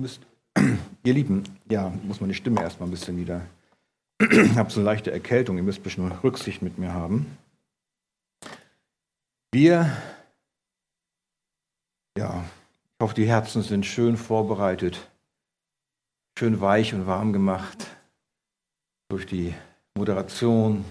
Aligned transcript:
Müsst, 0.00 0.20
ihr 1.04 1.14
Lieben, 1.14 1.44
ja, 1.68 1.90
muss 2.04 2.20
meine 2.20 2.34
Stimme 2.34 2.62
erstmal 2.62 2.88
ein 2.88 2.92
bisschen 2.92 3.16
wieder. 3.16 3.46
Ich 4.30 4.56
habe 4.56 4.70
so 4.70 4.80
eine 4.80 4.86
leichte 4.86 5.10
Erkältung, 5.10 5.56
ihr 5.56 5.62
müsst 5.62 5.80
ein 5.80 5.82
bisschen 5.82 6.10
Rücksicht 6.12 6.62
mit 6.62 6.78
mir 6.78 6.94
haben. 6.94 7.36
Wir, 9.52 9.90
ja, 12.16 12.44
ich 12.84 13.02
hoffe, 13.02 13.14
die 13.14 13.26
Herzen 13.26 13.62
sind 13.62 13.84
schön 13.84 14.16
vorbereitet, 14.16 15.10
schön 16.38 16.60
weich 16.60 16.94
und 16.94 17.06
warm 17.06 17.32
gemacht 17.32 17.86
durch 19.08 19.26
die 19.26 19.54
Moderation, 19.94 20.84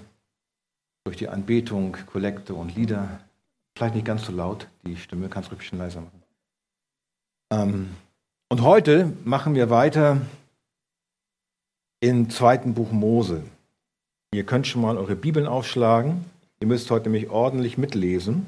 durch 1.05 1.17
die 1.17 1.29
Anbetung, 1.29 1.97
Kollekte 2.05 2.53
und 2.53 2.75
Lieder. 2.75 3.21
Vielleicht 3.75 3.95
nicht 3.95 4.05
ganz 4.05 4.25
so 4.25 4.31
laut, 4.31 4.67
die 4.83 4.97
Stimme 4.97 5.29
kannst 5.29 5.49
du 5.49 5.55
ein 5.55 5.57
bisschen 5.57 5.79
leiser 5.79 6.01
machen. 6.01 6.23
Ähm, 7.51 7.95
und 8.51 8.63
heute 8.63 9.13
machen 9.23 9.55
wir 9.55 9.69
weiter 9.69 10.19
im 12.01 12.29
zweiten 12.29 12.73
Buch 12.73 12.91
Mose. 12.91 13.43
Ihr 14.33 14.45
könnt 14.45 14.67
schon 14.67 14.81
mal 14.81 14.97
eure 14.97 15.15
Bibeln 15.15 15.47
aufschlagen. 15.47 16.25
Ihr 16.59 16.67
müsst 16.67 16.91
heute 16.91 17.09
nämlich 17.09 17.29
ordentlich 17.29 17.77
mitlesen, 17.77 18.45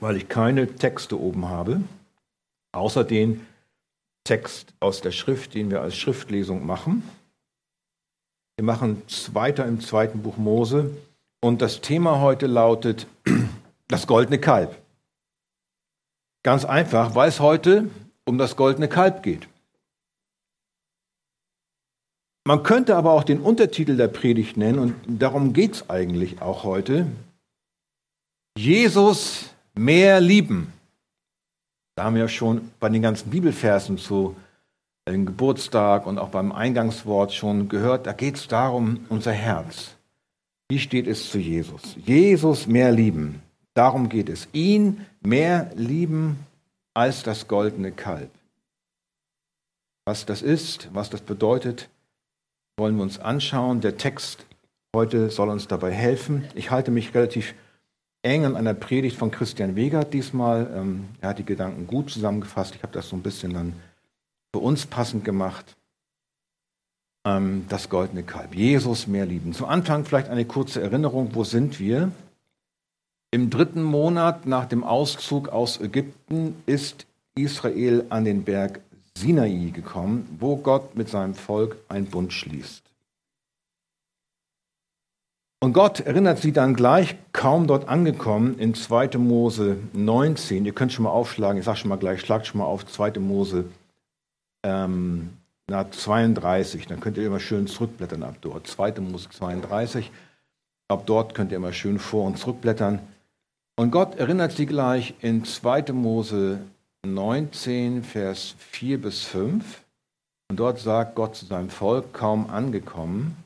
weil 0.00 0.16
ich 0.16 0.26
keine 0.30 0.74
Texte 0.74 1.20
oben 1.20 1.50
habe, 1.50 1.82
außer 2.72 3.04
den 3.04 3.46
Text 4.24 4.72
aus 4.80 5.02
der 5.02 5.12
Schrift, 5.12 5.52
den 5.52 5.70
wir 5.70 5.82
als 5.82 5.96
Schriftlesung 5.98 6.64
machen. 6.64 7.06
Wir 8.56 8.64
machen 8.64 9.02
weiter 9.34 9.66
im 9.66 9.82
zweiten 9.82 10.22
Buch 10.22 10.38
Mose 10.38 10.96
und 11.42 11.60
das 11.60 11.82
Thema 11.82 12.22
heute 12.22 12.46
lautet 12.46 13.06
das 13.88 14.06
goldene 14.06 14.40
Kalb. 14.40 14.80
Ganz 16.46 16.64
einfach, 16.64 17.16
weil 17.16 17.28
es 17.28 17.40
heute 17.40 17.90
um 18.24 18.38
das 18.38 18.54
goldene 18.54 18.86
Kalb 18.86 19.24
geht. 19.24 19.48
Man 22.46 22.62
könnte 22.62 22.94
aber 22.94 23.14
auch 23.14 23.24
den 23.24 23.40
Untertitel 23.40 23.96
der 23.96 24.06
Predigt 24.06 24.56
nennen, 24.56 24.78
und 24.78 24.94
darum 25.08 25.54
geht 25.54 25.74
es 25.74 25.90
eigentlich 25.90 26.40
auch 26.40 26.62
heute. 26.62 27.08
Jesus 28.56 29.50
mehr 29.74 30.20
lieben. 30.20 30.72
Da 31.96 32.04
haben 32.04 32.14
wir 32.14 32.22
ja 32.22 32.28
schon 32.28 32.70
bei 32.78 32.90
den 32.90 33.02
ganzen 33.02 33.28
Bibelversen 33.30 33.98
zu 33.98 34.36
dem 35.08 35.26
Geburtstag 35.26 36.06
und 36.06 36.16
auch 36.16 36.28
beim 36.28 36.52
Eingangswort 36.52 37.34
schon 37.34 37.68
gehört, 37.68 38.06
da 38.06 38.12
geht 38.12 38.36
es 38.36 38.46
darum, 38.46 39.04
unser 39.08 39.32
Herz. 39.32 39.96
Wie 40.68 40.78
steht 40.78 41.08
es 41.08 41.28
zu 41.28 41.40
Jesus? 41.40 41.96
Jesus 42.04 42.68
mehr 42.68 42.92
lieben. 42.92 43.42
Darum 43.76 44.08
geht 44.08 44.30
es. 44.30 44.48
Ihn 44.52 45.04
mehr 45.20 45.70
lieben 45.74 46.38
als 46.94 47.22
das 47.22 47.46
goldene 47.46 47.92
Kalb. 47.92 48.30
Was 50.06 50.24
das 50.24 50.40
ist, 50.40 50.88
was 50.94 51.10
das 51.10 51.20
bedeutet, 51.20 51.90
wollen 52.78 52.96
wir 52.96 53.02
uns 53.02 53.18
anschauen. 53.18 53.82
Der 53.82 53.98
Text 53.98 54.46
heute 54.94 55.28
soll 55.28 55.50
uns 55.50 55.68
dabei 55.68 55.92
helfen. 55.92 56.48
Ich 56.54 56.70
halte 56.70 56.90
mich 56.90 57.14
relativ 57.14 57.54
eng 58.22 58.46
an 58.46 58.56
einer 58.56 58.72
Predigt 58.72 59.18
von 59.18 59.30
Christian 59.30 59.76
Wegert 59.76 60.14
diesmal. 60.14 60.70
Ähm, 60.74 61.08
er 61.20 61.30
hat 61.30 61.38
die 61.38 61.44
Gedanken 61.44 61.86
gut 61.86 62.10
zusammengefasst. 62.10 62.74
Ich 62.76 62.82
habe 62.82 62.94
das 62.94 63.10
so 63.10 63.16
ein 63.16 63.22
bisschen 63.22 63.52
dann 63.52 63.74
für 64.54 64.60
uns 64.60 64.86
passend 64.86 65.22
gemacht. 65.22 65.76
Ähm, 67.26 67.66
das 67.68 67.90
goldene 67.90 68.22
Kalb. 68.22 68.54
Jesus 68.54 69.06
mehr 69.06 69.26
lieben. 69.26 69.52
Zum 69.52 69.66
Anfang 69.66 70.06
vielleicht 70.06 70.30
eine 70.30 70.46
kurze 70.46 70.80
Erinnerung. 70.80 71.34
Wo 71.34 71.44
sind 71.44 71.78
wir? 71.78 72.10
Im 73.30 73.50
dritten 73.50 73.82
Monat 73.82 74.46
nach 74.46 74.66
dem 74.66 74.84
Auszug 74.84 75.48
aus 75.48 75.80
Ägypten 75.80 76.62
ist 76.66 77.06
Israel 77.34 78.06
an 78.08 78.24
den 78.24 78.44
Berg 78.44 78.80
Sinai 79.16 79.70
gekommen, 79.74 80.36
wo 80.38 80.56
Gott 80.56 80.94
mit 80.94 81.08
seinem 81.08 81.34
Volk 81.34 81.76
ein 81.88 82.06
Bund 82.06 82.32
schließt. 82.32 82.82
Und 85.60 85.72
Gott 85.72 86.00
erinnert 86.00 86.38
sie 86.38 86.52
dann 86.52 86.74
gleich, 86.74 87.16
kaum 87.32 87.66
dort 87.66 87.88
angekommen, 87.88 88.58
in 88.58 88.74
2. 88.74 89.18
Mose 89.18 89.78
19. 89.94 90.64
Ihr 90.64 90.72
könnt 90.72 90.92
schon 90.92 91.04
mal 91.04 91.10
aufschlagen, 91.10 91.58
ich 91.58 91.64
sage 91.64 91.78
schon 91.78 91.88
mal 91.88 91.96
gleich, 91.96 92.20
schlagt 92.20 92.46
schon 92.46 92.58
mal 92.58 92.66
auf 92.66 92.86
2. 92.86 93.18
Mose 93.18 93.64
ähm, 94.62 95.30
na, 95.68 95.90
32. 95.90 96.86
Dann 96.86 97.00
könnt 97.00 97.16
ihr 97.16 97.26
immer 97.26 97.40
schön 97.40 97.66
zurückblättern 97.66 98.22
ab 98.22 98.36
dort. 98.40 98.66
2. 98.66 99.00
Mose 99.00 99.28
32. 99.30 100.12
Ab 100.88 101.02
dort 101.06 101.34
könnt 101.34 101.50
ihr 101.50 101.56
immer 101.56 101.72
schön 101.72 101.98
vor- 101.98 102.26
und 102.26 102.38
zurückblättern. 102.38 103.00
Und 103.78 103.90
Gott 103.90 104.16
erinnert 104.16 104.52
sie 104.52 104.64
gleich 104.64 105.14
in 105.20 105.44
2. 105.44 105.92
Mose 105.92 106.60
19, 107.06 108.02
Vers 108.02 108.54
4 108.58 109.02
bis 109.02 109.22
5. 109.24 109.82
Und 110.48 110.58
dort 110.58 110.78
sagt 110.78 111.14
Gott 111.14 111.36
zu 111.36 111.44
seinem 111.44 111.68
Volk, 111.68 112.14
kaum 112.14 112.48
angekommen 112.48 113.36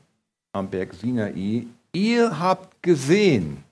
am 0.53 0.69
Berg 0.69 0.93
Sinai, 0.93 1.65
ihr 1.93 2.39
habt 2.39 2.81
gesehen, 2.81 3.63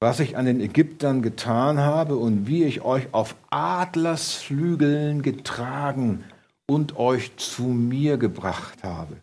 was 0.00 0.20
ich 0.20 0.36
an 0.36 0.46
den 0.46 0.60
Ägyptern 0.60 1.22
getan 1.22 1.78
habe 1.78 2.16
und 2.16 2.46
wie 2.46 2.64
ich 2.64 2.82
euch 2.82 3.08
auf 3.12 3.36
Adlersflügeln 3.50 5.22
getragen 5.22 6.24
und 6.66 6.96
euch 6.96 7.36
zu 7.36 7.62
mir 7.64 8.18
gebracht 8.18 8.82
habe. 8.82 9.16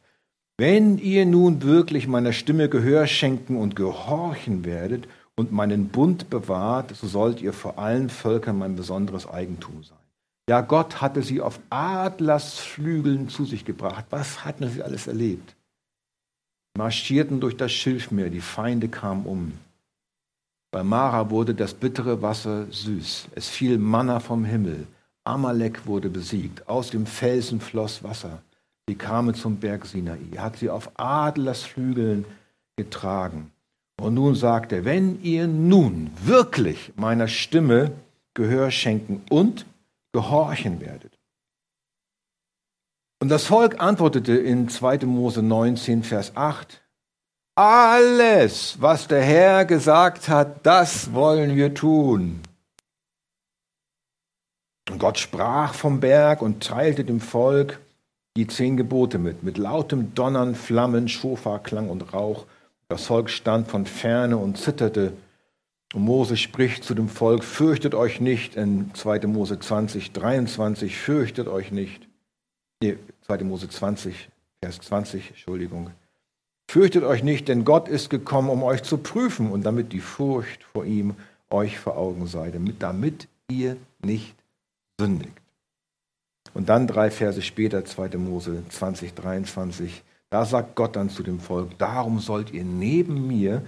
Wenn 0.58 0.98
ihr 0.98 1.28
nun 1.28 1.62
wirklich 1.62 2.08
meiner 2.08 2.34
Stimme 2.34 2.68
Gehör 2.68 3.06
schenken 3.06 3.58
und 3.58 3.76
gehorchen 3.76 4.66
werdet 4.66 5.08
und 5.38 5.52
meinen 5.52 5.88
Bund 5.90 6.30
bewahrt, 6.30 6.96
so 6.96 7.08
sollt 7.08 7.42
ihr 7.42 7.54
vor 7.54 7.78
allen 7.78 8.10
Völkern 8.10 8.58
mein 8.58 8.76
besonderes 8.76 9.28
Eigentum 9.28 9.84
sein. 9.84 9.98
Ja, 10.50 10.62
Gott 10.62 11.02
hatte 11.02 11.22
sie 11.22 11.42
auf 11.42 11.60
Adlersflügeln 11.70 13.30
zu 13.30 13.46
sich 13.46 13.64
gebracht. 13.64 14.06
Was 14.10 14.44
hatten 14.44 14.70
sie 14.70 14.82
alles 14.82 15.08
erlebt? 15.08 15.56
Marschierten 16.78 17.40
durch 17.40 17.58
das 17.58 17.72
Schilfmeer, 17.72 18.30
die 18.30 18.42
Feinde 18.42 18.88
kamen 18.88 19.26
um. 19.26 19.54
Bei 20.72 20.84
Mara 20.84 21.30
wurde 21.30 21.54
das 21.54 21.74
bittere 21.74 22.22
Wasser 22.22 22.68
süß. 22.72 23.30
Es 23.36 23.48
fiel 23.48 23.78
Manna 23.78 24.20
vom 24.20 24.46
Himmel. 24.46 24.88
Amalek 25.24 25.86
wurde 25.86 26.10
besiegt. 26.10 26.68
Aus 26.68 26.90
dem 26.90 27.06
Felsen 27.06 27.60
floss 27.60 28.04
Wasser. 28.04 28.42
Sie 28.88 28.96
kamen 28.96 29.36
zum 29.36 29.58
Berg 29.58 29.86
Sinai. 29.86 30.20
Er 30.32 30.44
hat 30.44 30.58
sie 30.58 30.70
auf 30.70 30.92
Adlersflügeln 30.96 32.26
getragen. 32.78 33.52
Und 34.00 34.14
nun 34.14 34.36
sagt 34.36 34.72
er, 34.72 34.86
wenn 34.86 35.22
ihr 35.24 35.48
nun 35.48 36.12
wirklich 36.24 36.94
meiner 36.96 37.28
Stimme 37.28 37.92
Gehör 38.36 38.70
schenken 38.70 39.24
und 39.32 39.66
gehorchen 40.14 40.80
werdet. 40.80 41.18
Und 43.20 43.30
das 43.30 43.46
Volk 43.46 43.82
antwortete 43.82 44.34
in 44.38 44.70
2. 44.70 45.08
Mose 45.08 45.42
19, 45.42 46.04
Vers 46.04 46.34
8, 46.36 46.82
alles, 47.56 48.80
was 48.80 49.08
der 49.08 49.24
Herr 49.24 49.66
gesagt 49.66 50.30
hat, 50.30 50.64
das 50.68 51.14
wollen 51.14 51.56
wir 51.56 51.74
tun. 51.74 52.42
Und 54.88 55.00
Gott 55.00 55.18
sprach 55.18 55.74
vom 55.74 56.00
Berg 56.00 56.44
und 56.44 56.64
teilte 56.64 57.04
dem 57.04 57.20
Volk 57.20 57.80
die 58.38 58.46
zehn 58.46 58.78
Gebote 58.78 59.18
mit, 59.18 59.42
mit 59.42 59.58
lautem 59.58 60.14
Donnern, 60.14 60.54
Flammen, 60.54 61.08
Schofarklang 61.08 61.90
und 61.90 62.14
Rauch 62.14 62.46
das 62.90 63.06
Volk 63.06 63.30
stand 63.30 63.68
von 63.68 63.86
ferne 63.86 64.38
und 64.38 64.58
zitterte. 64.58 65.14
Und 65.94 66.04
Mose 66.04 66.38
spricht 66.38 66.84
zu 66.84 66.94
dem 66.94 67.10
Volk, 67.10 67.44
fürchtet 67.44 67.96
euch 67.96 68.20
nicht, 68.20 68.56
in 68.56 68.94
2. 68.94 69.28
Mose 69.28 69.60
20, 69.60 70.12
23, 70.12 70.98
fürchtet 70.98 71.48
euch 71.48 71.72
nicht. 71.72 72.08
Nee, 72.82 72.98
2. 73.26 73.44
Mose 73.44 73.70
20, 73.70 74.30
Vers 74.62 74.80
20, 74.82 75.30
Entschuldigung. 75.30 75.92
Fürchtet 76.70 77.04
euch 77.04 77.24
nicht, 77.24 77.48
denn 77.48 77.64
Gott 77.64 77.88
ist 77.88 78.10
gekommen, 78.10 78.50
um 78.50 78.64
euch 78.64 78.84
zu 78.84 78.98
prüfen 78.98 79.52
und 79.52 79.64
damit 79.64 79.94
die 79.94 80.02
Furcht 80.02 80.64
vor 80.64 80.84
ihm 80.86 81.16
euch 81.50 81.80
vor 81.80 81.98
Augen 81.98 82.28
sei, 82.28 82.52
damit, 82.80 83.28
ihr 83.50 83.78
nicht 84.04 84.36
sündigt. 85.00 85.32
Und 86.54 86.68
dann 86.68 86.88
drei 86.88 87.12
Verse 87.12 87.42
später, 87.42 87.86
2. 87.86 88.18
Mose 88.18 88.64
20, 88.70 89.14
23. 89.14 90.04
Da 90.30 90.46
sagt 90.46 90.76
Gott 90.76 90.96
dann 90.96 91.10
zu 91.10 91.24
dem 91.24 91.40
Volk, 91.40 91.78
darum 91.78 92.20
sollt 92.20 92.52
ihr 92.52 92.64
neben 92.64 93.28
mir 93.28 93.64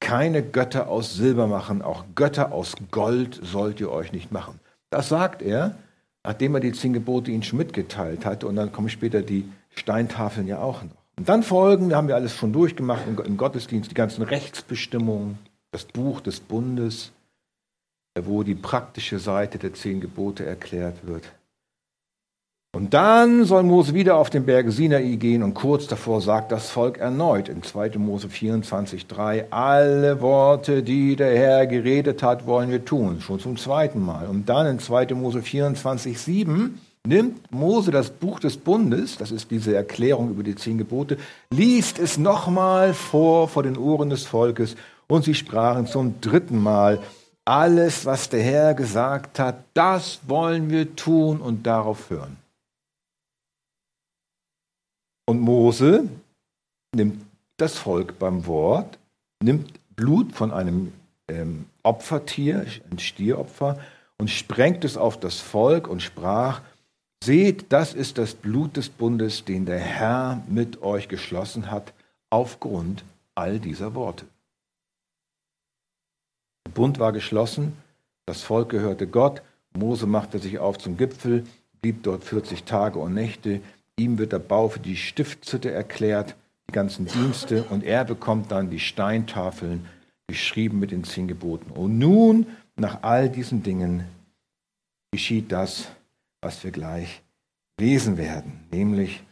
keine 0.00 0.42
Götter 0.42 0.88
aus 0.88 1.14
Silber 1.14 1.46
machen, 1.46 1.82
auch 1.82 2.04
Götter 2.14 2.52
aus 2.52 2.74
Gold 2.90 3.40
sollt 3.42 3.80
ihr 3.80 3.90
euch 3.90 4.12
nicht 4.12 4.32
machen. 4.32 4.60
Das 4.90 5.08
sagt 5.08 5.42
er, 5.42 5.76
nachdem 6.24 6.54
er 6.54 6.60
die 6.60 6.72
zehn 6.72 6.92
Gebote 6.92 7.30
ihnen 7.30 7.42
schon 7.42 7.58
mitgeteilt 7.58 8.24
hat. 8.24 8.44
Und 8.44 8.56
dann 8.56 8.72
kommen 8.72 8.88
später 8.88 9.22
die 9.22 9.48
Steintafeln 9.70 10.46
ja 10.46 10.60
auch 10.60 10.82
noch. 10.82 10.90
Und 11.16 11.28
dann 11.28 11.42
folgen, 11.42 11.88
wir 11.88 11.96
haben 11.96 12.08
ja 12.08 12.14
alles 12.14 12.36
schon 12.36 12.52
durchgemacht 12.52 13.02
im 13.06 13.36
Gottesdienst, 13.36 13.90
die 13.90 13.94
ganzen 13.94 14.22
Rechtsbestimmungen, 14.22 15.38
das 15.72 15.84
Buch 15.84 16.20
des 16.20 16.40
Bundes, 16.40 17.12
wo 18.18 18.42
die 18.42 18.54
praktische 18.54 19.18
Seite 19.18 19.58
der 19.58 19.74
zehn 19.74 20.00
Gebote 20.00 20.46
erklärt 20.46 21.06
wird. 21.06 21.24
Und 22.76 22.92
dann 22.92 23.46
soll 23.46 23.62
Mose 23.62 23.94
wieder 23.94 24.16
auf 24.16 24.28
den 24.28 24.44
Berg 24.44 24.70
Sinai 24.70 25.16
gehen 25.16 25.42
und 25.42 25.54
kurz 25.54 25.86
davor 25.86 26.20
sagt 26.20 26.52
das 26.52 26.68
Volk 26.68 26.98
erneut 26.98 27.48
in 27.48 27.62
2. 27.62 27.96
Mose 27.96 28.28
24,3, 28.28 29.46
alle 29.48 30.20
Worte, 30.20 30.82
die 30.82 31.16
der 31.16 31.34
Herr 31.34 31.66
geredet 31.66 32.22
hat, 32.22 32.46
wollen 32.46 32.70
wir 32.70 32.84
tun, 32.84 33.22
schon 33.22 33.40
zum 33.40 33.56
zweiten 33.56 34.04
Mal. 34.04 34.26
Und 34.26 34.50
dann 34.50 34.66
in 34.66 34.78
2. 34.78 35.14
Mose 35.14 35.38
24,7 35.38 36.72
nimmt 37.06 37.50
Mose 37.50 37.90
das 37.90 38.10
Buch 38.10 38.38
des 38.38 38.58
Bundes, 38.58 39.16
das 39.16 39.30
ist 39.30 39.50
diese 39.50 39.74
Erklärung 39.74 40.28
über 40.28 40.42
die 40.42 40.54
zehn 40.54 40.76
Gebote, 40.76 41.16
liest 41.50 41.98
es 41.98 42.18
nochmal 42.18 42.92
vor 42.92 43.48
vor 43.48 43.62
den 43.62 43.78
Ohren 43.78 44.10
des 44.10 44.24
Volkes 44.24 44.76
und 45.06 45.24
sie 45.24 45.34
sprachen 45.34 45.86
zum 45.86 46.20
dritten 46.20 46.58
Mal, 46.62 47.00
alles, 47.46 48.04
was 48.04 48.28
der 48.28 48.42
Herr 48.42 48.74
gesagt 48.74 49.38
hat, 49.38 49.64
das 49.72 50.20
wollen 50.26 50.68
wir 50.68 50.94
tun 50.96 51.40
und 51.40 51.66
darauf 51.66 52.10
hören. 52.10 52.36
Und 55.28 55.42
Mose 55.42 56.08
nimmt 56.94 57.22
das 57.58 57.76
Volk 57.76 58.18
beim 58.18 58.46
Wort, 58.46 58.98
nimmt 59.42 59.78
Blut 59.94 60.32
von 60.32 60.50
einem 60.50 60.94
ähm, 61.28 61.66
Opfertier, 61.82 62.64
ein 62.90 62.98
Stieropfer, 62.98 63.78
und 64.16 64.30
sprengt 64.30 64.86
es 64.86 64.96
auf 64.96 65.20
das 65.20 65.38
Volk 65.38 65.86
und 65.86 66.00
sprach, 66.00 66.62
seht, 67.22 67.70
das 67.74 67.92
ist 67.92 68.16
das 68.16 68.32
Blut 68.32 68.78
des 68.78 68.88
Bundes, 68.88 69.44
den 69.44 69.66
der 69.66 69.78
Herr 69.78 70.42
mit 70.48 70.80
euch 70.80 71.08
geschlossen 71.08 71.70
hat, 71.70 71.92
aufgrund 72.30 73.04
all 73.34 73.58
dieser 73.58 73.94
Worte. 73.94 74.24
Der 76.66 76.72
Bund 76.72 76.98
war 76.98 77.12
geschlossen, 77.12 77.76
das 78.24 78.40
Volk 78.40 78.70
gehörte 78.70 79.06
Gott, 79.06 79.42
Mose 79.76 80.06
machte 80.06 80.38
sich 80.38 80.58
auf 80.58 80.78
zum 80.78 80.96
Gipfel, 80.96 81.44
blieb 81.82 82.02
dort 82.02 82.24
40 82.24 82.64
Tage 82.64 82.98
und 82.98 83.12
Nächte, 83.12 83.60
Ihm 83.98 84.16
wird 84.18 84.32
der 84.32 84.38
Bau 84.38 84.68
für 84.68 84.78
die 84.78 84.96
Stiftshütte 84.96 85.70
erklärt, 85.70 86.36
die 86.68 86.72
ganzen 86.72 87.06
Dienste, 87.06 87.64
und 87.64 87.82
er 87.82 88.04
bekommt 88.04 88.52
dann 88.52 88.70
die 88.70 88.80
Steintafeln, 88.80 89.86
geschrieben 90.28 90.78
mit 90.78 90.90
den 90.90 91.04
zehn 91.04 91.26
Geboten. 91.26 91.70
Und 91.70 91.98
nun, 91.98 92.46
nach 92.76 93.02
all 93.02 93.28
diesen 93.28 93.62
Dingen, 93.62 94.04
geschieht 95.10 95.50
das, 95.50 95.88
was 96.40 96.62
wir 96.62 96.70
gleich 96.70 97.22
lesen 97.80 98.18
werden, 98.18 98.60
nämlich, 98.70 99.22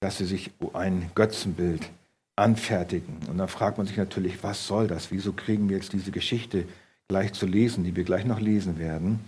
dass 0.00 0.18
sie 0.18 0.24
sich 0.24 0.50
ein 0.72 1.10
Götzenbild 1.14 1.90
anfertigen. 2.36 3.18
Und 3.28 3.38
dann 3.38 3.48
fragt 3.48 3.78
man 3.78 3.86
sich 3.86 3.96
natürlich, 3.96 4.42
was 4.42 4.66
soll 4.66 4.86
das? 4.86 5.10
Wieso 5.10 5.32
kriegen 5.32 5.68
wir 5.68 5.76
jetzt 5.76 5.92
diese 5.92 6.10
Geschichte 6.10 6.64
gleich 7.08 7.32
zu 7.32 7.46
lesen, 7.46 7.82
die 7.84 7.96
wir 7.96 8.04
gleich 8.04 8.24
noch 8.24 8.40
lesen 8.40 8.78
werden? 8.78 9.20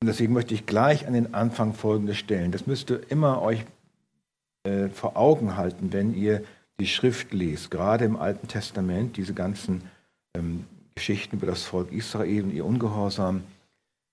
Und 0.00 0.06
deswegen 0.06 0.32
möchte 0.32 0.54
ich 0.54 0.66
gleich 0.66 1.06
an 1.06 1.12
den 1.12 1.34
Anfang 1.34 1.74
Folgendes 1.74 2.16
stellen. 2.16 2.52
Das 2.52 2.66
müsste 2.66 2.94
immer 2.94 3.42
euch 3.42 3.64
äh, 4.66 4.88
vor 4.90 5.16
Augen 5.16 5.56
halten, 5.56 5.92
wenn 5.92 6.14
ihr 6.14 6.42
die 6.80 6.86
Schrift 6.86 7.32
lest, 7.32 7.70
gerade 7.70 8.04
im 8.04 8.16
Alten 8.16 8.48
Testament, 8.48 9.16
diese 9.16 9.32
ganzen 9.32 9.82
ähm, 10.34 10.64
Geschichten 10.94 11.36
über 11.36 11.46
das 11.46 11.62
Volk 11.62 11.92
Israel 11.92 12.44
und 12.44 12.50
ihr 12.52 12.64
Ungehorsam. 12.64 13.44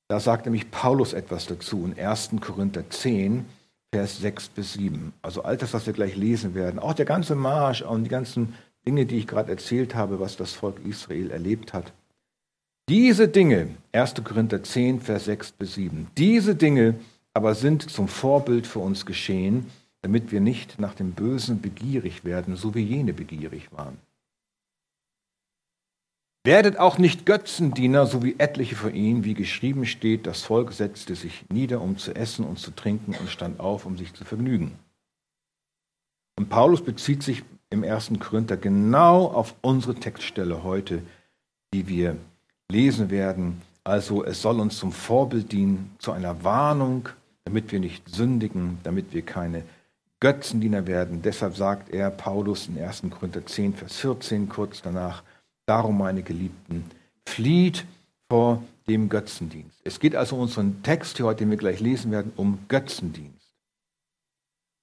Da 0.07 0.19
sagt 0.19 0.45
nämlich 0.45 0.69
Paulus 0.69 1.13
etwas 1.13 1.47
dazu 1.47 1.85
in 1.85 1.97
1. 1.97 2.31
Korinther 2.39 2.89
10, 2.89 3.45
Vers 3.93 4.19
6 4.19 4.49
bis 4.49 4.73
7. 4.73 5.13
Also 5.21 5.43
all 5.43 5.57
das, 5.57 5.73
was 5.73 5.85
wir 5.85 5.93
gleich 5.93 6.15
lesen 6.15 6.55
werden, 6.55 6.79
auch 6.79 6.93
der 6.93 7.05
ganze 7.05 7.35
Marsch 7.35 7.81
und 7.81 8.03
die 8.03 8.09
ganzen 8.09 8.53
Dinge, 8.85 9.05
die 9.05 9.17
ich 9.17 9.27
gerade 9.27 9.51
erzählt 9.51 9.95
habe, 9.95 10.19
was 10.19 10.37
das 10.37 10.53
Volk 10.53 10.85
Israel 10.85 11.31
erlebt 11.31 11.73
hat. 11.73 11.93
Diese 12.89 13.27
Dinge, 13.27 13.69
1. 13.93 14.15
Korinther 14.23 14.61
10, 14.61 15.01
Vers 15.01 15.25
6 15.25 15.53
bis 15.53 15.75
7, 15.75 16.07
diese 16.17 16.55
Dinge 16.55 16.95
aber 17.33 17.55
sind 17.55 17.89
zum 17.89 18.07
Vorbild 18.07 18.67
für 18.67 18.79
uns 18.79 19.05
geschehen, 19.05 19.71
damit 20.03 20.31
wir 20.31 20.41
nicht 20.41 20.79
nach 20.79 20.93
dem 20.93 21.13
Bösen 21.13 21.61
begierig 21.61 22.25
werden, 22.25 22.55
so 22.55 22.75
wie 22.75 22.83
jene 22.83 23.13
begierig 23.13 23.71
waren. 23.71 23.97
Werdet 26.45 26.77
auch 26.77 26.97
nicht 26.97 27.25
Götzendiener, 27.25 28.05
so 28.05 28.21
wie 28.21 28.35
etliche 28.37 28.75
von 28.75 28.93
ihnen, 28.93 29.23
wie 29.23 29.33
geschrieben 29.33 29.85
steht, 29.85 30.27
das 30.27 30.41
Volk 30.41 30.73
setzte 30.73 31.15
sich 31.15 31.45
nieder, 31.49 31.79
um 31.79 31.97
zu 31.97 32.13
essen 32.13 32.43
und 32.43 32.59
zu 32.59 32.71
trinken 32.71 33.15
und 33.17 33.29
stand 33.29 33.61
auf, 33.61 33.85
um 33.85 33.97
sich 33.97 34.13
zu 34.13 34.25
vergnügen. 34.25 34.73
Und 36.37 36.49
Paulus 36.49 36.83
bezieht 36.83 37.23
sich 37.23 37.43
im 37.69 37.83
ersten 37.83 38.19
Korinther 38.19 38.57
genau 38.57 39.27
auf 39.27 39.55
unsere 39.61 39.95
Textstelle 39.95 40.63
heute, 40.63 41.01
die 41.73 41.87
wir 41.87 42.17
lesen 42.69 43.09
werden. 43.09 43.61
Also 43.85 44.25
es 44.25 44.41
soll 44.41 44.59
uns 44.59 44.77
zum 44.77 44.91
Vorbild 44.91 45.53
dienen, 45.53 45.95
zu 45.99 46.11
einer 46.11 46.43
Warnung, 46.43 47.07
damit 47.45 47.71
wir 47.71 47.79
nicht 47.79 48.09
sündigen, 48.09 48.79
damit 48.83 49.13
wir 49.13 49.21
keine 49.21 49.63
Götzendiener 50.23 50.87
werden. 50.87 51.21
Deshalb 51.21 51.57
sagt 51.57 51.89
er, 51.89 52.09
Paulus 52.09 52.69
in 52.69 52.81
1. 52.81 53.03
Korinther 53.09 53.45
10, 53.45 53.73
Vers 53.73 53.97
14, 53.97 54.47
kurz 54.47 54.81
danach, 54.81 55.21
darum, 55.65 55.97
meine 55.97 56.23
Geliebten, 56.23 56.89
flieht 57.27 57.85
vor 58.29 58.63
dem 58.87 59.09
Götzendienst. 59.09 59.81
Es 59.83 59.99
geht 59.99 60.15
also 60.15 60.37
unseren 60.37 60.81
Text 60.81 61.17
hier 61.17 61.25
heute, 61.25 61.39
den 61.39 61.49
wir 61.49 61.57
gleich 61.57 61.81
lesen 61.81 62.09
werden, 62.11 62.31
um 62.37 62.59
Götzendienst. 62.69 63.53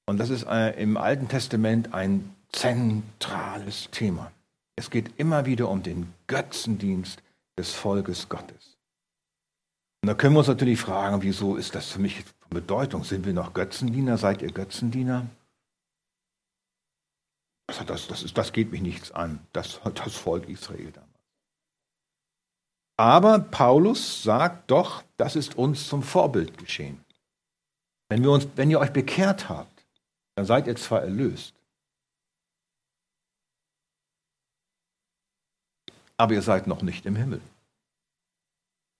Und 0.04 0.19
das 0.19 0.28
ist 0.28 0.42
äh, 0.42 0.78
im 0.78 0.98
Alten 0.98 1.28
Testament 1.28 1.94
ein 1.94 2.34
zentrales 2.52 3.88
Thema. 3.93 4.32
Es 4.76 4.90
geht 4.90 5.19
immer 5.19 5.46
wieder 5.46 5.70
um 5.70 5.82
den 5.82 6.12
Götzendienst 6.26 7.22
des 7.58 7.72
Volkes 7.72 8.28
Gottes. 8.28 8.76
Und 10.02 10.08
da 10.08 10.12
können 10.12 10.34
wir 10.34 10.40
uns 10.40 10.48
natürlich 10.48 10.78
fragen, 10.78 11.22
wieso 11.22 11.56
ist 11.56 11.75
das 11.75 11.88
für 11.88 11.98
mich 11.98 12.25
Bedeutung. 12.50 13.05
Sind 13.05 13.25
wir 13.25 13.32
noch 13.32 13.55
Götzendiener? 13.55 14.19
Seid 14.19 14.43
ihr 14.43 14.52
Götzendiener? 14.52 15.26
Das, 17.67 18.06
das, 18.08 18.23
ist, 18.23 18.37
das 18.37 18.52
geht 18.52 18.73
mich 18.73 18.82
nichts 18.82 19.12
an, 19.12 19.47
das, 19.52 19.81
das 19.94 20.14
Volk 20.17 20.49
Israel 20.49 20.91
damals. 20.91 21.11
Aber 22.97 23.38
Paulus 23.38 24.23
sagt 24.23 24.70
doch, 24.70 25.05
das 25.17 25.37
ist 25.37 25.56
uns 25.56 25.88
zum 25.88 26.02
Vorbild 26.02 26.58
geschehen. 26.58 27.02
Wenn, 28.08 28.23
wir 28.23 28.32
uns, 28.32 28.49
wenn 28.56 28.70
ihr 28.70 28.81
euch 28.81 28.93
bekehrt 28.93 29.49
habt, 29.49 29.87
dann 30.35 30.44
seid 30.44 30.67
ihr 30.67 30.76
zwar 30.76 31.03
erlöst, 31.03 31.55
aber 36.17 36.35
ihr 36.35 36.43
seid 36.43 36.67
noch 36.67 36.82
nicht 36.82 37.06
im 37.06 37.14
Himmel. 37.17 37.41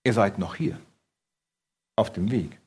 Ihr 0.05 0.15
seid 0.15 0.39
noch 0.39 0.55
hier, 0.55 0.81
auf 1.97 2.13
dem 2.13 2.31
Weg. 2.31 2.60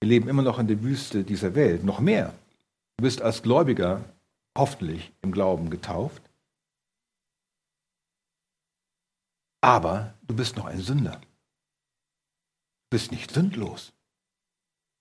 Wir 0.00 0.08
leben 0.08 0.28
immer 0.28 0.42
noch 0.42 0.58
in 0.58 0.66
der 0.66 0.82
Wüste 0.82 1.24
dieser 1.24 1.54
Welt, 1.54 1.84
noch 1.84 2.00
mehr. 2.00 2.34
Du 2.96 3.04
bist 3.04 3.20
als 3.20 3.42
Gläubiger 3.42 4.04
hoffentlich 4.56 5.12
im 5.22 5.32
Glauben 5.32 5.70
getauft, 5.70 6.22
aber 9.60 10.14
du 10.26 10.34
bist 10.34 10.56
noch 10.56 10.64
ein 10.64 10.80
Sünder. 10.80 11.20
Du 11.20 12.96
bist 12.96 13.12
nicht 13.12 13.30
sündlos. 13.30 13.92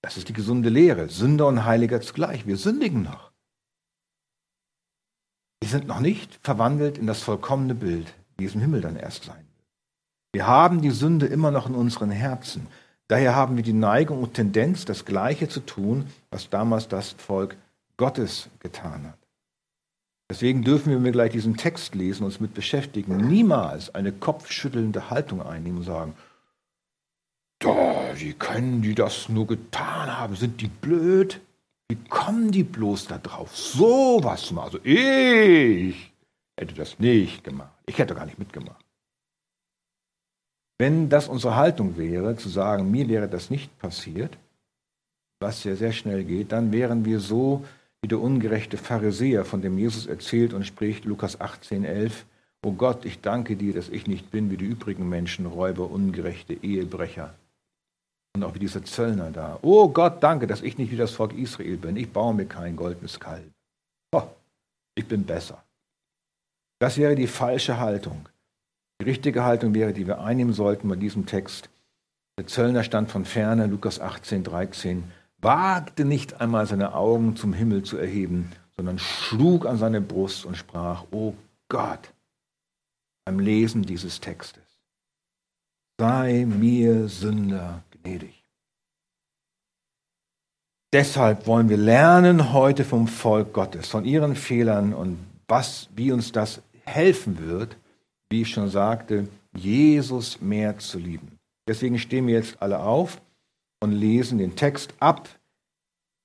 Das 0.01 0.17
ist 0.17 0.29
die 0.29 0.33
gesunde 0.33 0.69
Lehre. 0.69 1.09
Sünder 1.09 1.47
und 1.47 1.65
Heiliger 1.65 2.01
zugleich. 2.01 2.45
Wir 2.45 2.57
sündigen 2.57 3.03
noch. 3.03 3.31
Wir 5.61 5.69
sind 5.69 5.87
noch 5.87 5.99
nicht 5.99 6.39
verwandelt 6.43 6.97
in 6.97 7.07
das 7.07 7.21
vollkommene 7.21 7.75
Bild, 7.75 8.13
wie 8.37 8.45
es 8.45 8.55
im 8.55 8.61
Himmel 8.61 8.81
dann 8.81 8.95
erst 8.95 9.25
sein 9.25 9.37
wird. 9.37 9.67
Wir 10.31 10.47
haben 10.47 10.81
die 10.81 10.91
Sünde 10.91 11.25
immer 11.25 11.51
noch 11.51 11.67
in 11.67 11.75
unseren 11.75 12.11
Herzen. 12.11 12.67
Daher 13.09 13.35
haben 13.35 13.55
wir 13.55 13.63
die 13.63 13.73
Neigung 13.73 14.21
und 14.21 14.35
Tendenz, 14.35 14.85
das 14.85 15.03
Gleiche 15.03 15.49
zu 15.49 15.61
tun, 15.61 16.05
was 16.29 16.49
damals 16.51 16.87
das 16.87 17.11
Volk 17.13 17.57
Gottes 17.97 18.49
getan 18.59 19.07
hat. 19.07 19.17
Deswegen 20.29 20.63
dürfen 20.63 20.91
wir 20.91 20.99
mir 20.99 21.11
gleich 21.11 21.31
diesen 21.31 21.57
Text 21.57 21.95
lesen, 21.95 22.23
uns 22.23 22.39
mit 22.39 22.53
beschäftigen, 22.53 23.17
niemals 23.17 23.95
eine 23.95 24.11
kopfschüttelnde 24.11 25.09
Haltung 25.09 25.41
einnehmen 25.41 25.79
und 25.79 25.85
sagen, 25.85 26.13
wie 28.15 28.33
können 28.33 28.83
die 28.83 28.93
das 28.93 29.27
nur 29.27 29.47
getan 29.47 30.15
haben? 30.15 30.35
Sind 30.35 30.61
die 30.61 30.67
blöd? 30.67 31.41
Wie 31.87 31.95
kommen 31.95 32.51
die 32.51 32.63
bloß 32.63 33.07
da 33.07 33.17
drauf? 33.17 33.57
So 33.57 34.19
was 34.21 34.51
machen. 34.51 34.65
Also 34.65 34.79
ich 34.83 36.13
hätte 36.57 36.75
das 36.75 36.99
nicht 36.99 37.43
gemacht. 37.43 37.73
Ich 37.87 37.97
hätte 37.97 38.13
gar 38.13 38.27
nicht 38.27 38.37
mitgemacht. 38.37 38.85
Wenn 40.79 41.09
das 41.09 41.27
unsere 41.27 41.55
Haltung 41.55 41.97
wäre, 41.97 42.35
zu 42.37 42.49
sagen, 42.49 42.89
mir 42.89 43.07
wäre 43.07 43.27
das 43.27 43.49
nicht 43.49 43.77
passiert, 43.79 44.37
was 45.39 45.63
ja 45.63 45.75
sehr 45.75 45.91
schnell 45.91 46.23
geht, 46.23 46.51
dann 46.51 46.71
wären 46.71 47.05
wir 47.05 47.19
so 47.19 47.65
wie 48.01 48.07
der 48.07 48.19
ungerechte 48.19 48.77
Pharisäer, 48.77 49.43
von 49.43 49.61
dem 49.61 49.77
Jesus 49.77 50.07
erzählt 50.07 50.53
und 50.53 50.65
spricht, 50.65 51.03
Lukas 51.03 51.39
18, 51.41 51.83
11, 51.83 52.25
O 52.61 52.73
Gott, 52.73 53.05
ich 53.05 53.21
danke 53.21 53.55
dir, 53.55 53.73
dass 53.73 53.89
ich 53.89 54.07
nicht 54.07 54.31
bin 54.31 54.51
wie 54.51 54.57
die 54.57 54.65
übrigen 54.65 55.07
Menschen, 55.07 55.45
Räuber, 55.45 55.89
ungerechte 55.89 56.53
Ehebrecher. 56.53 57.33
Und 58.35 58.43
auch 58.43 58.53
wie 58.53 58.59
dieser 58.59 58.83
Zöllner 58.83 59.31
da. 59.31 59.59
Oh 59.61 59.89
Gott, 59.89 60.21
danke, 60.21 60.45
dass 60.45 60.61
ich 60.61 60.77
nicht 60.77 60.91
wie 60.91 60.97
das 60.97 61.11
Volk 61.11 61.37
Israel 61.37 61.77
bin. 61.77 61.95
Ich 61.95 62.11
baue 62.11 62.33
mir 62.33 62.45
kein 62.45 62.75
goldenes 62.75 63.19
Kalb. 63.19 63.49
Oh, 64.11 64.23
ich 64.95 65.07
bin 65.07 65.23
besser. 65.25 65.63
Das 66.79 66.97
wäre 66.97 67.15
die 67.15 67.27
falsche 67.27 67.79
Haltung. 67.79 68.27
Die 69.01 69.05
richtige 69.05 69.45
Haltung 69.45 69.73
wäre, 69.73 69.93
die 69.93 70.07
wir 70.07 70.19
einnehmen 70.19 70.53
sollten 70.53 70.89
bei 70.89 70.97
diesem 70.97 71.25
Text. 71.25 71.69
Der 72.37 72.47
Zöllner 72.47 72.83
stand 72.83 73.09
von 73.09 73.23
ferne, 73.23 73.67
Lukas 73.67 74.01
18, 74.01 74.43
13. 74.43 75.05
wagte 75.41 76.03
nicht 76.03 76.41
einmal 76.41 76.65
seine 76.65 76.93
Augen 76.95 77.37
zum 77.37 77.53
Himmel 77.53 77.83
zu 77.83 77.97
erheben, 77.97 78.51
sondern 78.75 78.99
schlug 78.99 79.65
an 79.65 79.77
seine 79.77 80.01
Brust 80.01 80.45
und 80.45 80.57
sprach, 80.57 81.05
O 81.11 81.33
Gott, 81.69 82.13
beim 83.25 83.39
Lesen 83.39 83.83
dieses 83.83 84.19
Textes, 84.19 84.63
sei 85.97 86.45
mir 86.45 87.07
Sünder 87.07 87.83
gnädig. 87.91 88.43
Deshalb 90.91 91.47
wollen 91.47 91.69
wir 91.69 91.77
lernen 91.77 92.51
heute 92.51 92.83
vom 92.83 93.07
Volk 93.07 93.53
Gottes, 93.53 93.87
von 93.87 94.03
ihren 94.03 94.35
Fehlern 94.35 94.93
und 94.93 95.19
was, 95.47 95.87
wie 95.95 96.11
uns 96.11 96.31
das 96.31 96.61
helfen 96.83 97.37
wird, 97.47 97.77
wie 98.29 98.41
ich 98.41 98.49
schon 98.49 98.69
sagte, 98.69 99.27
Jesus 99.55 100.39
mehr 100.41 100.77
zu 100.77 100.99
lieben. 100.99 101.39
Deswegen 101.67 101.97
stehen 101.99 102.27
wir 102.27 102.35
jetzt 102.35 102.61
alle 102.61 102.79
auf 102.79 103.21
und 103.79 103.91
lesen 103.91 104.37
den 104.37 104.55
Text 104.55 104.93
ab. 104.99 105.29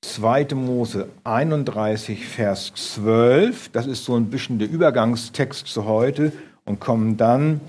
2. 0.02 0.54
Mose 0.54 1.08
31, 1.24 2.26
Vers 2.26 2.72
12. 2.74 3.70
Das 3.70 3.86
ist 3.86 4.04
so 4.04 4.16
ein 4.16 4.30
bisschen 4.30 4.58
der 4.58 4.70
Übergangstext 4.70 5.66
zu 5.66 5.86
heute 5.86 6.32
und 6.66 6.78
kommen 6.78 7.16
dann 7.16 7.60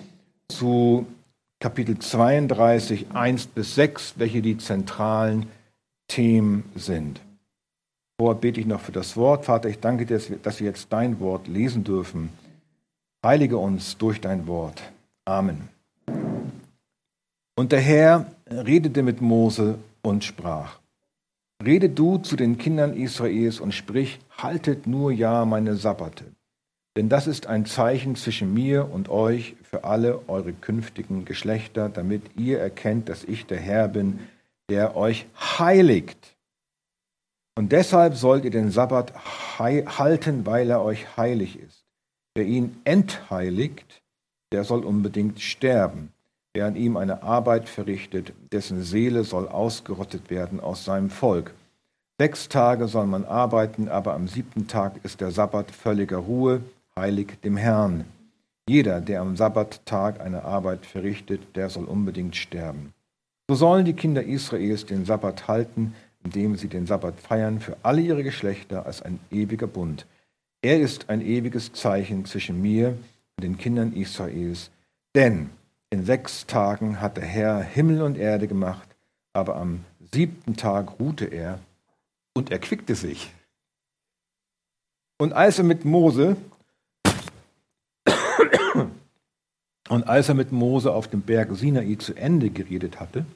zu 0.50 1.06
Kapitel 1.60 1.98
32, 1.98 3.08
1 3.13 3.48
bis 3.48 3.75
6, 3.75 4.15
welche 4.18 4.42
die 4.42 4.58
zentralen 4.58 5.48
Themen 6.08 6.70
sind. 6.75 7.22
Vorher 8.20 8.39
bete 8.39 8.60
ich 8.60 8.65
noch 8.65 8.82
für 8.82 8.92
das 8.92 9.18
Wort. 9.18 9.46
Vater, 9.46 9.70
ich 9.70 9.80
danke 9.80 10.06
dir, 10.06 10.22
dass 10.44 10.60
wir 10.60 10.68
jetzt 10.68 10.88
dein 10.92 11.20
Wort 11.20 11.48
lesen 11.48 11.84
dürfen. 11.84 12.30
Heilige 13.25 13.58
uns 13.58 13.98
durch 13.98 14.22
dein 14.22 14.46
Wort. 14.46 14.84
Amen. 15.25 15.70
Und 17.55 17.72
der 17.72 17.79
Herr 17.79 18.32
redete 18.48 19.01
mit 19.01 19.20
Mose 19.20 19.79
und 20.03 20.24
sprach, 20.24 20.77
Rede 21.65 21.89
du 21.89 22.20
zu 22.20 22.36
den 22.36 22.60
Kindern 22.60 22.94
Israels 22.94 23.60
und 23.60 23.74
sprich, 23.74 24.20
haltet 24.38 24.86
nur 24.86 25.12
ja 25.12 25.44
meine 25.46 25.75
Sabbate. 25.75 26.25
Denn 26.96 27.10
das 27.10 27.25
ist 27.25 27.48
ein 27.48 27.65
Zeichen 27.65 28.15
zwischen 28.15 28.53
mir 28.53 28.91
und 28.94 29.10
euch 29.10 29.55
für 29.63 29.86
alle 29.86 30.29
eure 30.29 30.53
künftigen 30.53 31.25
Geschlechter, 31.25 31.89
damit 31.89 32.22
ihr 32.38 32.60
erkennt, 32.60 33.10
dass 33.10 33.24
ich 33.24 33.48
der 33.48 33.60
Herr 33.60 33.88
bin, 33.88 34.20
der 34.70 34.96
euch 34.96 35.25
heiligt. 35.36 36.36
Und 37.58 37.72
deshalb 37.72 38.13
sollt 38.13 38.46
ihr 38.46 38.51
den 38.51 38.70
Sabbat 38.70 39.13
halten, 39.58 40.46
weil 40.46 40.70
er 40.70 40.84
euch 40.84 41.17
heilig 41.17 41.58
ist. 41.58 41.75
Wer 42.36 42.46
ihn 42.46 42.75
entheiligt, 42.84 44.01
der 44.51 44.65
soll 44.65 44.84
unbedingt 44.84 45.39
sterben. 45.39 46.12
Wer 46.54 46.65
an 46.65 46.75
ihm 46.75 46.98
eine 46.98 47.24
Arbeit 47.24 47.70
verrichtet, 47.70 48.34
dessen 48.51 48.84
Seele 48.84 49.24
soll 49.24 49.48
ausgerottet 49.48 50.30
werden 50.30 50.60
aus 50.60 50.84
seinem 50.84 51.10
Volk. 51.10 51.54
Sechs 52.20 52.50
Tage 52.50 52.88
soll 52.88 53.08
man 53.08 53.24
arbeiten, 53.24 53.88
aber 53.88 54.13
am 54.13 54.27
siebten 54.27 54.68
Tag 54.68 55.00
ist 55.04 55.22
der 55.22 55.32
Sabbat 55.32 55.72
völliger 55.72 56.18
Ruhe, 56.18 56.62
heilig 56.98 57.39
dem 57.44 57.56
Herrn. 57.56 58.06
Jeder, 58.68 59.00
der 59.00 59.22
am 59.22 59.38
Sabbattag 59.38 60.20
eine 60.20 60.44
Arbeit 60.44 60.86
verrichtet, 60.86 61.56
der 61.56 61.70
soll 61.70 61.86
unbedingt 61.86 62.36
sterben. 62.36 62.94
So 63.48 63.56
sollen 63.56 63.86
die 63.86 63.94
Kinder 63.94 64.24
Israels 64.24 64.86
den 64.86 65.06
Sabbat 65.06 65.48
halten, 65.48 65.94
indem 66.24 66.56
sie 66.58 66.68
den 66.68 66.86
Sabbat 66.86 67.20
feiern 67.20 67.62
für 67.62 67.77
alle 67.84 68.01
ihre 68.01 68.24
Geschlechter 68.24 68.86
als 68.86 69.01
ein 69.01 69.20
ewiger 69.32 69.68
Bund. 69.68 70.06
Er 70.65 70.81
ist 70.81 71.12
ein 71.12 71.22
ewiges 71.22 71.74
Zeichen 71.74 72.25
zwischen 72.25 72.60
mir 72.60 72.98
und 73.38 73.43
den 73.43 73.55
Kindern 73.55 73.93
Israels. 73.93 74.72
Denn 75.13 75.51
in 75.91 76.03
sechs 76.03 76.48
Tagen 76.48 77.00
hat 77.01 77.17
der 77.17 77.24
Herr 77.24 77.62
Himmel 77.62 78.01
und 78.01 78.17
Erde 78.17 78.48
gemacht, 78.48 78.95
aber 79.31 79.57
am 79.57 79.86
siebten 80.12 80.55
Tag 80.55 81.00
ruhte 81.00 81.25
er 81.25 81.60
und 82.34 82.50
erquickte 82.50 82.95
sich. 82.95 83.31
Und 85.19 85.34
als 85.34 85.60
er 85.60 85.65
mit 85.65 85.86
Mose 85.86 86.36
Und 89.89 90.07
als 90.07 90.29
er 90.29 90.34
mit 90.34 90.51
Mose 90.51 90.91
auf 90.91 91.07
dem 91.07 91.22
Berg 91.22 91.55
Sinai 91.55 91.93
zu 92.00 92.15
Ende 92.15 92.50
geredet 92.50 93.00
hatte, 93.00 93.27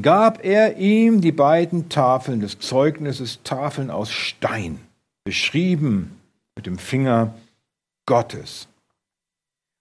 gab 0.00 0.42
er 0.42 0.78
ihm 0.78 1.20
die 1.20 1.32
beiden 1.32 1.90
Tafeln 1.90 2.40
des 2.40 2.60
Zeugnisses, 2.60 3.42
Tafeln 3.42 3.90
aus 3.90 4.10
Stein, 4.10 4.85
beschrieben 5.26 6.20
mit 6.54 6.66
dem 6.66 6.78
Finger 6.78 7.34
Gottes. 8.06 8.68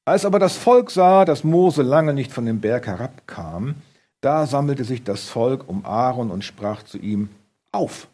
Als 0.04 0.26
aber 0.26 0.40
das 0.40 0.58
Volk 0.58 0.90
sah, 0.90 1.24
dass 1.24 1.44
Mose 1.44 1.84
lange 1.84 2.14
nicht 2.16 2.34
von 2.34 2.48
dem 2.48 2.62
Berg 2.62 2.88
herabkam, 2.88 3.76
da 4.22 4.48
sammelte 4.48 4.84
sich 4.84 5.04
das 5.04 5.30
Volk 5.30 5.70
um 5.70 5.86
Aaron 5.86 6.32
und 6.32 6.44
sprach 6.44 6.82
zu 6.82 6.98
ihm, 6.98 7.30
Auf, 7.72 8.08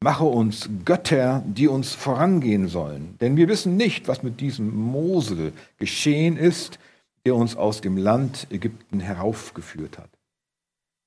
Mache 0.00 0.24
uns 0.24 0.68
Götter, 0.84 1.42
die 1.46 1.66
uns 1.66 1.92
vorangehen 1.92 2.68
sollen, 2.68 3.16
denn 3.20 3.36
wir 3.36 3.48
wissen 3.48 3.76
nicht, 3.76 4.06
was 4.06 4.22
mit 4.22 4.40
diesem 4.40 4.76
Mose 4.76 5.52
geschehen 5.78 6.36
ist, 6.36 6.78
der 7.24 7.34
uns 7.34 7.56
aus 7.56 7.80
dem 7.80 7.96
Land 7.96 8.46
Ägypten 8.50 9.00
heraufgeführt 9.00 9.98
hat. 9.98 10.10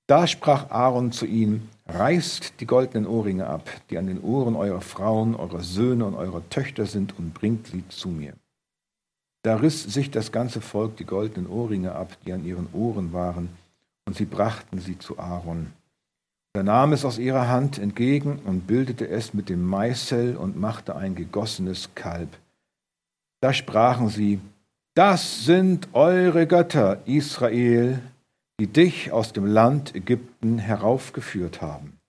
Da 0.07 0.25
sprach 0.25 0.71
Aaron 0.71 1.11
zu 1.11 1.27
ihnen, 1.27 1.69
reißt 1.93 2.59
die 2.59 2.65
goldenen 2.65 3.07
Ohrringe 3.07 3.47
ab, 3.47 3.69
die 3.89 3.97
an 3.97 4.07
den 4.07 4.21
Ohren 4.21 4.55
eurer 4.55 4.81
Frauen, 4.81 5.35
eurer 5.35 5.61
Söhne 5.61 6.05
und 6.05 6.15
eurer 6.15 6.47
Töchter 6.49 6.85
sind, 6.85 7.17
und 7.17 7.33
bringt 7.33 7.67
sie 7.67 7.87
zu 7.89 8.09
mir. 8.09 8.33
Da 9.43 9.55
riss 9.55 9.83
sich 9.83 10.11
das 10.11 10.31
ganze 10.31 10.61
Volk 10.61 10.97
die 10.97 11.05
goldenen 11.05 11.49
Ohrringe 11.49 11.93
ab, 11.93 12.17
die 12.25 12.33
an 12.33 12.45
ihren 12.45 12.67
Ohren 12.73 13.13
waren, 13.13 13.49
und 14.05 14.15
sie 14.15 14.25
brachten 14.25 14.79
sie 14.79 14.97
zu 14.99 15.17
Aaron. 15.19 15.71
Er 16.53 16.63
nahm 16.63 16.93
es 16.93 17.05
aus 17.05 17.19
ihrer 17.19 17.47
Hand 17.47 17.77
entgegen 17.77 18.39
und 18.45 18.65
bildete 18.65 19.07
es 19.07 19.33
mit 19.33 19.49
dem 19.49 19.63
Meißel 19.63 20.35
und 20.35 20.59
machte 20.59 20.95
ein 20.95 21.15
gegossenes 21.15 21.89
Kalb. 21.95 22.29
Da 23.39 23.53
sprachen 23.53 24.09
sie, 24.09 24.39
das 24.95 25.45
sind 25.45 25.87
eure 25.93 26.47
Götter, 26.47 27.01
Israel, 27.05 28.01
die 28.59 28.67
dich 28.67 29.11
aus 29.11 29.33
dem 29.33 29.45
Land 29.45 29.95
Ägypten 29.95 30.59
heraufgeführt 30.59 31.61
haben. 31.61 31.99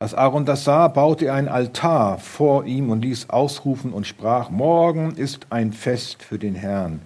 Als 0.00 0.14
Aaron 0.14 0.44
das 0.44 0.62
sah, 0.62 0.86
baute 0.86 1.26
er 1.26 1.34
ein 1.34 1.48
Altar 1.48 2.18
vor 2.18 2.64
ihm 2.64 2.90
und 2.90 3.02
ließ 3.02 3.30
ausrufen 3.30 3.92
und 3.92 4.06
sprach, 4.06 4.48
Morgen 4.48 5.16
ist 5.16 5.48
ein 5.50 5.72
Fest 5.72 6.22
für 6.22 6.38
den 6.38 6.54
Herrn. 6.54 7.02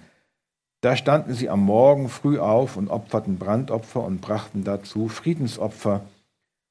Da 0.81 0.95
standen 0.95 1.33
sie 1.33 1.49
am 1.49 1.61
Morgen 1.61 2.07
früh 2.07 2.37
auf 2.37 2.77
und 2.77 2.89
opferten 2.89 3.39
Brandopfer 3.39 4.03
und 4.03 4.21
brachten 4.21 4.63
dazu 4.63 5.07
Friedensopfer. 5.07 6.05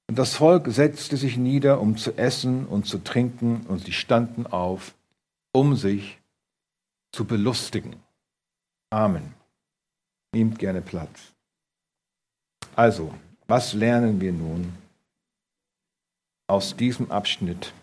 Und 0.08 0.18
das 0.18 0.34
Volk 0.34 0.68
setzte 0.68 1.16
sich 1.16 1.38
nieder, 1.38 1.80
um 1.80 1.96
zu 1.96 2.16
essen 2.16 2.66
und 2.66 2.86
zu 2.86 2.98
trinken, 2.98 3.64
und 3.68 3.84
sie 3.84 3.92
standen 3.92 4.46
auf, 4.46 4.94
um 5.52 5.74
sich 5.74 6.20
zu 7.10 7.24
belustigen. 7.24 7.96
Amen. 8.90 9.34
Nehmt 10.34 10.58
gerne 10.58 10.82
Platz. 10.82 11.31
Also, 12.74 13.14
was 13.48 13.74
lernen 13.74 14.20
wir 14.20 14.32
nun 14.32 14.72
aus 16.46 16.74
diesem 16.74 17.10
Abschnitt? 17.10 17.74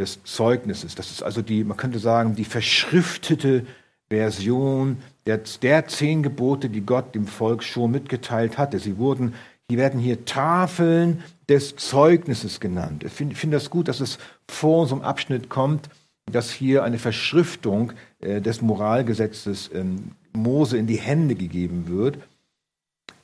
des 0.00 0.22
Zeugnisses. 0.24 0.94
Das 0.94 1.10
ist 1.10 1.22
also 1.22 1.42
die, 1.42 1.64
man 1.64 1.76
könnte 1.76 1.98
sagen, 1.98 2.34
die 2.34 2.44
verschriftete 2.44 3.66
Version 4.08 4.98
der, 5.26 5.40
der 5.60 5.86
zehn 5.86 6.22
Gebote, 6.22 6.70
die 6.70 6.80
Gott 6.80 7.14
dem 7.14 7.26
Volk 7.26 7.62
schon 7.62 7.90
mitgeteilt 7.90 8.56
hatte. 8.56 8.78
Sie 8.78 8.96
wurden, 8.96 9.34
die 9.70 9.76
werden 9.76 10.00
hier 10.00 10.24
Tafeln 10.24 11.22
des 11.48 11.76
Zeugnisses 11.76 12.60
genannt. 12.60 13.04
Ich 13.04 13.12
finde 13.12 13.34
find 13.34 13.52
das 13.52 13.70
gut, 13.70 13.88
dass 13.88 14.00
es 14.00 14.18
vor 14.48 14.82
unserem 14.82 15.02
Abschnitt 15.02 15.48
kommt, 15.50 15.90
dass 16.30 16.50
hier 16.50 16.84
eine 16.84 16.98
Verschriftung 16.98 17.92
äh, 18.20 18.40
des 18.40 18.62
Moralgesetzes 18.62 19.70
ähm, 19.74 20.12
Mose 20.32 20.78
in 20.78 20.86
die 20.86 20.98
Hände 20.98 21.34
gegeben 21.34 21.88
wird. 21.88 22.18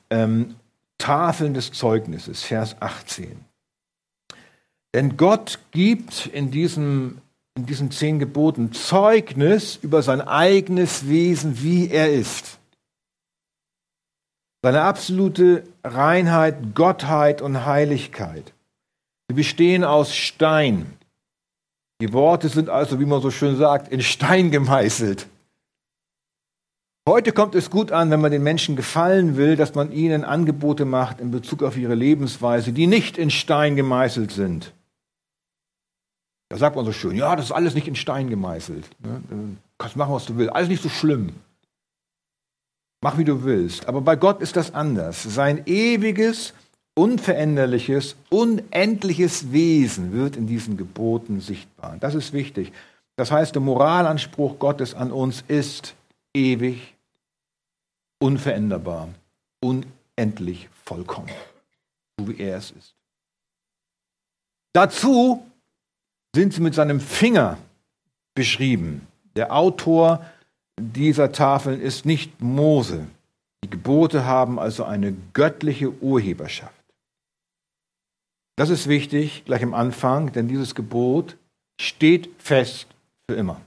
Ähm, 0.09 0.55
Tafeln 0.97 1.53
des 1.53 1.71
Zeugnisses, 1.71 2.43
Vers 2.43 2.75
18. 2.79 3.45
Denn 4.93 5.17
Gott 5.17 5.59
gibt 5.71 6.27
in, 6.27 6.51
diesem, 6.51 7.17
in 7.55 7.65
diesen 7.65 7.91
zehn 7.91 8.17
Geboten 8.17 8.71
Zeugnis 8.71 9.77
über 9.81 10.01
sein 10.01 10.21
eigenes 10.21 11.09
Wesen, 11.09 11.61
wie 11.61 11.89
er 11.89 12.13
ist. 12.13 12.59
Seine 14.63 14.81
absolute 14.81 15.63
Reinheit, 15.83 16.73
Gottheit 16.73 17.41
und 17.41 17.65
Heiligkeit. 17.65 18.53
Sie 19.27 19.35
bestehen 19.35 19.83
aus 19.83 20.15
Stein. 20.15 20.93
Die 22.01 22.11
Worte 22.11 22.49
sind 22.49 22.69
also, 22.69 22.99
wie 22.99 23.05
man 23.05 23.21
so 23.21 23.31
schön 23.31 23.55
sagt, 23.55 23.87
in 23.87 24.01
Stein 24.01 24.51
gemeißelt. 24.51 25.27
Heute 27.07 27.31
kommt 27.31 27.53
es 27.55 27.69
gut 27.69 27.91
an, 27.91 28.09
wenn 28.09 28.19
man 28.19 28.31
den 28.31 28.43
Menschen 28.43 28.75
gefallen 28.75 29.37
will, 29.37 29.55
dass 29.55 29.75
man 29.75 29.91
ihnen 29.91 30.23
Angebote 30.23 30.85
macht 30.85 31.19
in 31.19 31.31
Bezug 31.31 31.61
auf 31.61 31.77
ihre 31.77 31.93
Lebensweise, 31.93 32.73
die 32.73 32.87
nicht 32.87 33.17
in 33.17 33.29
Stein 33.29 33.75
gemeißelt 33.75 34.31
sind. 34.31 34.73
Da 36.49 36.57
sagt 36.57 36.75
man 36.75 36.85
so 36.85 36.91
schön, 36.91 37.15
ja, 37.15 37.35
das 37.35 37.45
ist 37.45 37.51
alles 37.51 37.75
nicht 37.75 37.87
in 37.87 37.95
Stein 37.95 38.29
gemeißelt. 38.29 38.89
Ne? 39.03 39.21
Du 39.29 39.57
kannst 39.77 39.95
machen, 39.95 40.13
was 40.13 40.25
du 40.25 40.35
willst. 40.37 40.53
Alles 40.53 40.69
nicht 40.69 40.83
so 40.83 40.89
schlimm. 40.89 41.33
Mach, 43.01 43.17
wie 43.17 43.23
du 43.23 43.43
willst. 43.43 43.87
Aber 43.87 44.01
bei 44.01 44.15
Gott 44.15 44.41
ist 44.41 44.55
das 44.55 44.73
anders. 44.73 45.21
Sein 45.21 45.61
ewiges, 45.67 46.53
unveränderliches, 46.95 48.15
unendliches 48.29 49.51
Wesen 49.51 50.13
wird 50.13 50.37
in 50.37 50.47
diesen 50.47 50.77
Geboten 50.77 51.41
sichtbar. 51.41 51.97
Das 51.99 52.15
ist 52.15 52.33
wichtig. 52.33 52.71
Das 53.17 53.31
heißt, 53.31 53.53
der 53.53 53.61
Moralanspruch 53.61 54.59
Gottes 54.59 54.93
an 54.93 55.11
uns 55.11 55.43
ist 55.47 55.95
ewig, 56.33 56.95
unveränderbar, 58.19 59.09
unendlich 59.61 60.69
vollkommen, 60.83 61.29
so 62.17 62.27
wie 62.27 62.39
er 62.39 62.57
es 62.57 62.71
ist. 62.71 62.95
Dazu 64.73 65.45
sind 66.35 66.53
sie 66.53 66.61
mit 66.61 66.75
seinem 66.75 66.99
Finger 66.99 67.57
beschrieben. 68.33 69.07
Der 69.35 69.53
Autor 69.53 70.25
dieser 70.79 71.31
Tafeln 71.31 71.79
ist 71.81 72.05
nicht 72.05 72.41
Mose. 72.41 73.07
Die 73.63 73.69
Gebote 73.69 74.25
haben 74.25 74.59
also 74.59 74.83
eine 74.83 75.13
göttliche 75.33 75.91
Urheberschaft. 76.01 76.84
Das 78.55 78.69
ist 78.69 78.87
wichtig 78.87 79.43
gleich 79.45 79.63
am 79.63 79.73
Anfang, 79.73 80.31
denn 80.31 80.47
dieses 80.47 80.75
Gebot 80.75 81.37
steht 81.79 82.29
fest 82.41 82.87
für 83.29 83.35
immer, 83.35 83.61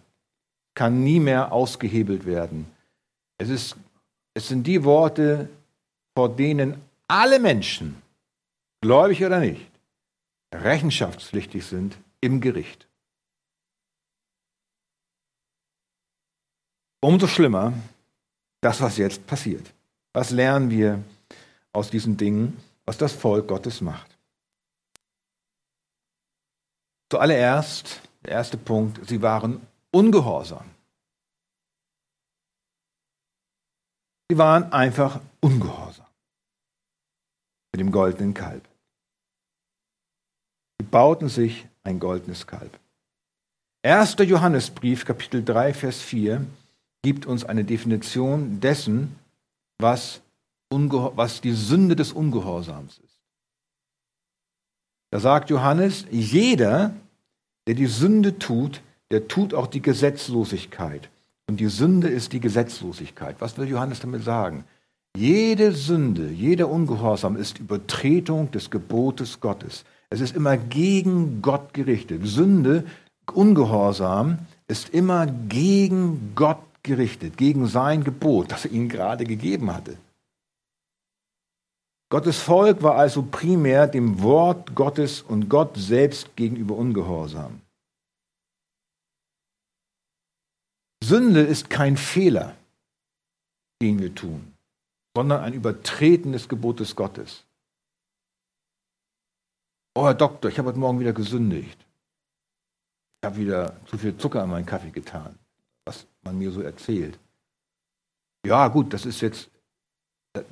kann 0.75 1.05
nie 1.05 1.21
mehr 1.21 1.53
ausgehebelt 1.53 2.25
werden. 2.25 2.71
Es, 3.39 3.51
ist, 3.51 3.77
es 4.35 4.49
sind 4.49 4.67
die 4.67 4.85
Worte, 4.85 5.49
vor 6.17 6.35
denen 6.35 6.81
alle 7.07 7.39
Menschen, 7.39 8.03
gläubig 8.81 9.25
oder 9.25 9.41
nicht, 9.41 9.71
rechenschaftspflichtig 10.55 11.67
sind 11.67 11.99
im 12.21 12.41
Gericht. 12.41 12.89
Umso 17.01 17.27
schlimmer 17.27 17.75
das, 18.61 18.81
was 18.81 18.97
jetzt 18.97 19.27
passiert. 19.27 19.73
Was 20.13 20.31
lernen 20.31 20.71
wir 20.71 21.03
aus 21.73 21.91
diesen 21.91 22.17
Dingen, 22.17 22.57
was 22.87 22.99
das 22.99 23.13
Volk 23.13 23.47
Gottes 23.47 23.81
macht? 23.81 24.18
Zuallererst, 27.11 28.03
der 28.25 28.33
erste 28.33 28.57
Punkt, 28.59 29.09
sie 29.09 29.23
waren 29.23 29.67
ungehorsam. 29.91 30.65
Sie 34.31 34.37
waren 34.37 34.73
einfach 34.73 35.21
ungehorsam 35.41 36.07
mit 37.73 37.81
dem 37.81 37.91
goldenen 37.91 38.35
Kalb. 38.35 38.69
Sie 40.79 40.87
bauten 40.87 41.29
sich 41.29 41.67
ein 41.83 41.99
goldenes 41.99 42.47
Kalb. 42.47 42.79
1. 43.83 44.17
Johannesbrief, 44.19 45.05
Kapitel 45.07 45.43
3, 45.43 45.73
Vers 45.73 46.03
4, 46.03 46.45
gibt 47.03 47.25
uns 47.25 47.45
eine 47.45 47.65
Definition 47.65 48.61
dessen, 48.61 49.19
was, 49.79 50.21
was 50.71 51.41
die 51.41 51.53
Sünde 51.53 51.97
des 51.97 52.13
Ungehorsams 52.13 52.99
ist. 52.99 53.08
Da 55.11 55.21
sagt 55.21 55.51
Johannes, 55.51 56.05
jeder, 56.11 56.93
der 57.67 57.75
die 57.75 57.87
Sünde 57.87 58.39
tut, 58.39 58.83
der 59.11 59.29
tut 59.29 59.55
auch 59.55 59.67
die 59.67 59.83
Gesetzlosigkeit. 59.83 61.09
Und 61.49 61.61
die 61.61 61.69
Sünde 61.69 62.09
ist 62.09 62.33
die 62.33 62.41
Gesetzlosigkeit. 62.41 63.37
Was 63.39 63.57
will 63.57 63.69
Johannes 63.69 64.01
damit 64.01 64.23
sagen? 64.23 64.65
Jede 65.17 65.73
Sünde, 65.73 66.29
jeder 66.29 66.69
Ungehorsam 66.69 67.37
ist 67.37 67.59
Übertretung 67.59 68.51
des 68.51 68.71
Gebotes 68.71 69.41
Gottes. 69.41 69.85
Es 70.11 70.21
ist 70.21 70.37
immer 70.37 70.57
gegen 70.57 71.41
Gott 71.41 71.73
gerichtet. 71.73 72.21
Sünde, 72.27 72.85
Ungehorsam 73.33 74.39
ist 74.69 74.91
immer 74.91 75.27
gegen 75.27 76.33
Gott 76.35 76.63
gerichtet, 76.83 77.37
gegen 77.37 77.67
sein 77.67 78.05
Gebot, 78.05 78.53
das 78.53 78.65
er 78.65 78.73
ihnen 78.73 78.89
gerade 78.89 79.25
gegeben 79.25 79.75
hatte. 79.75 79.97
Gottes 82.11 82.39
Volk 82.41 82.83
war 82.83 82.95
also 82.95 83.23
primär 83.23 83.87
dem 83.87 84.23
Wort 84.23 84.75
Gottes 84.75 85.21
und 85.21 85.49
Gott 85.49 85.77
selbst 85.77 86.35
gegenüber 86.37 86.75
ungehorsam. 86.75 87.61
Sünde 91.05 91.43
ist 91.43 91.71
kein 91.71 91.97
Fehler, 91.97 92.57
den 93.81 93.99
wir 93.99 94.15
tun, 94.15 94.55
sondern 95.15 95.43
ein 95.43 95.53
Übertreten 95.53 96.33
des 96.33 96.49
Gebotes 96.49 96.97
Gottes. 96.97 97.45
Oh, 99.95 100.05
Herr 100.05 100.15
Doktor, 100.15 100.49
ich 100.51 100.59
habe 100.59 100.69
heute 100.69 100.79
Morgen 100.79 101.01
wieder 101.01 101.13
gesündigt. 101.13 101.79
Ich 103.21 103.27
habe 103.27 103.37
wieder 103.37 103.77
zu 103.87 103.99
viel 103.99 104.17
Zucker 104.17 104.45
in 104.45 104.51
meinen 104.51 104.67
Kaffee 104.67 104.91
getan, 104.91 105.39
was 105.85 106.07
man 106.23 106.39
mir 106.39 106.53
so 106.53 106.61
erzählt. 106.61 107.19
Ja, 108.47 108.69
gut, 108.69 108.93
das 108.93 109.07
ist 109.07 109.21
jetzt, 109.21 109.51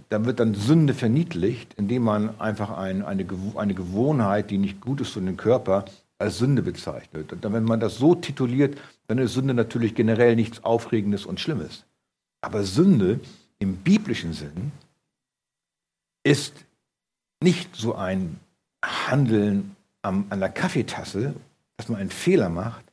da 0.09 0.25
wird 0.25 0.41
dann 0.41 0.55
Sünde 0.55 0.95
verniedlicht, 0.95 1.75
indem 1.75 2.03
man 2.05 2.41
einfach 2.41 2.71
ein, 2.71 3.03
eine, 3.03 3.27
eine 3.57 3.75
Gewohnheit, 3.75 4.51
die 4.51 4.59
nicht 4.59 4.81
gut 4.81 5.01
ist 5.01 5.11
für 5.11 5.21
den 5.21 5.37
Körper, 5.37 5.85
als 6.19 6.39
Sünde 6.39 6.63
bezeichnet. 6.63 7.33
Und 7.33 7.43
wenn 7.43 7.65
man 7.65 7.81
das 7.81 7.99
so 7.99 8.15
tituliert, 8.15 8.79
dann 9.07 9.19
ist 9.19 9.35
Sünde 9.35 9.55
natürlich 9.55 9.95
generell 9.95 10.35
nichts 10.35 10.65
Aufregendes 10.65 11.27
und 11.27 11.41
Schlimmes. 11.41 11.85
Aber 12.41 12.65
Sünde 12.65 13.21
im 13.59 13.77
biblischen 13.77 14.33
Sinn 14.33 14.73
ist 16.25 16.55
nicht 17.43 17.77
so 17.77 17.95
ein 17.95 18.41
Handeln 18.85 19.77
am, 20.03 20.27
an 20.31 20.41
der 20.41 20.49
Kaffeetasse, 20.49 21.35
dass 21.77 21.89
man 21.89 22.01
einen 22.01 22.11
Fehler 22.11 22.49
macht, 22.49 22.85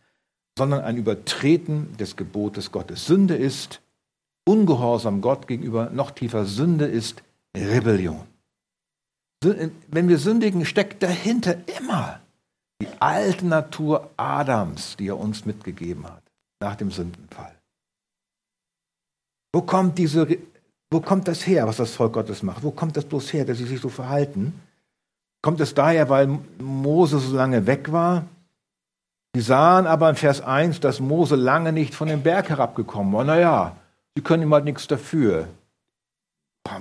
sondern 0.58 0.82
ein 0.82 0.98
Übertreten 0.98 1.96
des 1.98 2.16
Gebotes 2.16 2.72
Gottes. 2.72 3.06
Sünde 3.06 3.36
ist 3.36 3.82
Ungehorsam 4.46 5.22
Gott 5.22 5.48
gegenüber, 5.48 5.90
noch 5.90 6.12
tiefer, 6.12 6.46
Sünde 6.46 6.86
ist 6.86 7.24
Rebellion. 7.56 8.22
Wenn 9.42 10.08
wir 10.08 10.18
sündigen, 10.18 10.66
steckt 10.66 11.04
dahinter 11.04 11.56
immer 11.78 12.20
die 12.82 12.88
alte 13.00 13.46
Natur 13.46 14.10
Adams, 14.18 14.96
die 14.98 15.08
er 15.08 15.20
uns 15.20 15.46
mitgegeben 15.46 16.06
hat, 16.06 16.24
nach 16.60 16.76
dem 16.76 16.92
Sündenfall. 16.92 17.54
Wo 19.54 19.62
kommt, 19.62 19.98
diese, 19.98 20.28
wo 20.92 21.00
kommt 21.00 21.28
das 21.28 21.46
her, 21.46 21.68
was 21.68 21.78
das 21.78 21.92
Volk 21.92 22.14
Gottes 22.14 22.42
macht? 22.42 22.64
Wo 22.64 22.72
kommt 22.72 22.98
das 22.98 23.06
bloß 23.06 23.34
her, 23.34 23.46
dass 23.46 23.58
sie 23.58 23.66
sich 23.66 23.80
so 23.80 23.90
verhalten? 23.90 24.60
Kommt 25.42 25.60
es 25.60 25.74
daher, 25.74 26.10
weil 26.10 26.40
Mose 26.60 27.20
so 27.20 27.36
lange 27.36 27.68
weg 27.68 27.92
war? 27.92 28.26
Sie 29.36 29.42
sahen 29.42 29.88
aber 29.88 30.10
in 30.10 30.16
Vers 30.16 30.42
1, 30.42 30.80
dass 30.80 31.00
Mose 31.00 31.36
lange 31.36 31.74
nicht 31.74 31.96
von 31.96 32.08
dem 32.08 32.24
Berg 32.24 32.50
herabgekommen 32.50 33.14
war. 33.14 33.24
Naja, 33.24 33.76
sie 34.16 34.24
können 34.24 34.44
ihm 34.44 34.54
halt 34.54 34.66
nichts 34.66 34.88
dafür. 34.88 35.48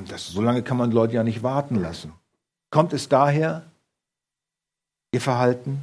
Das, 0.09 0.29
so 0.29 0.41
lange 0.41 0.63
kann 0.63 0.77
man 0.77 0.91
Leute 0.91 1.15
ja 1.15 1.25
nicht 1.25 1.43
warten 1.43 1.77
lassen. 1.77 2.13
Kommt 2.71 2.93
es 2.93 3.09
daher, 3.09 3.65
ihr 5.13 5.21
Verhalten? 5.21 5.83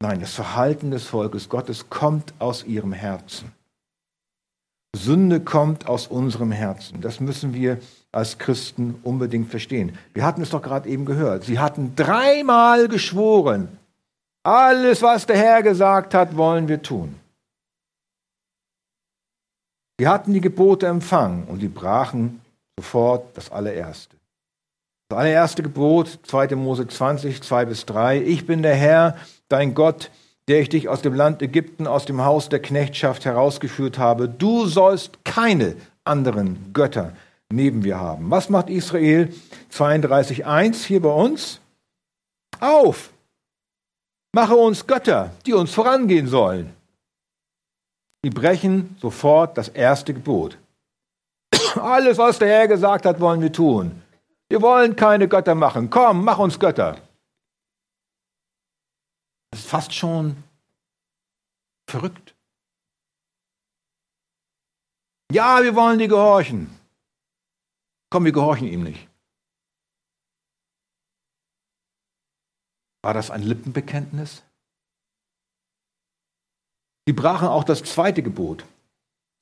Nein, 0.00 0.20
das 0.20 0.34
Verhalten 0.34 0.90
des 0.90 1.06
Volkes 1.06 1.48
Gottes 1.48 1.88
kommt 1.88 2.34
aus 2.40 2.64
ihrem 2.64 2.92
Herzen. 2.92 3.52
Sünde 4.94 5.40
kommt 5.40 5.86
aus 5.86 6.08
unserem 6.08 6.50
Herzen. 6.52 7.00
Das 7.00 7.20
müssen 7.20 7.54
wir 7.54 7.78
als 8.10 8.38
Christen 8.38 8.98
unbedingt 9.04 9.48
verstehen. 9.48 9.96
Wir 10.12 10.24
hatten 10.24 10.42
es 10.42 10.50
doch 10.50 10.60
gerade 10.60 10.88
eben 10.88 11.06
gehört. 11.06 11.44
Sie 11.44 11.58
hatten 11.58 11.94
dreimal 11.96 12.88
geschworen, 12.88 13.68
alles, 14.42 15.00
was 15.02 15.24
der 15.26 15.36
Herr 15.36 15.62
gesagt 15.62 16.14
hat, 16.14 16.36
wollen 16.36 16.66
wir 16.66 16.82
tun. 16.82 17.14
Sie 20.02 20.08
hatten 20.08 20.32
die 20.32 20.40
Gebote 20.40 20.88
empfangen 20.88 21.44
und 21.44 21.60
sie 21.60 21.68
brachen 21.68 22.40
sofort 22.76 23.36
das 23.36 23.52
allererste. 23.52 24.16
Das 25.08 25.16
allererste 25.16 25.62
Gebot, 25.62 26.18
2. 26.24 26.56
Mose 26.56 26.88
20, 26.88 27.40
2 27.40 27.64
bis 27.66 27.86
3. 27.86 28.20
Ich 28.20 28.44
bin 28.44 28.64
der 28.64 28.74
Herr, 28.74 29.16
dein 29.48 29.74
Gott, 29.74 30.10
der 30.48 30.60
ich 30.60 30.70
dich 30.70 30.88
aus 30.88 31.02
dem 31.02 31.14
Land 31.14 31.40
Ägypten, 31.40 31.86
aus 31.86 32.04
dem 32.04 32.24
Haus 32.24 32.48
der 32.48 32.60
Knechtschaft 32.60 33.24
herausgeführt 33.26 33.96
habe. 33.96 34.28
Du 34.28 34.66
sollst 34.66 35.24
keine 35.24 35.76
anderen 36.02 36.72
Götter 36.72 37.12
neben 37.52 37.82
mir 37.82 38.00
haben. 38.00 38.28
Was 38.28 38.48
macht 38.48 38.70
Israel 38.70 39.32
32.1 39.72 40.84
hier 40.84 41.00
bei 41.00 41.12
uns? 41.12 41.60
Auf! 42.58 43.10
Mache 44.34 44.56
uns 44.56 44.84
Götter, 44.84 45.30
die 45.46 45.52
uns 45.52 45.72
vorangehen 45.72 46.26
sollen. 46.26 46.74
Die 48.24 48.30
brechen 48.30 48.96
sofort 49.00 49.58
das 49.58 49.68
erste 49.68 50.14
Gebot. 50.14 50.58
Alles, 51.74 52.18
was 52.18 52.38
der 52.38 52.48
Herr 52.48 52.68
gesagt 52.68 53.04
hat, 53.04 53.20
wollen 53.20 53.40
wir 53.40 53.52
tun. 53.52 54.02
Wir 54.48 54.62
wollen 54.62 54.94
keine 54.96 55.28
Götter 55.28 55.54
machen. 55.54 55.90
Komm, 55.90 56.24
mach 56.24 56.38
uns 56.38 56.58
Götter. 56.58 57.00
Das 59.50 59.60
ist 59.60 59.68
fast 59.68 59.92
schon 59.92 60.42
verrückt. 61.88 62.34
Ja, 65.32 65.62
wir 65.62 65.74
wollen 65.74 65.98
die 65.98 66.08
gehorchen. 66.08 66.78
Komm, 68.10 68.26
wir 68.26 68.32
gehorchen 68.32 68.68
ihm 68.68 68.82
nicht. 68.82 69.08
War 73.02 73.14
das 73.14 73.30
ein 73.30 73.42
Lippenbekenntnis? 73.42 74.42
Sie 77.06 77.12
brachen 77.12 77.48
auch 77.48 77.64
das 77.64 77.82
zweite 77.82 78.22
Gebot. 78.22 78.64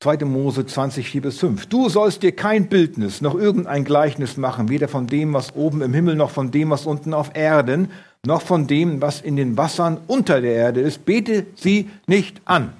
2. 0.03 0.25
Mose 0.25 0.64
20, 0.64 1.11
4 1.11 1.20
bis 1.20 1.38
5. 1.38 1.66
Du 1.66 1.90
sollst 1.90 2.23
dir 2.23 2.33
kein 2.33 2.68
Bildnis 2.68 3.20
noch 3.20 3.35
irgendein 3.35 3.85
Gleichnis 3.85 4.38
machen, 4.38 4.70
weder 4.70 4.88
von 4.88 5.07
dem, 5.07 5.35
was 5.35 5.55
oben 5.55 5.83
im 5.83 5.92
Himmel, 5.92 6.16
noch 6.16 6.31
von 6.31 6.51
dem, 6.51 6.70
was 6.70 6.87
unten 6.87 7.12
auf 7.12 7.37
Erden, 7.37 7.90
noch 8.25 8.40
von 8.40 8.66
dem, 8.66 9.03
was 9.03 9.20
in 9.20 9.37
den 9.37 9.59
Wassern 9.59 9.99
unter 10.07 10.40
der 10.40 10.55
Erde 10.55 10.81
ist. 10.81 11.05
Bete 11.05 11.46
sie 11.55 11.90
nicht 12.07 12.40
an 12.46 12.73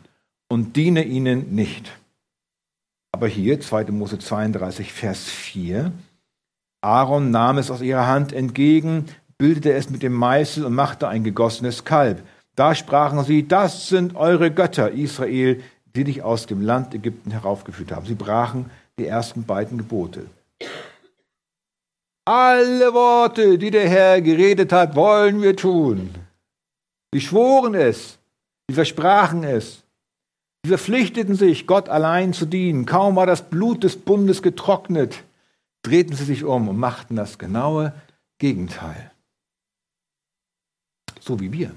und 0.49 0.77
diene 0.77 1.05
ihnen 1.05 1.55
nicht. 1.55 1.93
Aber 3.13 3.29
hier, 3.29 3.61
2. 3.61 3.91
Mose 3.91 4.19
32, 4.19 4.91
Vers 4.91 5.25
4. 5.25 5.93
Aaron 6.81 7.31
nahm 7.31 7.59
es 7.59 7.71
aus 7.71 7.83
ihrer 7.83 8.07
Hand 8.07 8.33
entgegen, 8.33 9.05
bildete 9.37 9.75
es 9.75 9.91
mit 9.91 10.03
dem 10.03 10.15
Meißel 10.15 10.65
und 10.65 10.75
machte 10.75 11.07
ein 11.09 11.23
gegossenes 11.23 11.85
Kalb. 11.85 12.23
Da 12.61 12.75
sprachen 12.75 13.25
sie, 13.25 13.49
das 13.49 13.89
sind 13.89 14.17
eure 14.17 14.51
Götter, 14.51 14.91
Israel, 14.91 15.63
die 15.97 16.05
dich 16.05 16.23
aus 16.23 16.45
dem 16.45 16.61
Land 16.61 16.95
Ägypten 16.95 17.31
heraufgeführt 17.31 17.91
haben. 17.91 18.05
Sie 18.05 18.15
brachen 18.15 18.71
die 18.99 19.07
ersten 19.07 19.45
beiden 19.45 19.79
Gebote. 19.79 20.27
Alle 22.27 22.93
Worte, 22.93 23.57
die 23.57 23.71
der 23.71 23.89
Herr 23.89 24.21
geredet 24.21 24.75
hat, 24.75 24.95
wollen 24.95 25.41
wir 25.41 25.57
tun. 25.57 26.15
Sie 27.15 27.23
schworen 27.23 27.75
es, 27.75 28.19
sie 28.69 28.75
versprachen 28.75 29.43
es. 29.43 29.83
Sie 30.63 30.69
verpflichteten 30.69 31.37
sich, 31.37 31.67
Gott 31.67 31.89
allein 31.89 32.35
zu 32.35 32.45
dienen. 32.45 32.85
Kaum 32.85 33.17
war 33.17 33.25
das 33.25 33.49
Blut 33.49 33.85
des 33.85 33.97
Bundes 33.97 34.43
getrocknet, 34.43 35.25
drehten 35.81 36.15
sie 36.15 36.25
sich 36.25 36.45
um 36.45 36.69
und 36.69 36.77
machten 36.77 37.17
das 37.17 37.39
genaue 37.39 37.95
Gegenteil. 38.37 39.13
So 41.21 41.41
wie 41.41 41.53
wir. 41.53 41.75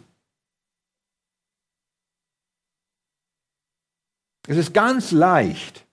Es 4.47 4.57
ist 4.57 4.73
ganz 4.73 5.11
leicht, 5.11 5.85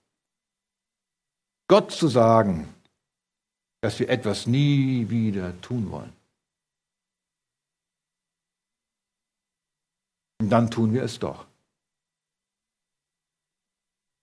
Gott 1.67 1.91
zu 1.91 2.09
sagen, 2.09 2.73
dass 3.79 3.97
wir 3.99 4.09
etwas 4.09 4.45
nie 4.45 5.09
wieder 5.09 5.59
tun 5.61 5.89
wollen. 5.89 6.13
Und 10.41 10.49
dann 10.49 10.69
tun 10.69 10.93
wir 10.93 11.03
es 11.03 11.17
doch. 11.17 11.47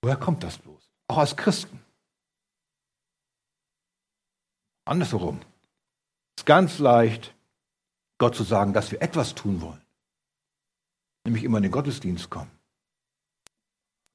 Woher 0.02 0.16
kommt 0.16 0.42
das 0.42 0.58
bloß? 0.58 0.90
Auch 1.08 1.18
als 1.18 1.36
Christen. 1.36 1.80
Andersherum. 4.84 5.40
Es 6.36 6.42
ist 6.42 6.46
ganz 6.46 6.78
leicht, 6.78 7.34
Gott 8.18 8.34
zu 8.34 8.44
sagen, 8.44 8.74
dass 8.74 8.90
wir 8.90 9.00
etwas 9.00 9.34
tun 9.34 9.60
wollen. 9.62 9.82
Nämlich 11.24 11.44
immer 11.44 11.58
in 11.58 11.64
den 11.64 11.72
Gottesdienst 11.72 12.28
kommen 12.30 12.57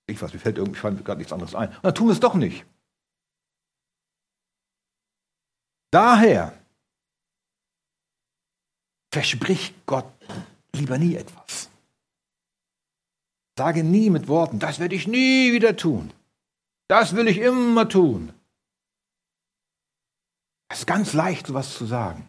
ich 0.07 0.21
was, 0.21 0.33
mir 0.33 0.39
fällt 0.39 0.57
irgendwie 0.57 0.79
gerade 0.79 1.17
nichts 1.17 1.33
anderes 1.33 1.55
ein. 1.55 1.69
Und 1.69 1.83
dann 1.83 1.95
tun 1.95 2.07
wir 2.07 2.13
es 2.13 2.19
doch 2.19 2.35
nicht. 2.35 2.65
Daher 5.91 6.57
verspricht 9.11 9.85
Gott 9.85 10.11
lieber 10.73 10.97
nie 10.97 11.15
etwas. 11.15 11.69
Sage 13.57 13.83
nie 13.83 14.09
mit 14.09 14.27
Worten, 14.27 14.59
das 14.59 14.79
werde 14.79 14.95
ich 14.95 15.07
nie 15.07 15.53
wieder 15.53 15.75
tun. 15.75 16.11
Das 16.87 17.15
will 17.15 17.27
ich 17.27 17.37
immer 17.37 17.87
tun. 17.87 18.33
Es 20.69 20.79
ist 20.79 20.87
ganz 20.87 21.13
leicht, 21.13 21.47
sowas 21.47 21.77
zu 21.77 21.85
sagen. 21.85 22.27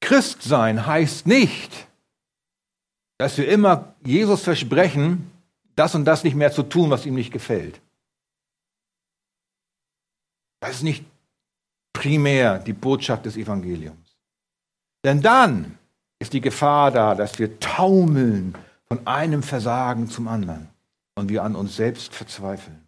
Christsein 0.00 0.86
heißt 0.86 1.26
nicht, 1.26 1.87
dass 3.18 3.36
wir 3.36 3.48
immer 3.48 3.94
Jesus 4.04 4.42
versprechen, 4.42 5.30
das 5.76 5.94
und 5.94 6.04
das 6.04 6.24
nicht 6.24 6.34
mehr 6.34 6.52
zu 6.52 6.62
tun, 6.62 6.90
was 6.90 7.06
ihm 7.06 7.14
nicht 7.14 7.32
gefällt. 7.32 7.80
Das 10.60 10.76
ist 10.76 10.82
nicht 10.82 11.04
primär 11.92 12.58
die 12.58 12.72
Botschaft 12.72 13.26
des 13.26 13.36
Evangeliums. 13.36 14.16
Denn 15.04 15.20
dann 15.22 15.78
ist 16.18 16.32
die 16.32 16.40
Gefahr 16.40 16.90
da, 16.90 17.14
dass 17.14 17.38
wir 17.38 17.60
taumeln 17.60 18.56
von 18.86 19.06
einem 19.06 19.42
Versagen 19.42 20.08
zum 20.08 20.26
anderen 20.26 20.68
und 21.14 21.28
wir 21.28 21.44
an 21.44 21.54
uns 21.54 21.76
selbst 21.76 22.14
verzweifeln. 22.14 22.87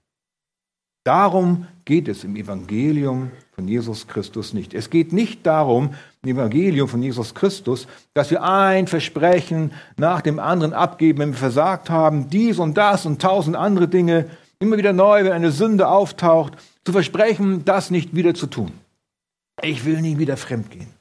Darum 1.05 1.67
geht 1.85 2.09
es 2.09 2.25
im 2.25 2.37
Evangelium 2.37 3.31
von 3.53 3.67
Jesus 3.67 4.07
Christus 4.07 4.53
nicht. 4.53 4.75
Es 4.75 4.91
geht 4.91 5.13
nicht 5.13 5.47
darum, 5.47 5.95
im 6.23 6.37
Evangelium 6.37 6.89
von 6.89 7.03
Jesus 7.03 7.35
Christus, 7.35 7.87
dass 8.13 8.31
wir 8.31 8.43
ein 8.43 8.87
Versprechen 8.87 9.73
nach 9.97 10.21
dem 10.21 10.39
anderen 10.39 10.75
abgeben, 10.75 11.19
wenn 11.21 11.31
wir 11.31 11.39
versagt 11.39 11.89
haben, 11.89 12.29
dies 12.29 12.59
und 12.59 12.77
das 12.77 13.07
und 13.07 13.23
tausend 13.23 13.57
andere 13.57 13.89
Dinge, 13.89 14.29
immer 14.59 14.77
wieder 14.77 14.93
neu, 14.93 15.25
wenn 15.25 15.33
eine 15.33 15.53
Sünde 15.53 15.89
auftaucht, 15.89 16.53
zu 16.85 16.93
versprechen, 16.93 17.65
das 17.65 17.91
nicht 17.91 18.15
wieder 18.15 18.35
zu 18.35 18.47
tun. 18.47 18.73
Ich 19.63 19.85
will 19.85 20.01
nie 20.01 20.19
wieder 20.19 20.37
fremd 20.37 20.71
gehen. 20.71 20.93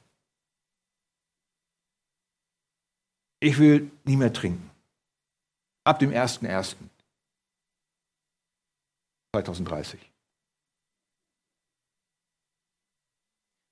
Ich 3.40 3.58
will 3.58 3.90
nie 4.04 4.16
mehr 4.16 4.32
trinken. 4.32 4.70
Ab 5.84 5.98
dem 5.98 6.10
1.1. 6.10 6.76
2030. 9.34 10.00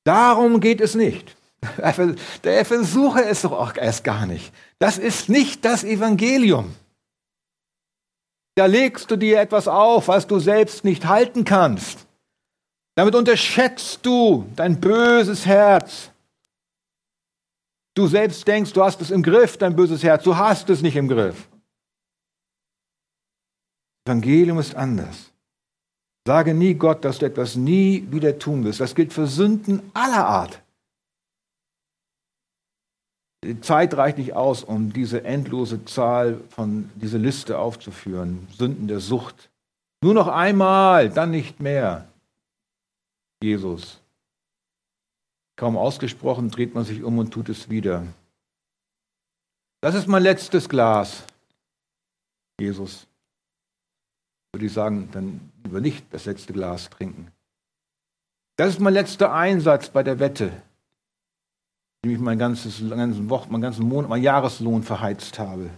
Darum 0.04 0.60
geht 0.60 0.80
es 0.80 0.94
nicht. 0.94 1.36
Der 2.44 2.64
versuche 2.64 3.24
es 3.24 3.42
doch 3.42 3.52
auch 3.52 3.76
erst 3.76 4.04
gar 4.04 4.26
nicht. 4.26 4.52
Das 4.78 4.96
ist 4.96 5.28
nicht 5.28 5.64
das 5.64 5.84
Evangelium. 5.84 6.74
Da 8.56 8.66
legst 8.66 9.10
du 9.10 9.16
dir 9.16 9.40
etwas 9.40 9.68
auf, 9.68 10.08
was 10.08 10.26
du 10.26 10.38
selbst 10.38 10.84
nicht 10.84 11.06
halten 11.06 11.44
kannst. 11.44 12.06
Damit 12.96 13.14
unterschätzt 13.14 14.00
du 14.04 14.50
dein 14.56 14.80
böses 14.80 15.46
Herz. 15.46 16.10
Du 17.94 18.06
selbst 18.06 18.46
denkst, 18.46 18.72
du 18.72 18.82
hast 18.82 19.00
es 19.00 19.10
im 19.10 19.22
Griff, 19.22 19.56
dein 19.56 19.76
böses 19.76 20.02
Herz. 20.02 20.24
Du 20.24 20.36
hast 20.36 20.70
es 20.70 20.82
nicht 20.82 20.96
im 20.96 21.08
Griff. 21.08 21.48
Evangelium 24.06 24.58
ist 24.58 24.74
anders. 24.74 25.27
Sage 26.28 26.52
nie 26.52 26.74
Gott, 26.74 27.06
dass 27.06 27.20
du 27.20 27.24
etwas 27.24 27.56
nie 27.56 28.06
wieder 28.10 28.38
tun 28.38 28.62
wirst. 28.62 28.80
Das 28.80 28.94
gilt 28.94 29.14
für 29.14 29.26
Sünden 29.26 29.80
aller 29.94 30.26
Art. 30.26 30.60
Die 33.42 33.58
Zeit 33.62 33.96
reicht 33.96 34.18
nicht 34.18 34.34
aus, 34.34 34.62
um 34.62 34.92
diese 34.92 35.24
endlose 35.24 35.86
Zahl 35.86 36.42
von, 36.50 36.90
diese 36.96 37.16
Liste 37.16 37.58
aufzuführen. 37.58 38.46
Sünden 38.54 38.88
der 38.88 39.00
Sucht. 39.00 39.48
Nur 40.02 40.12
noch 40.12 40.28
einmal, 40.28 41.08
dann 41.08 41.30
nicht 41.30 41.60
mehr. 41.60 42.06
Jesus. 43.42 43.98
Kaum 45.56 45.78
ausgesprochen 45.78 46.50
dreht 46.50 46.74
man 46.74 46.84
sich 46.84 47.02
um 47.02 47.16
und 47.16 47.30
tut 47.30 47.48
es 47.48 47.70
wieder. 47.70 48.06
Das 49.80 49.94
ist 49.94 50.06
mein 50.06 50.22
letztes 50.22 50.68
Glas. 50.68 51.24
Jesus 52.60 53.07
würde 54.58 54.66
ich 54.66 54.72
sagen, 54.72 55.08
dann 55.12 55.52
lieber 55.62 55.80
nicht 55.80 56.04
das 56.10 56.24
letzte 56.24 56.52
Glas 56.52 56.90
trinken. 56.90 57.28
Das 58.56 58.70
ist 58.70 58.80
mein 58.80 58.92
letzter 58.92 59.32
Einsatz 59.32 59.88
bei 59.88 60.02
der 60.02 60.18
Wette, 60.18 60.50
dem 62.04 62.10
ich 62.10 62.18
mein 62.18 62.40
ganzes, 62.40 62.82
ganzen 62.90 63.30
Wochen, 63.30 63.52
meinen 63.52 63.62
ganzen 63.62 63.86
Monat, 63.88 64.10
meinen 64.10 64.24
Jahreslohn 64.24 64.82
verheizt 64.82 65.38
habe. 65.38 65.70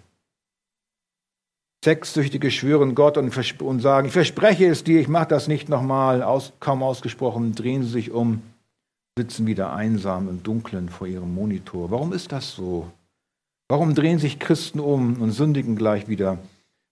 Sexsüchtige 1.84 2.50
schwören 2.50 2.94
Gott 2.94 3.18
und, 3.18 3.36
und 3.60 3.80
sagen, 3.80 4.06
ich 4.06 4.14
verspreche 4.14 4.66
es 4.66 4.82
dir, 4.82 4.98
ich 4.98 5.08
mache 5.08 5.28
das 5.28 5.46
nicht 5.46 5.68
nochmal, 5.68 6.22
aus, 6.22 6.54
kaum 6.58 6.82
ausgesprochen, 6.82 7.54
drehen 7.54 7.82
sie 7.82 7.90
sich 7.90 8.10
um, 8.10 8.40
sitzen 9.18 9.46
wieder 9.46 9.74
einsam 9.74 10.30
im 10.30 10.42
Dunkeln 10.42 10.88
vor 10.88 11.06
ihrem 11.06 11.34
Monitor. 11.34 11.90
Warum 11.90 12.14
ist 12.14 12.32
das 12.32 12.54
so? 12.54 12.90
Warum 13.68 13.94
drehen 13.94 14.18
sich 14.18 14.38
Christen 14.38 14.80
um 14.80 15.20
und 15.20 15.32
sündigen 15.32 15.76
gleich 15.76 16.08
wieder? 16.08 16.38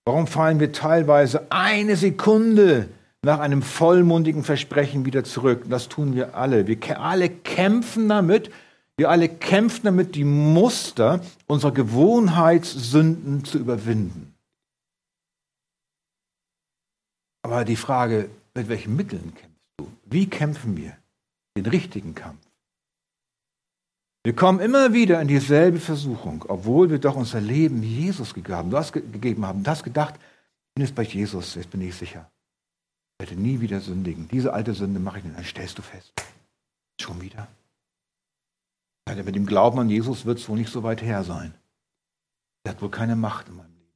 Warum 0.08 0.26
fallen 0.26 0.58
wir 0.58 0.72
teilweise 0.72 1.52
eine 1.52 1.94
Sekunde 1.94 2.88
nach 3.20 3.40
einem 3.40 3.60
vollmundigen 3.60 4.42
Versprechen 4.42 5.04
wieder 5.04 5.22
zurück? 5.22 5.64
Das 5.68 5.90
tun 5.90 6.14
wir 6.14 6.34
alle. 6.34 6.66
Wir 6.66 6.98
alle 6.98 7.28
kämpfen 7.28 8.08
damit, 8.08 8.50
wir 8.96 9.10
alle 9.10 9.28
kämpfen 9.28 9.84
damit, 9.84 10.14
die 10.14 10.24
Muster 10.24 11.20
unserer 11.46 11.72
Gewohnheitssünden 11.72 13.44
zu 13.44 13.58
überwinden. 13.58 14.34
Aber 17.42 17.66
die 17.66 17.76
Frage, 17.76 18.30
mit 18.54 18.70
welchen 18.70 18.96
Mitteln 18.96 19.34
kämpfst 19.34 19.60
du? 19.76 19.88
Wie 20.06 20.26
kämpfen 20.26 20.74
wir 20.78 20.96
den 21.54 21.66
richtigen 21.66 22.14
Kampf? 22.14 22.47
Wir 24.28 24.36
kommen 24.36 24.60
immer 24.60 24.92
wieder 24.92 25.22
in 25.22 25.28
dieselbe 25.28 25.80
Versuchung, 25.80 26.44
obwohl 26.48 26.90
wir 26.90 26.98
doch 26.98 27.16
unser 27.16 27.40
Leben 27.40 27.82
Jesus 27.82 28.34
gegeben, 28.34 29.46
haben, 29.46 29.62
das 29.62 29.82
gedacht, 29.82 30.16
bin 30.74 30.84
jetzt 30.84 30.94
bei 30.94 31.02
Jesus, 31.02 31.54
jetzt 31.54 31.70
bin 31.70 31.80
ich 31.80 31.94
sicher. 31.94 32.30
Ich 33.14 33.26
werde 33.26 33.40
nie 33.40 33.62
wieder 33.62 33.80
sündigen. 33.80 34.28
Diese 34.28 34.52
alte 34.52 34.74
Sünde 34.74 35.00
mache 35.00 35.20
ich 35.20 35.24
nicht. 35.24 35.38
Dann 35.38 35.46
stellst 35.46 35.78
du 35.78 35.80
fest. 35.80 36.12
Schon 37.00 37.22
wieder. 37.22 37.48
Mit 39.06 39.34
dem 39.34 39.46
Glauben 39.46 39.78
an 39.78 39.88
Jesus 39.88 40.26
wird 40.26 40.40
es 40.40 40.46
wohl 40.46 40.58
nicht 40.58 40.70
so 40.70 40.82
weit 40.82 41.00
her 41.00 41.24
sein. 41.24 41.54
Er 42.64 42.72
hat 42.72 42.82
wohl 42.82 42.90
keine 42.90 43.16
Macht 43.16 43.48
in 43.48 43.56
meinem 43.56 43.72
Leben. 43.78 43.94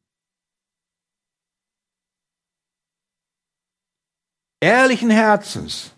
Ehrlichen 4.62 5.10
Herzens 5.10 5.92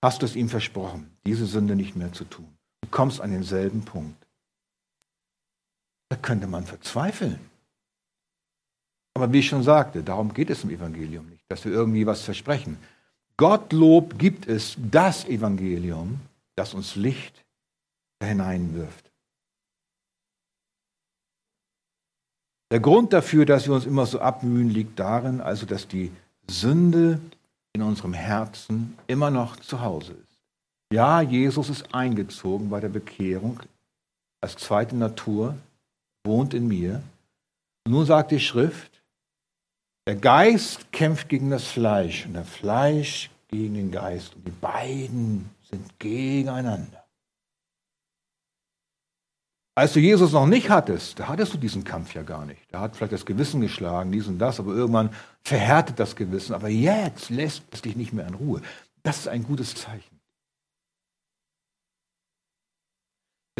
hast 0.00 0.22
du 0.22 0.26
es 0.26 0.36
ihm 0.36 0.48
versprochen, 0.48 1.10
diese 1.26 1.46
Sünde 1.46 1.74
nicht 1.74 1.96
mehr 1.96 2.12
zu 2.12 2.22
tun. 2.22 2.56
Kommst 2.90 3.20
an 3.20 3.30
denselben 3.30 3.84
Punkt. 3.84 4.26
Da 6.08 6.16
könnte 6.16 6.46
man 6.46 6.64
verzweifeln. 6.64 7.38
Aber 9.14 9.32
wie 9.32 9.40
ich 9.40 9.48
schon 9.48 9.62
sagte, 9.62 10.02
darum 10.02 10.32
geht 10.32 10.50
es 10.50 10.64
im 10.64 10.70
Evangelium 10.70 11.28
nicht, 11.28 11.44
dass 11.48 11.64
wir 11.64 11.72
irgendwie 11.72 12.06
was 12.06 12.22
versprechen. 12.22 12.78
Gottlob 13.36 14.18
gibt 14.18 14.46
es 14.48 14.76
das 14.78 15.24
Evangelium, 15.24 16.20
das 16.56 16.74
uns 16.74 16.96
Licht 16.96 17.44
hineinwirft. 18.22 19.10
Der 22.70 22.80
Grund 22.80 23.12
dafür, 23.12 23.46
dass 23.46 23.66
wir 23.66 23.74
uns 23.74 23.84
immer 23.84 24.06
so 24.06 24.20
abmühen, 24.20 24.70
liegt 24.70 24.98
darin, 24.98 25.40
also 25.40 25.66
dass 25.66 25.88
die 25.88 26.12
Sünde 26.48 27.20
in 27.72 27.82
unserem 27.82 28.12
Herzen 28.12 28.96
immer 29.06 29.30
noch 29.30 29.56
zu 29.56 29.80
Hause 29.80 30.12
ist. 30.12 30.29
Ja, 30.92 31.20
Jesus 31.20 31.68
ist 31.68 31.94
eingezogen 31.94 32.68
bei 32.68 32.80
der 32.80 32.88
Bekehrung 32.88 33.60
als 34.40 34.56
zweite 34.56 34.96
Natur, 34.96 35.56
wohnt 36.24 36.54
in 36.54 36.66
mir. 36.66 37.02
Und 37.84 37.92
nun 37.92 38.06
sagt 38.06 38.32
die 38.32 38.40
Schrift, 38.40 39.02
der 40.06 40.16
Geist 40.16 40.90
kämpft 40.92 41.28
gegen 41.28 41.50
das 41.50 41.64
Fleisch 41.64 42.26
und 42.26 42.34
der 42.34 42.44
Fleisch 42.44 43.30
gegen 43.48 43.74
den 43.74 43.90
Geist. 43.92 44.34
Und 44.34 44.46
die 44.46 44.50
beiden 44.50 45.50
sind 45.70 45.98
gegeneinander. 45.98 47.04
Als 49.76 49.92
du 49.92 50.00
Jesus 50.00 50.32
noch 50.32 50.46
nicht 50.46 50.68
hattest, 50.68 51.20
da 51.20 51.28
hattest 51.28 51.54
du 51.54 51.58
diesen 51.58 51.84
Kampf 51.84 52.14
ja 52.14 52.22
gar 52.22 52.44
nicht. 52.44 52.60
Da 52.70 52.80
hat 52.80 52.96
vielleicht 52.96 53.12
das 53.12 53.24
Gewissen 53.24 53.60
geschlagen, 53.60 54.10
dies 54.10 54.26
und 54.26 54.38
das, 54.38 54.58
aber 54.58 54.74
irgendwann 54.74 55.14
verhärtet 55.42 56.00
das 56.00 56.16
Gewissen. 56.16 56.54
Aber 56.54 56.68
jetzt 56.68 57.30
lässt 57.30 57.62
es 57.70 57.82
dich 57.82 57.94
nicht 57.94 58.12
mehr 58.12 58.26
in 58.26 58.34
Ruhe. 58.34 58.62
Das 59.02 59.20
ist 59.20 59.28
ein 59.28 59.44
gutes 59.44 59.74
Zeichen. 59.74 60.19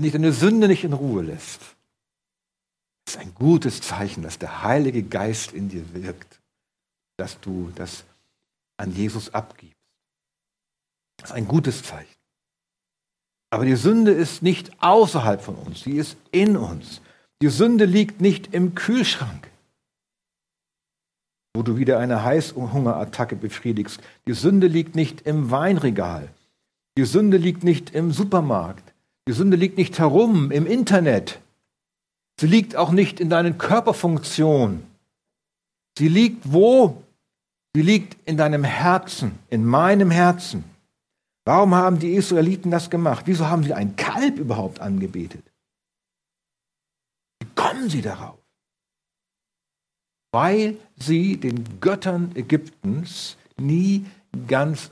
Wenn 0.01 0.05
dich 0.05 0.13
deine 0.13 0.33
Sünde 0.33 0.67
nicht 0.67 0.83
in 0.83 0.95
Ruhe 0.95 1.21
lässt, 1.21 1.61
ist 3.07 3.19
ein 3.19 3.35
gutes 3.35 3.83
Zeichen, 3.83 4.23
dass 4.23 4.39
der 4.39 4.63
Heilige 4.63 5.03
Geist 5.03 5.53
in 5.53 5.69
dir 5.69 5.93
wirkt, 5.93 6.41
dass 7.19 7.39
du 7.41 7.71
das 7.75 8.05
an 8.79 8.93
Jesus 8.95 9.35
abgibst. 9.35 9.77
Das 11.19 11.29
ist 11.29 11.37
ein 11.37 11.47
gutes 11.47 11.83
Zeichen. 11.83 12.17
Aber 13.51 13.67
die 13.67 13.77
Sünde 13.77 14.13
ist 14.13 14.43
nicht 14.43 14.73
außerhalb 14.83 15.43
von 15.43 15.57
uns, 15.57 15.83
sie 15.83 15.99
ist 15.99 16.17
in 16.33 16.57
uns. 16.57 17.03
Die 17.43 17.51
Sünde 17.51 17.85
liegt 17.85 18.23
nicht 18.23 18.55
im 18.55 18.75
Kühlschrank, 18.75 19.51
wo 21.55 21.63
du 21.63 21.77
wieder 21.77 21.99
eine 21.99 22.25
Heißhungerattacke 22.25 23.37
befriedigst. 23.37 24.01
Die 24.27 24.33
Sünde 24.33 24.67
liegt 24.67 24.95
nicht 24.95 25.21
im 25.27 25.51
Weinregal. 25.51 26.33
Die 26.97 27.05
Sünde 27.05 27.37
liegt 27.37 27.65
nicht 27.65 27.91
im 27.91 28.13
Supermarkt. 28.13 28.90
Die 29.29 29.33
Sünde 29.33 29.57
liegt 29.57 29.77
nicht 29.77 29.99
herum 29.99 30.51
im 30.51 30.67
Internet. 30.67 31.41
Sie 32.41 32.47
liegt 32.47 32.75
auch 32.77 32.91
nicht 32.91 33.21
in 33.21 33.29
deinen 33.29 33.59
Körperfunktionen. 33.59 34.83
Sie 35.99 36.09
liegt 36.09 36.53
wo? 36.53 37.03
Sie 37.75 37.83
liegt 37.83 38.17
in 38.27 38.37
deinem 38.37 38.65
Herzen, 38.65 39.39
in 39.49 39.65
meinem 39.65 40.11
Herzen. 40.11 40.65
Warum 41.45 41.75
haben 41.75 41.99
die 41.99 42.15
Israeliten 42.15 42.71
das 42.71 42.91
gemacht? 42.91 43.27
Wieso 43.27 43.47
haben 43.47 43.63
sie 43.63 43.75
ein 43.75 43.97
Kalb 43.97 44.39
überhaupt 44.39 44.81
angebetet? 44.81 45.45
Wie 47.41 47.49
kommen 47.55 47.89
sie 47.89 48.03
darauf? 48.03 48.39
Weil 50.33 50.79
sie 50.97 51.37
den 51.37 51.81
Göttern 51.81 52.33
Ägyptens 52.35 53.37
nie 53.57 54.07
ganz 54.47 54.91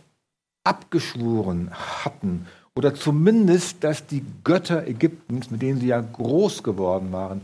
abgeschworen 0.64 1.70
hatten. 1.72 2.46
Oder 2.78 2.94
zumindest, 2.94 3.82
dass 3.82 4.06
die 4.06 4.24
Götter 4.44 4.86
Ägyptens, 4.86 5.50
mit 5.50 5.62
denen 5.62 5.80
sie 5.80 5.88
ja 5.88 6.00
groß 6.00 6.62
geworden 6.62 7.10
waren, 7.10 7.40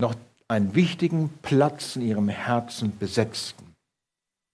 noch 0.00 0.16
einen 0.48 0.74
wichtigen 0.74 1.30
Platz 1.42 1.94
in 1.94 2.02
ihrem 2.02 2.28
Herzen 2.28 2.98
besetzten. 2.98 3.76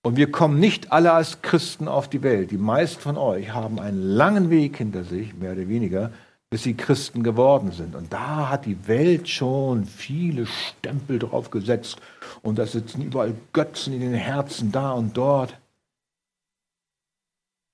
Und 0.04 0.18
wir 0.18 0.30
kommen 0.30 0.60
nicht 0.60 0.92
alle 0.92 1.12
als 1.12 1.40
Christen 1.40 1.88
auf 1.88 2.10
die 2.10 2.22
Welt. 2.22 2.50
Die 2.50 2.58
meisten 2.58 3.00
von 3.00 3.16
euch 3.16 3.54
haben 3.54 3.80
einen 3.80 4.02
langen 4.02 4.50
Weg 4.50 4.76
hinter 4.76 5.04
sich, 5.04 5.32
mehr 5.32 5.52
oder 5.52 5.66
weniger, 5.66 6.12
bis 6.50 6.64
sie 6.64 6.74
Christen 6.74 7.22
geworden 7.22 7.72
sind. 7.72 7.94
Und 7.94 8.12
da 8.12 8.50
hat 8.50 8.66
die 8.66 8.86
Welt 8.86 9.30
schon 9.30 9.86
viele 9.86 10.44
Stempel 10.44 11.20
drauf 11.20 11.48
gesetzt. 11.48 11.96
Und 12.42 12.58
da 12.58 12.66
sitzen 12.66 13.00
überall 13.00 13.32
Götzen 13.54 13.94
in 13.94 14.00
den 14.00 14.12
Herzen 14.12 14.72
da 14.72 14.92
und 14.92 15.16
dort. 15.16 15.56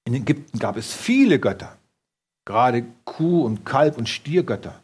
In 0.06 0.14
Ägypten 0.14 0.60
gab 0.60 0.76
es 0.76 0.94
viele 0.94 1.40
Götter, 1.40 1.77
gerade 2.48 2.82
Kuh- 3.04 3.44
und 3.44 3.66
Kalb- 3.66 3.98
und 3.98 4.08
Stiergötter. 4.08 4.82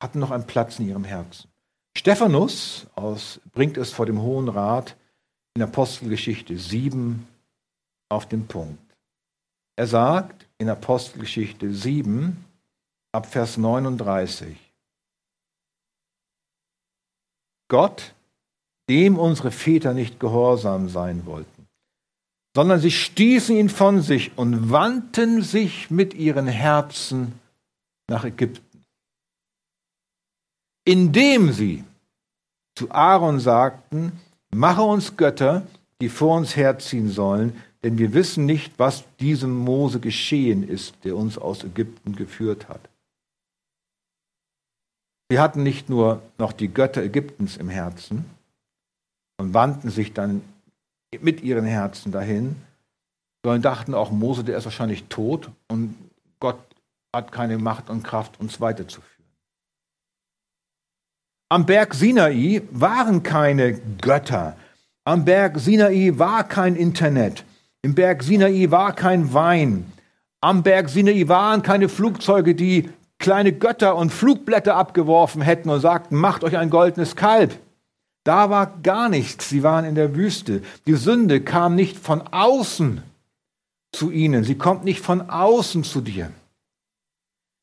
Hatten 0.00 0.20
noch 0.20 0.30
einen 0.30 0.46
Platz 0.46 0.78
in 0.78 0.88
ihrem 0.88 1.02
Herzen. 1.02 1.50
Stephanus 1.98 2.86
aus, 2.94 3.40
bringt 3.50 3.76
es 3.76 3.90
vor 3.90 4.06
dem 4.06 4.22
Hohen 4.22 4.48
Rat 4.48 4.96
in 5.54 5.62
Apostelgeschichte 5.62 6.56
7 6.56 7.26
auf 8.08 8.28
den 8.28 8.46
Punkt. 8.46 8.96
Er 9.74 9.88
sagt 9.88 10.46
in 10.58 10.68
Apostelgeschichte 10.68 11.74
7 11.74 12.44
ab 13.10 13.26
Vers 13.26 13.56
39, 13.56 14.56
Gott, 17.66 18.14
dem 18.88 19.18
unsere 19.18 19.50
Väter 19.50 19.94
nicht 19.94 20.20
gehorsam 20.20 20.88
sein 20.88 21.26
wollten, 21.26 21.59
sondern 22.54 22.80
sie 22.80 22.90
stießen 22.90 23.56
ihn 23.56 23.68
von 23.68 24.02
sich 24.02 24.36
und 24.36 24.70
wandten 24.70 25.42
sich 25.42 25.90
mit 25.90 26.14
ihren 26.14 26.46
Herzen 26.46 27.32
nach 28.08 28.24
Ägypten 28.24 28.70
indem 30.84 31.52
sie 31.52 31.84
zu 32.74 32.90
Aaron 32.90 33.40
sagten, 33.40 34.12
mache 34.50 34.82
uns 34.82 35.16
Götter, 35.16 35.62
die 36.00 36.08
vor 36.08 36.36
uns 36.36 36.56
herziehen 36.56 37.08
sollen, 37.08 37.56
denn 37.82 37.98
wir 37.98 38.12
wissen 38.12 38.46
nicht, 38.46 38.72
was 38.78 39.04
diesem 39.20 39.54
Mose 39.54 40.00
geschehen 40.00 40.66
ist, 40.66 40.96
der 41.04 41.16
uns 41.16 41.38
aus 41.38 41.64
Ägypten 41.64 42.16
geführt 42.16 42.68
hat. 42.68 42.80
Sie 45.30 45.38
hatten 45.38 45.62
nicht 45.62 45.88
nur 45.88 46.22
noch 46.38 46.52
die 46.52 46.68
Götter 46.68 47.02
Ägyptens 47.02 47.56
im 47.56 47.68
Herzen 47.68 48.24
und 49.38 49.54
wandten 49.54 49.90
sich 49.90 50.12
dann 50.12 50.42
mit 51.18 51.42
ihren 51.42 51.64
Herzen 51.64 52.12
dahin, 52.12 52.56
sondern 53.42 53.62
dachten 53.62 53.94
auch, 53.94 54.10
Mose, 54.10 54.44
der 54.44 54.56
ist 54.56 54.64
wahrscheinlich 54.64 55.04
tot 55.04 55.50
und 55.68 55.96
Gott 56.38 56.58
hat 57.14 57.32
keine 57.32 57.58
Macht 57.58 57.90
und 57.90 58.04
Kraft, 58.04 58.38
uns 58.38 58.60
weiterzuführen. 58.60 59.10
Am 61.48 61.66
Berg 61.66 61.94
Sinai 61.94 62.62
waren 62.70 63.24
keine 63.24 63.80
Götter. 64.00 64.56
Am 65.04 65.24
Berg 65.24 65.58
Sinai 65.58 66.12
war 66.14 66.44
kein 66.44 66.76
Internet. 66.76 67.44
Im 67.82 67.96
Berg 67.96 68.22
Sinai 68.22 68.70
war 68.70 68.92
kein 68.94 69.34
Wein. 69.34 69.92
Am 70.40 70.62
Berg 70.62 70.88
Sinai 70.88 71.26
waren 71.26 71.62
keine 71.62 71.88
Flugzeuge, 71.88 72.54
die 72.54 72.90
kleine 73.18 73.52
Götter 73.52 73.96
und 73.96 74.10
Flugblätter 74.10 74.76
abgeworfen 74.76 75.42
hätten 75.42 75.70
und 75.70 75.80
sagten, 75.80 76.14
macht 76.14 76.44
euch 76.44 76.56
ein 76.56 76.70
goldenes 76.70 77.16
Kalb. 77.16 77.58
Da 78.30 78.48
war 78.48 78.78
gar 78.84 79.08
nichts. 79.08 79.48
Sie 79.48 79.64
waren 79.64 79.84
in 79.84 79.96
der 79.96 80.14
Wüste. 80.14 80.62
Die 80.86 80.94
Sünde 80.94 81.40
kam 81.40 81.74
nicht 81.74 81.98
von 81.98 82.20
außen 82.28 83.02
zu 83.90 84.12
ihnen. 84.12 84.44
Sie 84.44 84.54
kommt 84.54 84.84
nicht 84.84 85.00
von 85.00 85.28
außen 85.28 85.82
zu 85.82 86.00
dir. 86.00 86.30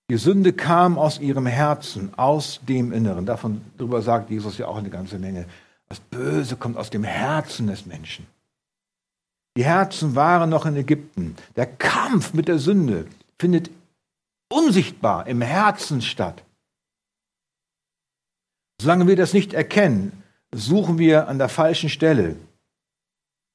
Die 0.09 0.17
Sünde 0.17 0.51
kam 0.51 0.97
aus 0.97 1.21
ihrem 1.21 1.45
Herzen, 1.45 2.13
aus 2.15 2.59
dem 2.67 2.91
Inneren. 2.91 3.25
Davon 3.25 3.61
darüber 3.77 4.01
sagt 4.01 4.29
Jesus 4.29 4.57
ja 4.57 4.67
auch 4.67 4.75
eine 4.75 4.89
ganze 4.89 5.17
Menge. 5.19 5.45
Das 5.87 6.01
Böse 6.01 6.57
kommt 6.57 6.75
aus 6.75 6.89
dem 6.89 7.05
Herzen 7.05 7.67
des 7.67 7.85
Menschen. 7.85 8.27
Die 9.55 9.63
Herzen 9.63 10.15
waren 10.15 10.49
noch 10.49 10.65
in 10.65 10.75
Ägypten. 10.75 11.37
Der 11.55 11.67
Kampf 11.67 12.33
mit 12.33 12.49
der 12.49 12.59
Sünde 12.59 13.07
findet 13.39 13.71
unsichtbar 14.49 15.27
im 15.27 15.41
Herzen 15.41 16.01
statt. 16.01 16.43
Solange 18.81 19.07
wir 19.07 19.15
das 19.15 19.31
nicht 19.31 19.53
erkennen, 19.53 20.16
suchen 20.53 20.97
wir 20.97 21.27
an 21.27 21.37
der 21.37 21.49
falschen 21.49 21.89
Stelle. 21.89 22.35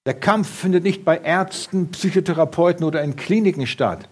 Der 0.07 0.14
Kampf 0.14 0.48
findet 0.48 0.83
nicht 0.83 1.05
bei 1.05 1.18
Ärzten, 1.18 1.90
Psychotherapeuten 1.90 2.85
oder 2.85 3.02
in 3.02 3.16
Kliniken 3.16 3.66
statt, 3.66 4.09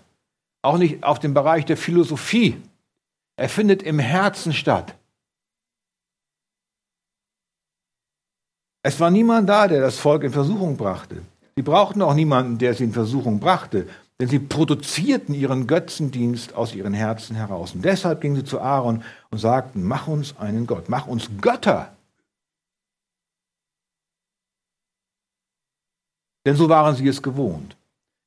auch 0.63 0.79
nicht 0.79 1.03
auf 1.03 1.19
dem 1.19 1.35
Bereich 1.35 1.65
der 1.65 1.77
Philosophie. 1.77 2.61
Er 3.37 3.49
findet 3.49 3.83
im 3.83 3.99
Herzen 3.99 4.53
statt. 4.53 4.95
Es 8.83 8.99
war 9.01 9.11
niemand 9.11 9.49
da, 9.49 9.69
der 9.69 9.81
das 9.81 9.99
Volk 9.99 10.23
in 10.23 10.33
Versuchung 10.33 10.77
brachte. 10.77 11.23
Sie 11.57 11.63
brauchten 11.63 12.01
auch 12.03 12.15
niemanden, 12.15 12.59
der 12.59 12.75
sie 12.75 12.85
in 12.85 12.93
Versuchung 12.93 13.41
brachte, 13.41 13.89
denn 14.21 14.29
sie 14.29 14.39
produzierten 14.39 15.35
ihren 15.35 15.67
Götzendienst 15.67 16.55
aus 16.55 16.75
ihren 16.75 16.95
Herzen 16.95 17.37
heraus. 17.37 17.75
Und 17.75 17.85
deshalb 17.85 18.21
gingen 18.21 18.37
sie 18.37 18.45
zu 18.45 18.61
Aaron 18.61 19.03
und 19.31 19.39
sagten, 19.39 19.83
mach 19.83 20.07
uns 20.07 20.37
einen 20.39 20.67
Gott, 20.67 20.89
mach 20.89 21.07
uns 21.07 21.29
Götter, 21.41 21.93
Denn 26.47 26.57
so 26.57 26.69
waren 26.69 26.97
sie 26.97 27.07
es 27.09 27.23
gewohnt. 27.23 27.77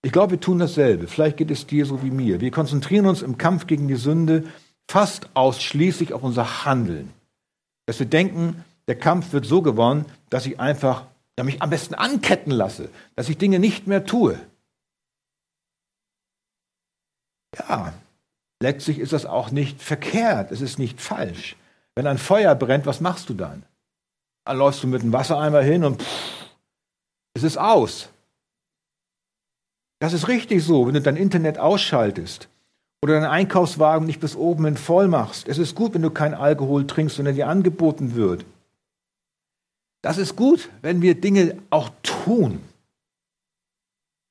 Ich 0.04 0.12
glaube, 0.12 0.32
wir 0.32 0.40
tun 0.40 0.60
dasselbe. 0.60 1.08
Vielleicht 1.08 1.38
geht 1.38 1.50
es 1.50 1.66
dir 1.66 1.86
so 1.86 2.04
wie 2.04 2.12
mir. 2.12 2.42
Wir 2.42 2.52
konzentrieren 2.52 3.06
uns 3.06 3.22
im 3.22 3.38
Kampf 3.38 3.68
gegen 3.68 3.88
die 3.88 3.96
Sünde 3.96 4.44
fast 4.88 5.30
ausschließlich 5.34 6.14
auf 6.14 6.24
unser 6.24 6.66
Handeln. 6.66 7.14
Dass 7.86 8.00
wir 8.00 8.06
denken, 8.06 8.64
der 8.88 8.98
Kampf 9.00 9.32
wird 9.32 9.46
so 9.46 9.62
gewonnen, 9.62 10.06
dass 10.30 10.46
ich 10.46 10.60
einfach 10.60 11.06
ja, 11.38 11.44
mich 11.44 11.62
am 11.62 11.70
besten 11.70 11.96
anketten 11.96 12.52
lasse, 12.52 12.90
dass 13.16 13.30
ich 13.30 13.38
Dinge 13.38 13.60
nicht 13.60 13.88
mehr 13.88 14.06
tue. 14.06 14.40
Ja, 17.58 17.94
letztlich 18.62 19.00
ist 19.00 19.14
das 19.14 19.26
auch 19.26 19.52
nicht 19.52 19.82
verkehrt, 19.82 20.52
es 20.52 20.62
ist 20.62 20.80
nicht 20.80 21.00
falsch. 21.00 21.56
Wenn 21.96 22.08
ein 22.08 22.18
Feuer 22.18 22.56
brennt, 22.56 22.86
was 22.86 23.02
machst 23.02 23.30
du 23.30 23.34
dann? 23.34 23.64
Dann 24.46 24.58
läufst 24.58 24.84
du 24.84 24.88
mit 24.88 25.02
dem 25.02 25.14
Wassereimer 25.14 25.62
hin 25.62 25.84
und 25.84 26.02
pff, 26.02 26.43
es 27.34 27.44
ist 27.44 27.58
aus. 27.58 28.10
Das 30.00 30.14
ist 30.14 30.28
richtig 30.28 30.64
so, 30.64 30.86
wenn 30.86 30.94
du 30.94 31.02
dein 31.02 31.16
Internet 31.16 31.58
ausschaltest 31.58 32.50
oder 33.02 33.14
deinen 33.16 33.30
Einkaufswagen 33.30 34.06
nicht 34.06 34.20
bis 34.20 34.36
oben 34.36 34.66
hin 34.66 34.78
voll 34.78 35.08
machst. 35.08 35.48
Es 35.48 35.58
ist 35.58 35.76
gut, 35.76 35.94
wenn 35.94 36.02
du 36.02 36.10
kein 36.10 36.34
Alkohol 36.34 36.86
trinkst, 36.86 37.20
er 37.20 37.34
dir 37.34 37.48
angeboten 37.48 38.16
wird. 38.16 38.46
Das 40.02 40.18
ist 40.18 40.36
gut, 40.36 40.70
wenn 40.82 41.02
wir 41.02 41.20
Dinge 41.20 41.58
auch 41.70 41.90
tun, 42.04 42.62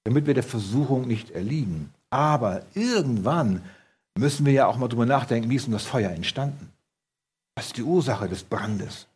damit 0.05 0.27
wir 0.27 0.35
der 0.35 0.43
Versuchung 0.43 1.07
nicht 1.07 1.31
erliegen. 1.31 1.93
Aber 2.11 2.63
irgendwann 2.75 3.63
müssen 4.15 4.45
wir 4.45 4.53
ja 4.53 4.67
auch 4.67 4.77
mal 4.77 4.89
drüber 4.89 5.07
nachdenken, 5.07 5.49
wie 5.49 5.57
ist 5.57 5.67
denn 5.67 5.73
das 5.73 5.87
Feuer 5.87 6.11
entstanden? 6.11 6.71
Was 7.55 7.67
ist 7.67 7.79
die 7.79 7.83
Ursache 7.83 8.29
des 8.29 8.43
Brandes? 8.43 9.07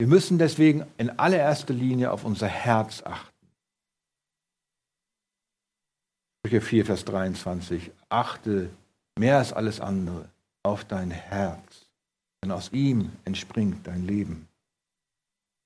Wir 0.00 0.06
müssen 0.06 0.38
deswegen 0.38 0.86
in 0.96 1.10
allererster 1.10 1.74
Linie 1.74 2.10
auf 2.10 2.24
unser 2.24 2.46
Herz 2.46 3.02
achten. 3.04 3.46
Sprüche 6.38 6.62
4, 6.62 6.86
Vers 6.86 7.04
23. 7.04 7.90
Achte 8.08 8.70
mehr 9.18 9.36
als 9.36 9.52
alles 9.52 9.78
andere 9.78 10.30
auf 10.62 10.86
dein 10.86 11.10
Herz, 11.10 11.84
denn 12.42 12.50
aus 12.50 12.72
ihm 12.72 13.12
entspringt 13.26 13.86
dein 13.86 14.06
Leben. 14.06 14.48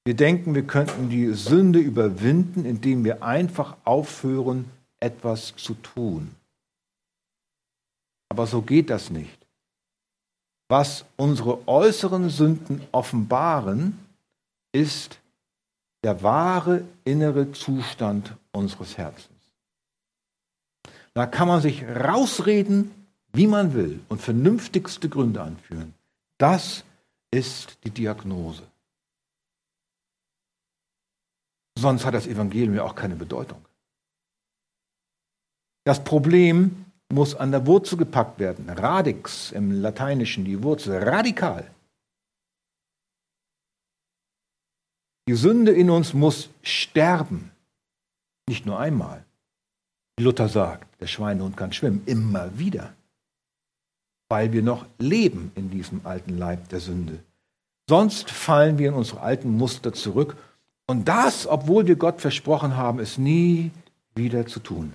Wir 0.05 0.17
denken, 0.17 0.57
wir 0.57 0.67
könnten 0.67 1.09
die 1.11 1.33
Sünde 1.33 1.79
überwinden, 1.79 2.65
indem 2.65 3.05
wir 3.05 3.23
einfach 3.23 3.77
aufhören, 3.85 4.69
etwas 4.99 5.55
zu 5.55 5.75
tun. 5.75 6.35
Aber 8.31 8.49
so 8.49 8.63
geht 8.63 8.91
das 8.91 9.11
nicht. 9.11 9.47
Was 10.69 11.05
unsere 11.17 11.69
äußeren 11.69 12.31
Sünden 12.31 12.83
offenbaren, 12.91 14.04
ist 14.75 15.21
der 16.03 16.23
wahre 16.23 16.85
innere 17.05 17.53
Zustand 17.53 18.37
unseres 18.53 18.99
Herzens. 18.99 19.31
Da 21.15 21.27
kann 21.27 21.49
man 21.49 21.63
sich 21.63 21.85
rausreden, 21.85 22.91
wie 23.33 23.47
man 23.47 23.73
will 23.73 24.01
und 24.09 24.21
vernünftigste 24.21 25.09
Gründe 25.09 25.41
anführen. 25.43 25.95
Das 26.39 26.85
ist 27.31 27.79
die 27.85 27.91
Diagnose. 27.91 28.65
Sonst 31.79 32.05
hat 32.05 32.15
das 32.15 32.27
Evangelium 32.27 32.75
ja 32.75 32.83
auch 32.83 32.95
keine 32.95 33.17
Bedeutung. 33.17 33.65
Das 35.85 36.03
Problem 36.03 36.85
muss 37.13 37.35
an 37.35 37.53
der 37.53 37.67
Wurzel 37.67 37.99
gepackt 37.99 38.39
werden. 38.41 38.69
Radix 38.69 39.53
im 39.53 39.83
Lateinischen, 39.83 40.45
die 40.45 40.63
Wurzel, 40.63 41.03
radikal. 41.03 41.71
Die 45.27 45.35
Sünde 45.35 45.73
in 45.73 45.91
uns 45.91 46.13
muss 46.13 46.51
sterben. 46.63 47.51
Nicht 48.47 48.67
nur 48.67 48.79
einmal. 48.79 49.25
Luther 50.21 50.49
sagt, 50.49 51.01
der 51.01 51.07
Schweinehund 51.07 51.57
kann 51.57 51.73
schwimmen, 51.73 52.03
immer 52.07 52.59
wieder. 52.59 52.95
Weil 54.29 54.53
wir 54.53 54.63
noch 54.63 54.87
leben 54.99 55.51
in 55.55 55.71
diesem 55.71 56.03
alten 56.05 56.37
Leib 56.37 56.69
der 56.69 56.81
Sünde. 56.81 57.21
Sonst 57.89 58.31
fallen 58.31 58.79
wir 58.79 58.89
in 58.89 58.95
unsere 58.95 59.21
alten 59.21 59.51
Muster 59.51 59.93
zurück. 59.93 60.37
Und 60.87 61.09
das, 61.09 61.47
obwohl 61.47 61.87
wir 61.87 61.97
Gott 61.97 62.21
versprochen 62.21 62.77
haben, 62.77 62.99
es 62.99 63.19
nie 63.19 63.71
wieder 64.15 64.47
zu 64.47 64.61
tun. 64.61 64.95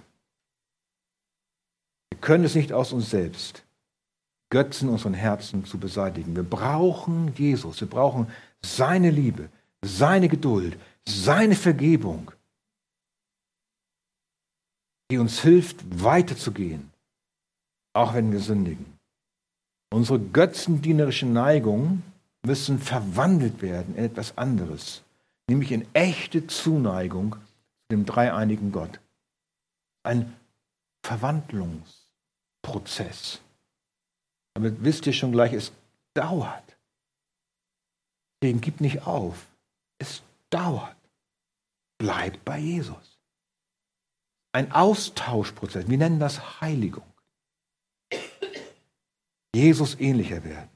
Wir 2.09 2.19
können 2.19 2.43
es 2.43 2.55
nicht 2.55 2.73
aus 2.73 2.93
uns 2.93 3.09
selbst, 3.09 3.63
Götzen 4.49 4.89
unseren 4.89 5.13
Herzen 5.13 5.65
zu 5.65 5.77
beseitigen. 5.77 6.35
Wir 6.35 6.43
brauchen 6.43 7.33
Jesus, 7.35 7.81
wir 7.81 7.89
brauchen 7.89 8.27
seine 8.61 9.11
Liebe, 9.11 9.49
seine 9.83 10.27
Geduld, 10.27 10.79
seine 11.07 11.55
Vergebung, 11.55 12.31
die 15.11 15.17
uns 15.17 15.41
hilft, 15.41 16.03
weiterzugehen, 16.03 16.91
auch 17.93 18.13
wenn 18.13 18.31
wir 18.31 18.39
sündigen. 18.39 18.85
Unsere 19.91 20.19
götzendienerischen 20.19 21.33
Neigungen 21.33 22.03
müssen 22.45 22.77
verwandelt 22.79 23.61
werden 23.61 23.95
in 23.95 24.05
etwas 24.05 24.37
anderes, 24.37 25.03
nämlich 25.49 25.71
in 25.71 25.87
echte 25.93 26.47
Zuneigung 26.47 27.33
zu 27.33 27.39
dem 27.91 28.05
dreieinigen 28.05 28.71
Gott. 28.71 29.01
Ein 30.03 30.33
Verwandlungsprozess. 31.03 33.41
Damit 34.53 34.83
wisst 34.83 35.07
ihr 35.07 35.13
schon 35.13 35.31
gleich, 35.31 35.53
es 35.53 35.71
dauert. 36.13 36.77
Deswegen 38.41 38.61
gib 38.61 38.79
nicht 38.79 39.07
auf. 39.07 39.47
Es 39.99 40.23
dauert. 40.49 40.95
Bleib 41.99 42.43
bei 42.43 42.59
Jesus. 42.59 43.19
Ein 44.51 44.71
Austauschprozess. 44.71 45.87
Wir 45.87 45.97
nennen 45.97 46.19
das 46.19 46.61
Heiligung. 46.61 47.03
Jesus 49.55 49.99
ähnlicher 49.99 50.43
werden. 50.43 50.69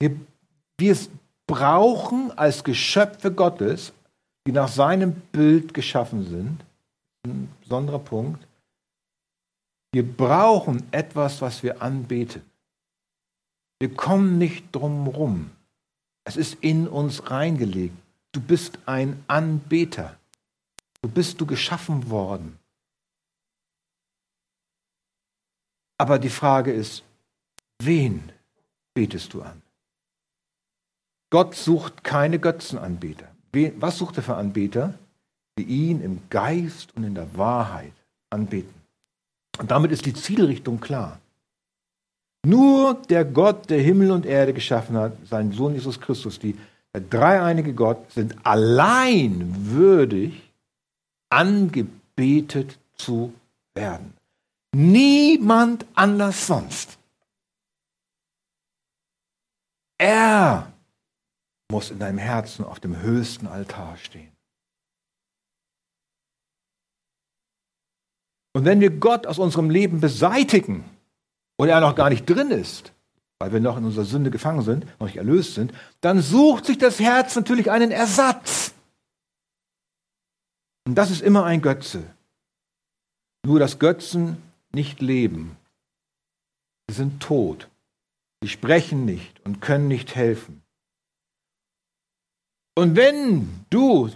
Wir, 0.00 0.18
wir 0.78 0.96
brauchen 1.46 2.32
als 2.32 2.64
Geschöpfe 2.64 3.32
Gottes, 3.32 3.92
die 4.46 4.52
nach 4.52 4.68
seinem 4.68 5.12
Bild 5.32 5.74
geschaffen 5.74 6.24
sind, 6.26 6.64
ein 7.26 7.54
besonderer 7.60 7.98
Punkt, 7.98 8.46
wir 9.92 10.06
brauchen 10.06 10.86
etwas, 10.92 11.42
was 11.42 11.62
wir 11.62 11.82
anbeten. 11.82 12.42
Wir 13.80 13.92
kommen 13.94 14.38
nicht 14.38 14.64
drum 14.72 15.06
rum. 15.08 15.50
Es 16.30 16.36
ist 16.36 16.58
in 16.60 16.86
uns 16.86 17.28
reingelegt. 17.28 17.96
Du 18.30 18.40
bist 18.40 18.78
ein 18.86 19.24
Anbeter. 19.26 20.16
Du 21.02 21.08
bist 21.08 21.40
du 21.40 21.44
geschaffen 21.44 22.08
worden. 22.08 22.56
Aber 25.98 26.20
die 26.20 26.30
Frage 26.30 26.72
ist, 26.72 27.02
wen 27.82 28.30
betest 28.94 29.34
du 29.34 29.42
an? 29.42 29.60
Gott 31.30 31.56
sucht 31.56 32.04
keine 32.04 32.38
Götzenanbeter. 32.38 33.28
Was 33.80 33.98
sucht 33.98 34.16
er 34.16 34.22
für 34.22 34.36
Anbeter? 34.36 34.96
Die 35.58 35.64
ihn 35.64 36.00
im 36.00 36.20
Geist 36.30 36.94
und 36.94 37.02
in 37.02 37.16
der 37.16 37.36
Wahrheit 37.36 37.92
anbeten. 38.30 38.80
Und 39.58 39.72
damit 39.72 39.90
ist 39.90 40.06
die 40.06 40.14
Zielrichtung 40.14 40.78
klar. 40.78 41.18
Nur 42.46 42.94
der 42.94 43.24
Gott, 43.24 43.68
der 43.68 43.80
Himmel 43.80 44.10
und 44.10 44.24
Erde 44.24 44.54
geschaffen 44.54 44.96
hat, 44.96 45.12
sein 45.26 45.52
Sohn 45.52 45.74
Jesus 45.74 46.00
Christus, 46.00 46.38
die, 46.38 46.56
der 46.94 47.02
dreieinige 47.02 47.74
Gott, 47.74 48.10
sind 48.12 48.34
allein 48.46 49.54
würdig, 49.70 50.50
angebetet 51.28 52.78
zu 52.96 53.34
werden. 53.74 54.14
Niemand 54.74 55.84
anders 55.94 56.46
sonst. 56.46 56.98
Er 59.98 60.72
muss 61.70 61.90
in 61.90 61.98
deinem 61.98 62.18
Herzen 62.18 62.64
auf 62.64 62.80
dem 62.80 63.00
höchsten 63.00 63.46
Altar 63.46 63.96
stehen. 63.98 64.32
Und 68.54 68.64
wenn 68.64 68.80
wir 68.80 68.90
Gott 68.90 69.26
aus 69.26 69.38
unserem 69.38 69.70
Leben 69.70 70.00
beseitigen 70.00 70.84
und 71.60 71.68
er 71.68 71.82
noch 71.82 71.94
gar 71.94 72.08
nicht 72.08 72.24
drin 72.24 72.50
ist, 72.50 72.94
weil 73.38 73.52
wir 73.52 73.60
noch 73.60 73.76
in 73.76 73.84
unserer 73.84 74.06
Sünde 74.06 74.30
gefangen 74.30 74.62
sind, 74.62 74.86
noch 74.98 75.06
nicht 75.06 75.18
erlöst 75.18 75.54
sind, 75.54 75.74
dann 76.00 76.22
sucht 76.22 76.64
sich 76.64 76.78
das 76.78 76.98
Herz 76.98 77.36
natürlich 77.36 77.70
einen 77.70 77.90
Ersatz. 77.90 78.72
Und 80.86 80.94
das 80.94 81.10
ist 81.10 81.20
immer 81.20 81.44
ein 81.44 81.60
Götze. 81.60 82.02
Nur 83.44 83.58
dass 83.58 83.78
Götzen 83.78 84.38
nicht 84.72 85.02
leben. 85.02 85.54
Sie 86.88 86.96
sind 86.96 87.22
tot. 87.22 87.68
Sie 88.42 88.48
sprechen 88.48 89.04
nicht 89.04 89.44
und 89.44 89.60
können 89.60 89.86
nicht 89.86 90.14
helfen. 90.14 90.62
Und 92.74 92.96
wenn 92.96 93.66
du 93.68 94.08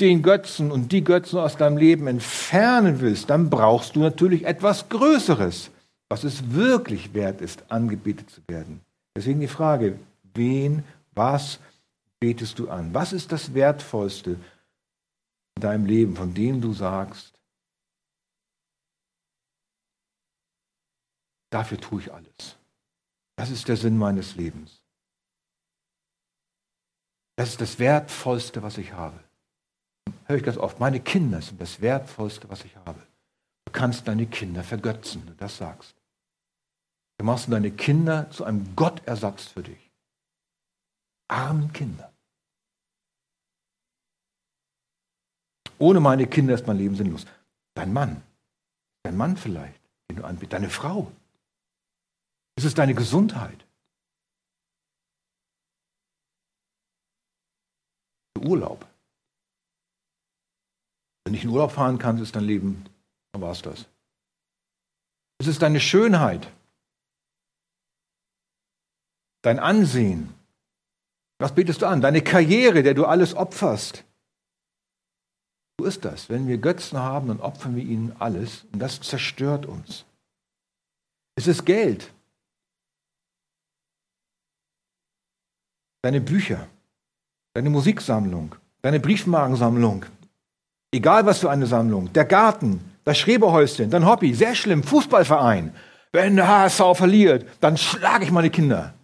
den 0.00 0.22
Götzen 0.22 0.70
und 0.70 0.90
die 0.92 1.04
Götzen 1.04 1.38
aus 1.38 1.58
deinem 1.58 1.76
Leben 1.76 2.06
entfernen 2.06 3.00
willst, 3.00 3.28
dann 3.28 3.50
brauchst 3.50 3.94
du 3.94 4.00
natürlich 4.00 4.46
etwas 4.46 4.88
Größeres, 4.88 5.70
was 6.08 6.24
es 6.24 6.52
wirklich 6.52 7.14
wert 7.14 7.40
ist, 7.40 7.70
angebetet 7.70 8.30
zu 8.30 8.40
werden. 8.46 8.80
Deswegen 9.16 9.40
die 9.40 9.48
Frage, 9.48 9.98
wen, 10.34 10.84
was 11.12 11.58
betest 12.20 12.58
du 12.58 12.70
an? 12.70 12.94
Was 12.94 13.12
ist 13.12 13.32
das 13.32 13.54
Wertvollste 13.54 14.32
in 15.56 15.62
deinem 15.62 15.86
Leben, 15.86 16.16
von 16.16 16.34
dem 16.34 16.60
du 16.60 16.72
sagst, 16.72 17.34
dafür 21.50 21.80
tue 21.80 22.02
ich 22.02 22.12
alles. 22.12 22.56
Das 23.36 23.50
ist 23.50 23.68
der 23.68 23.76
Sinn 23.76 23.98
meines 23.98 24.36
Lebens. 24.36 24.82
Das 27.36 27.50
ist 27.50 27.60
das 27.60 27.78
Wertvollste, 27.78 28.62
was 28.62 28.78
ich 28.78 28.92
habe 28.92 29.18
höre 30.28 30.36
ich 30.36 30.42
ganz 30.42 30.58
oft, 30.58 30.78
meine 30.78 31.00
Kinder 31.00 31.40
sind 31.40 31.60
das 31.60 31.80
Wertvollste, 31.80 32.48
was 32.50 32.64
ich 32.64 32.76
habe. 32.76 33.00
Du 33.64 33.72
kannst 33.72 34.06
deine 34.06 34.26
Kinder 34.26 34.62
vergötzen, 34.62 35.22
wenn 35.22 35.32
du 35.32 35.34
das 35.34 35.56
sagst. 35.56 35.94
Du 37.18 37.24
machst 37.24 37.50
deine 37.50 37.72
Kinder 37.72 38.30
zu 38.30 38.44
einem 38.44 38.76
Gottersatz 38.76 39.46
für 39.48 39.62
dich. 39.62 39.90
Armen 41.28 41.72
Kinder. 41.72 42.12
Ohne 45.78 46.00
meine 46.00 46.26
Kinder 46.26 46.54
ist 46.54 46.66
mein 46.66 46.78
Leben 46.78 46.96
sinnlos. 46.96 47.26
Dein 47.74 47.92
Mann, 47.92 48.22
dein 49.02 49.16
Mann 49.16 49.36
vielleicht, 49.36 49.80
den 50.08 50.16
du 50.16 50.24
anbietest, 50.24 50.52
deine 50.52 50.70
Frau. 50.70 51.12
Ist 52.56 52.64
es 52.64 52.74
deine 52.74 52.94
Gesundheit? 52.94 53.64
Urlaub. 58.40 58.86
Wenn 61.24 61.32
nicht 61.32 61.44
in 61.44 61.50
Urlaub 61.50 61.72
fahren 61.72 61.98
kannst, 61.98 62.22
ist 62.22 62.34
dein 62.34 62.44
Leben, 62.44 62.84
dann 63.32 63.42
war 63.42 63.52
es 63.52 63.62
das. 63.62 63.86
Es 65.40 65.46
ist 65.46 65.62
deine 65.62 65.80
Schönheit, 65.80 66.50
dein 69.42 69.58
Ansehen. 69.58 70.34
Was 71.38 71.54
betest 71.54 71.82
du 71.82 71.86
an? 71.86 72.00
Deine 72.00 72.22
Karriere, 72.22 72.82
der 72.82 72.94
du 72.94 73.06
alles 73.06 73.34
opferst. 73.34 74.04
So 75.78 75.86
ist 75.86 76.04
das. 76.04 76.28
Wenn 76.28 76.48
wir 76.48 76.58
Götzen 76.58 76.98
haben, 76.98 77.28
dann 77.28 77.40
opfern 77.40 77.76
wir 77.76 77.84
ihnen 77.84 78.14
alles 78.18 78.66
und 78.72 78.80
das 78.80 79.00
zerstört 79.00 79.66
uns. 79.66 80.04
Es 81.36 81.46
ist 81.46 81.64
Geld. 81.64 82.12
Deine 86.02 86.20
Bücher, 86.20 86.68
deine 87.54 87.70
Musiksammlung, 87.70 88.54
deine 88.82 88.98
Briefmarkensammlung, 88.98 90.06
Egal 90.92 91.26
was 91.26 91.40
für 91.40 91.50
eine 91.50 91.66
Sammlung. 91.66 92.12
Der 92.14 92.24
Garten, 92.24 92.80
das 93.04 93.18
Schreberhäuschen, 93.18 93.90
dein 93.90 94.06
Hobby, 94.06 94.34
sehr 94.34 94.54
schlimm, 94.54 94.82
Fußballverein. 94.82 95.74
Wenn 96.12 96.36
der 96.36 96.48
HSV 96.48 96.82
verliert, 96.94 97.46
dann 97.60 97.76
schlage 97.76 98.24
ich 98.24 98.30
meine 98.30 98.50
Kinder. 98.50 98.94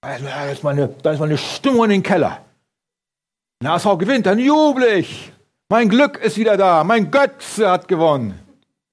Da 0.00 0.46
ist 0.50 0.62
meine, 0.62 0.94
da 1.02 1.12
ist 1.12 1.18
meine 1.18 1.36
Stimmung 1.36 1.84
in 1.84 1.90
den 1.90 2.02
Keller. 2.02 2.44
Wenn 3.60 3.70
HSV 3.70 3.98
gewinnt, 3.98 4.26
dann 4.26 4.38
jubel 4.38 4.84
ich. 4.84 5.32
Mein 5.68 5.88
Glück 5.88 6.18
ist 6.18 6.38
wieder 6.38 6.56
da. 6.56 6.84
Mein 6.84 7.10
Götze 7.10 7.68
hat 7.68 7.88
gewonnen. 7.88 8.38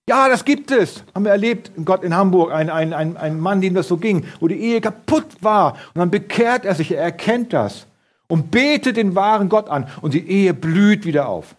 Ja, 0.10 0.28
das 0.30 0.46
gibt 0.46 0.72
es. 0.72 1.04
Haben 1.14 1.26
wir 1.26 1.32
erlebt, 1.32 1.72
Gott 1.84 2.04
in 2.04 2.16
Hamburg, 2.16 2.52
ein, 2.52 2.70
ein, 2.70 2.94
ein, 2.94 3.18
ein 3.18 3.40
Mann, 3.40 3.62
dem 3.62 3.74
das 3.74 3.88
so 3.88 3.98
ging, 3.98 4.26
wo 4.40 4.48
die 4.48 4.60
Ehe 4.60 4.82
kaputt 4.82 5.28
war. 5.42 5.74
Und 5.74 6.00
dann 6.00 6.12
bekehrt 6.12 6.66
er 6.66 6.76
sich, 6.76 6.92
er 6.92 7.02
erkennt 7.02 7.54
das 7.54 7.88
und 8.28 8.52
betet 8.52 8.98
den 8.98 9.16
wahren 9.16 9.50
Gott 9.50 9.70
an 9.70 9.88
und 10.02 10.14
die 10.14 10.28
Ehe 10.28 10.54
blüht 10.54 11.06
wieder 11.06 11.30
auf. 11.30 11.56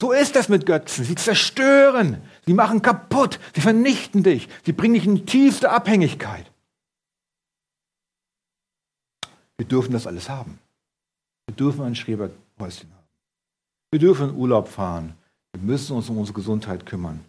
So 0.00 0.12
ist 0.12 0.36
das 0.36 0.48
mit 0.48 0.64
Götzen. 0.64 1.04
Sie 1.04 1.14
zerstören, 1.14 2.18
sie 2.46 2.54
machen 2.54 2.82
kaputt, 2.82 3.38
sie 3.54 3.60
vernichten 3.60 4.22
dich, 4.22 4.48
sie 4.64 4.72
bringen 4.72 4.94
dich 4.94 5.06
in 5.06 5.26
tiefste 5.26 5.70
Abhängigkeit. 5.70 6.44
Wir 9.58 9.66
dürfen 9.66 9.92
das 9.92 10.06
alles 10.06 10.28
haben. 10.28 10.58
Wir 11.46 11.56
dürfen 11.56 11.84
ein 11.84 11.94
Schreberhäuschen 11.94 12.90
haben. 12.92 13.08
Wir 13.90 14.00
dürfen 14.00 14.30
in 14.30 14.36
Urlaub 14.36 14.68
fahren. 14.68 15.14
Wir 15.52 15.62
müssen 15.62 15.96
uns 15.96 16.08
um 16.08 16.18
unsere 16.18 16.36
Gesundheit 16.36 16.86
kümmern. 16.86 17.24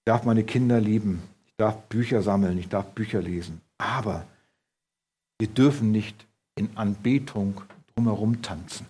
Ich 0.00 0.04
darf 0.06 0.24
meine 0.24 0.44
Kinder 0.44 0.80
lieben. 0.80 1.22
Ich 1.46 1.54
darf 1.56 1.76
Bücher 1.88 2.22
sammeln. 2.22 2.58
Ich 2.58 2.68
darf 2.68 2.86
Bücher 2.94 3.20
lesen. 3.20 3.60
Aber 3.78 4.26
wir 5.38 5.48
dürfen 5.48 5.90
nicht 5.90 6.26
in 6.54 6.76
Anbetung 6.76 7.60
drumherum 7.94 8.42
tanzen. 8.42 8.86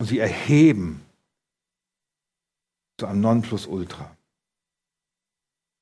Und 0.00 0.06
sie 0.06 0.18
erheben 0.18 1.00
zu 2.98 3.06
einem 3.06 3.20
Nonplusultra. 3.20 4.16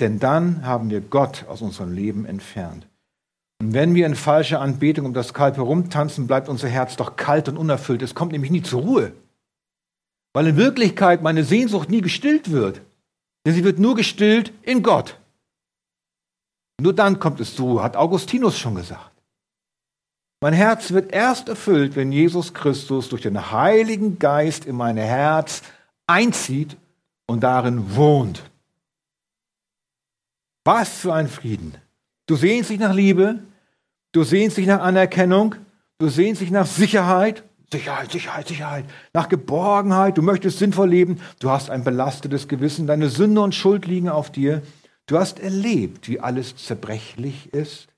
Denn 0.01 0.19
dann 0.19 0.65
haben 0.67 0.91
wir 0.91 1.01
Gott 1.01 1.45
aus 1.45 1.63
unserem 1.63 1.93
Leben 1.93 2.27
entfernt. 2.27 2.87
Und 3.61 3.73
wenn 3.73 3.95
wir 3.95 4.07
in 4.07 4.15
falscher 4.15 4.61
Anbetung 4.61 5.07
um 5.07 5.15
das 5.15 5.33
Kalb 5.33 5.57
herumtanzen, 5.57 6.27
bleibt 6.27 6.49
unser 6.49 6.69
Herz 6.69 6.97
doch 6.97 7.17
kalt 7.17 7.49
und 7.49 7.57
unerfüllt. 7.57 8.03
Es 8.03 8.15
kommt 8.15 8.33
nämlich 8.33 8.51
nie 8.51 8.63
zur 8.63 8.83
Ruhe. 8.83 9.13
Weil 10.35 10.49
in 10.49 10.57
Wirklichkeit 10.57 11.23
meine 11.23 11.45
Sehnsucht 11.45 11.89
nie 11.89 12.03
gestillt 12.03 12.51
wird. 12.51 12.83
Denn 13.47 13.55
sie 13.55 13.65
wird 13.65 13.79
nur 13.79 13.95
gestillt 13.95 14.53
in 14.63 14.83
Gott. 14.83 15.19
Nur 16.81 16.93
dann 16.93 17.19
kommt 17.19 17.41
es 17.41 17.57
zu, 17.57 17.83
hat 17.83 17.97
Augustinus 17.97 18.59
schon 18.59 18.75
gesagt. 18.75 19.13
Mein 20.43 20.53
Herz 20.53 20.91
wird 20.91 21.13
erst 21.13 21.49
erfüllt, 21.49 21.97
wenn 21.97 22.13
Jesus 22.13 22.53
Christus 22.53 23.09
durch 23.09 23.23
den 23.23 23.51
Heiligen 23.51 24.19
Geist 24.19 24.67
in 24.67 24.77
mein 24.77 24.99
Herz 24.99 25.63
einzieht 26.07 26.77
und 27.27 27.41
darin 27.41 27.97
wohnt. 27.97 28.43
Was 30.65 30.99
für 30.99 31.15
ein 31.15 31.29
Frieden. 31.29 31.75
Du 32.27 32.35
sehnst 32.35 32.71
dich 32.71 32.81
nach 32.81 32.93
Liebe, 32.93 33.39
du 34.13 34.25
sehnst 34.25 34.57
dich 34.57 34.67
nach 34.67 34.81
Anerkennung, 34.81 35.55
du 35.99 36.09
sehnst 36.09 36.41
dich 36.41 36.51
nach 36.51 36.67
Sicherheit, 36.67 37.45
Sicherheit, 37.73 38.13
Sicherheit, 38.13 38.49
Sicherheit, 38.49 38.85
nach 39.13 39.29
Geborgenheit, 39.29 40.19
du 40.19 40.23
möchtest 40.23 40.59
sinnvoll 40.59 40.89
leben, 40.89 41.21
du 41.41 41.51
hast 41.51 41.71
ein 41.71 41.85
belastetes 41.85 42.49
Gewissen, 42.49 42.87
deine 42.87 43.09
Sünde 43.09 43.41
und 43.41 43.55
Schuld 43.55 43.87
liegen 43.87 44.09
auf 44.09 44.31
dir, 44.31 44.63
du 45.07 45.19
hast 45.19 45.41
erlebt, 45.41 46.09
wie 46.09 46.21
alles 46.21 46.57
zerbrechlich 46.57 47.53
ist, 47.53 47.89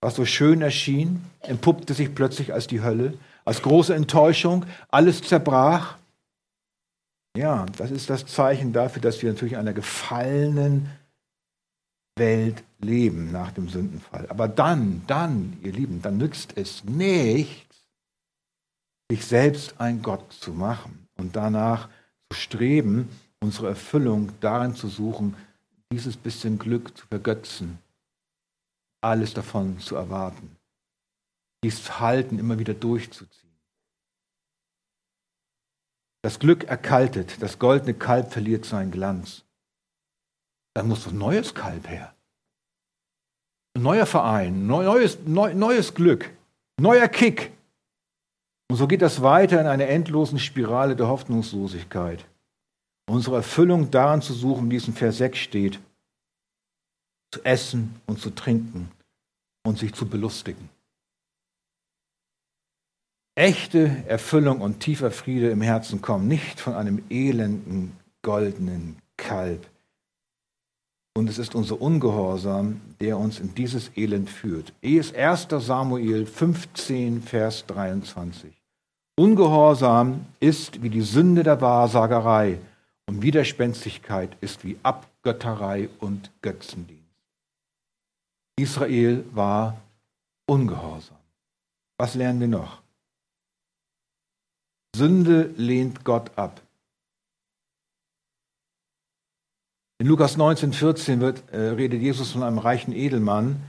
was 0.00 0.14
so 0.14 0.24
schön 0.24 0.62
erschien, 0.62 1.24
entpuppte 1.40 1.94
sich 1.94 2.14
plötzlich 2.14 2.52
als 2.52 2.66
die 2.66 2.82
Hölle, 2.82 3.14
als 3.44 3.62
große 3.62 3.94
Enttäuschung, 3.94 4.64
alles 4.90 5.22
zerbrach. 5.22 5.96
Ja, 7.36 7.66
das 7.76 7.90
ist 7.90 8.10
das 8.10 8.26
Zeichen 8.26 8.72
dafür, 8.72 9.02
dass 9.02 9.22
wir 9.22 9.30
natürlich 9.30 9.54
in 9.54 9.60
einer 9.60 9.72
gefallenen 9.72 10.90
Welt 12.16 12.64
leben 12.78 13.30
nach 13.30 13.52
dem 13.52 13.68
Sündenfall. 13.68 14.26
Aber 14.28 14.48
dann, 14.48 15.02
dann, 15.06 15.58
ihr 15.62 15.72
Lieben, 15.72 16.02
dann 16.02 16.16
nützt 16.16 16.56
es 16.56 16.84
nichts, 16.84 17.86
sich 19.10 19.24
selbst 19.24 19.80
ein 19.80 20.02
Gott 20.02 20.32
zu 20.32 20.52
machen 20.52 21.06
und 21.16 21.36
danach 21.36 21.88
zu 22.30 22.38
streben, 22.38 23.08
unsere 23.40 23.68
Erfüllung 23.68 24.32
darin 24.40 24.74
zu 24.74 24.88
suchen, 24.88 25.36
dieses 25.92 26.16
bisschen 26.16 26.58
Glück 26.58 26.96
zu 26.96 27.06
vergötzen 27.06 27.78
alles 29.06 29.34
davon 29.34 29.78
zu 29.78 29.96
erwarten. 29.96 30.56
Dieses 31.62 31.80
Verhalten 31.80 32.38
immer 32.38 32.58
wieder 32.58 32.74
durchzuziehen. 32.74 33.56
Das 36.22 36.38
Glück 36.38 36.64
erkaltet, 36.64 37.40
das 37.40 37.58
goldene 37.58 37.94
Kalb 37.94 38.32
verliert 38.32 38.64
seinen 38.64 38.90
Glanz. 38.90 39.44
Dann 40.76 40.88
muss 40.88 41.06
ein 41.06 41.16
neues 41.16 41.54
Kalb 41.54 41.88
her. 41.88 42.14
neuer 43.78 44.04
Verein, 44.04 44.66
neues, 44.66 45.18
neu, 45.24 45.54
neues 45.54 45.94
Glück, 45.94 46.30
neuer 46.78 47.08
Kick. 47.08 47.50
Und 48.68 48.76
so 48.76 48.86
geht 48.86 49.00
das 49.00 49.22
weiter 49.22 49.58
in 49.58 49.66
einer 49.68 49.86
endlosen 49.86 50.38
Spirale 50.38 50.94
der 50.94 51.08
Hoffnungslosigkeit. 51.08 52.26
Unsere 53.08 53.36
Erfüllung 53.36 53.90
daran 53.90 54.20
zu 54.20 54.34
suchen, 54.34 54.70
wie 54.70 54.76
es 54.76 54.86
in 54.86 54.92
Vers 54.92 55.16
6 55.16 55.38
steht, 55.38 55.80
zu 57.32 57.42
essen 57.42 57.98
und 58.04 58.20
zu 58.20 58.28
trinken 58.28 58.90
und 59.66 59.78
sich 59.78 59.94
zu 59.94 60.06
belustigen. 60.06 60.68
Echte 63.34 64.04
Erfüllung 64.06 64.60
und 64.60 64.80
tiefer 64.80 65.10
Friede 65.10 65.48
im 65.48 65.62
Herzen 65.62 66.02
kommen 66.02 66.28
nicht 66.28 66.60
von 66.60 66.74
einem 66.74 67.02
elenden 67.08 67.96
goldenen 68.20 68.98
Kalb. 69.16 69.66
Und 71.16 71.30
es 71.30 71.38
ist 71.38 71.54
unser 71.54 71.80
Ungehorsam, 71.80 72.82
der 73.00 73.16
uns 73.16 73.40
in 73.40 73.54
dieses 73.54 73.90
Elend 73.96 74.28
führt. 74.28 74.74
Es 74.82 75.14
1. 75.14 75.48
Samuel 75.48 76.26
15, 76.26 77.22
Vers 77.22 77.64
23. 77.68 78.52
Ungehorsam 79.18 80.26
ist 80.40 80.82
wie 80.82 80.90
die 80.90 81.00
Sünde 81.00 81.42
der 81.42 81.58
Wahrsagerei 81.62 82.58
und 83.06 83.22
Widerspenstigkeit 83.22 84.36
ist 84.42 84.62
wie 84.62 84.76
Abgötterei 84.82 85.88
und 86.00 86.30
Götzendienst. 86.42 87.02
Israel 88.56 89.24
war 89.32 89.80
ungehorsam. 90.46 91.16
Was 91.96 92.14
lernen 92.14 92.40
wir 92.40 92.48
noch? 92.48 92.82
Sünde 94.94 95.50
lehnt 95.56 96.04
Gott 96.04 96.30
ab. 96.36 96.60
In 99.98 100.08
Lukas 100.08 100.36
19, 100.36 100.72
14 100.74 101.20
wird, 101.20 101.42
äh, 101.52 101.58
redet 101.70 102.02
Jesus 102.02 102.32
von 102.32 102.42
einem 102.42 102.58
reichen 102.58 102.92
Edelmann, 102.92 103.62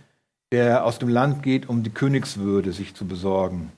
der 0.52 0.86
aus 0.86 1.00
dem 1.00 1.10
Land 1.10 1.42
geht, 1.42 1.70
um 1.70 1.84
die 1.84 1.90
Königswürde 1.90 2.74
sich 2.74 2.96
zu 2.96 3.06
besorgen. 3.06 3.72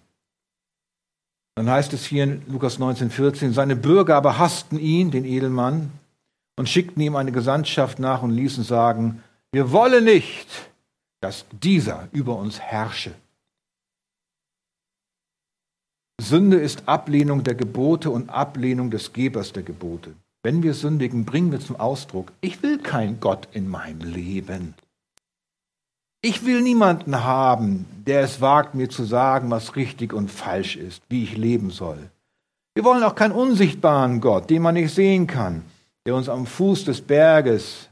Dann 1.55 1.69
heißt 1.69 1.93
es 1.93 2.05
hier 2.05 2.23
in 2.23 2.41
Lukas 2.47 2.79
19, 2.79 3.11
14, 3.11 3.53
seine 3.53 3.75
Bürger 3.75 4.15
aber 4.15 4.39
hassten 4.39 4.79
ihn, 4.79 5.11
den 5.11 5.25
Edelmann, 5.25 5.91
und 6.57 6.67
schickten 6.67 7.01
ihm 7.01 7.15
eine 7.15 7.31
Gesandtschaft 7.31 7.99
nach 7.99 8.21
und 8.21 8.31
ließen 8.31 8.63
sagen, 8.63 9.23
wir 9.51 9.71
wollen 9.71 10.03
nicht, 10.03 10.47
dass 11.21 11.45
dieser 11.51 12.07
über 12.11 12.35
uns 12.35 12.59
herrsche. 12.59 13.13
Sünde 16.19 16.57
ist 16.57 16.87
Ablehnung 16.87 17.43
der 17.43 17.55
Gebote 17.55 18.09
und 18.09 18.29
Ablehnung 18.29 18.91
des 18.91 19.13
Gebers 19.13 19.53
der 19.53 19.63
Gebote. 19.63 20.13
Wenn 20.41 20.63
wir 20.63 20.73
sündigen, 20.73 21.25
bringen 21.25 21.51
wir 21.51 21.59
zum 21.59 21.75
Ausdruck, 21.75 22.31
ich 22.41 22.63
will 22.63 22.79
keinen 22.79 23.19
Gott 23.19 23.47
in 23.51 23.67
meinem 23.67 24.01
Leben. 24.01 24.73
Ich 26.21 26.45
will 26.45 26.61
niemanden 26.61 27.23
haben, 27.23 27.85
der 28.05 28.21
es 28.21 28.41
wagt, 28.41 28.75
mir 28.75 28.89
zu 28.89 29.03
sagen, 29.03 29.49
was 29.51 29.75
richtig 29.75 30.13
und 30.13 30.29
falsch 30.29 30.75
ist, 30.75 31.01
wie 31.09 31.23
ich 31.23 31.37
leben 31.37 31.71
soll. 31.71 32.09
Wir 32.73 32.83
wollen 32.83 33.03
auch 33.03 33.15
keinen 33.15 33.33
unsichtbaren 33.33 34.21
Gott, 34.21 34.49
den 34.49 34.61
man 34.61 34.75
nicht 34.75 34.93
sehen 34.93 35.27
kann, 35.27 35.63
der 36.05 36.15
uns 36.15 36.29
am 36.29 36.45
Fuß 36.45 36.85
des 36.85 37.01
Berges 37.01 37.89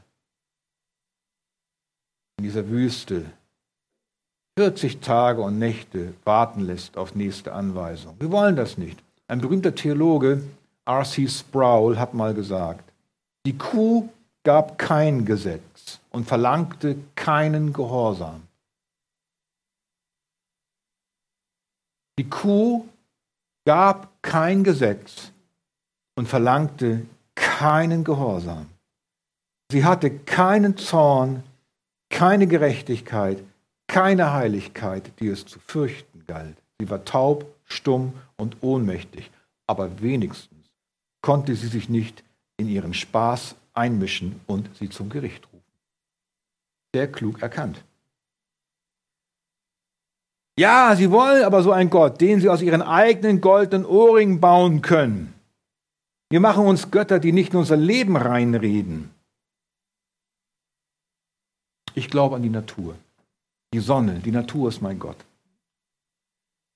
in 2.38 2.44
dieser 2.44 2.68
Wüste 2.68 3.26
40 4.58 5.00
Tage 5.00 5.40
und 5.40 5.58
Nächte 5.58 6.14
warten 6.24 6.60
lässt 6.60 6.96
auf 6.96 7.14
nächste 7.14 7.52
Anweisung. 7.52 8.16
Wir 8.18 8.32
wollen 8.32 8.56
das 8.56 8.76
nicht. 8.76 8.98
Ein 9.28 9.40
berühmter 9.40 9.74
Theologe, 9.74 10.42
R.C. 10.88 11.28
Sproul, 11.28 11.98
hat 11.98 12.14
mal 12.14 12.32
gesagt, 12.32 12.90
die 13.44 13.56
Kuh 13.56 14.08
gab 14.42 14.78
kein 14.78 15.26
Gesetz 15.26 16.00
und 16.10 16.24
verlangte 16.24 16.96
keinen 17.14 17.74
Gehorsam. 17.74 18.42
Die 22.18 22.28
Kuh 22.28 22.86
gab 23.66 24.22
kein 24.22 24.64
Gesetz 24.64 25.30
und 26.16 26.26
verlangte 26.26 27.06
keinen 27.34 28.02
Gehorsam. 28.02 28.66
Sie 29.70 29.84
hatte 29.84 30.10
keinen 30.10 30.78
Zorn, 30.78 31.42
keine 32.08 32.46
Gerechtigkeit, 32.46 33.44
keine 33.86 34.32
Heiligkeit, 34.32 35.12
die 35.20 35.28
es 35.28 35.44
zu 35.44 35.60
fürchten 35.60 36.24
galt. 36.26 36.56
Sie 36.80 36.88
war 36.88 37.04
taub, 37.04 37.44
stumm 37.64 38.14
und 38.38 38.62
ohnmächtig, 38.62 39.30
aber 39.66 40.00
wenigstens 40.00 40.57
konnte 41.20 41.54
sie 41.54 41.68
sich 41.68 41.88
nicht 41.88 42.24
in 42.56 42.68
ihren 42.68 42.94
Spaß 42.94 43.56
einmischen 43.74 44.40
und 44.46 44.68
sie 44.76 44.88
zum 44.88 45.08
Gericht 45.08 45.46
rufen. 45.46 45.62
Sehr 46.94 47.10
klug 47.10 47.42
erkannt. 47.42 47.84
Ja, 50.58 50.96
sie 50.96 51.10
wollen 51.12 51.44
aber 51.44 51.62
so 51.62 51.70
einen 51.70 51.88
Gott, 51.88 52.20
den 52.20 52.40
sie 52.40 52.48
aus 52.48 52.62
ihren 52.62 52.82
eigenen 52.82 53.40
goldenen 53.40 53.86
Ohrringen 53.86 54.40
bauen 54.40 54.82
können. 54.82 55.32
Wir 56.30 56.40
machen 56.40 56.66
uns 56.66 56.90
Götter, 56.90 57.20
die 57.20 57.32
nicht 57.32 57.52
in 57.52 57.60
unser 57.60 57.76
Leben 57.76 58.16
reinreden. 58.16 59.10
Ich 61.94 62.10
glaube 62.10 62.36
an 62.36 62.42
die 62.42 62.50
Natur. 62.50 62.96
Die 63.72 63.80
Sonne, 63.80 64.20
die 64.24 64.32
Natur 64.32 64.68
ist 64.68 64.80
mein 64.80 64.98
Gott. 64.98 65.16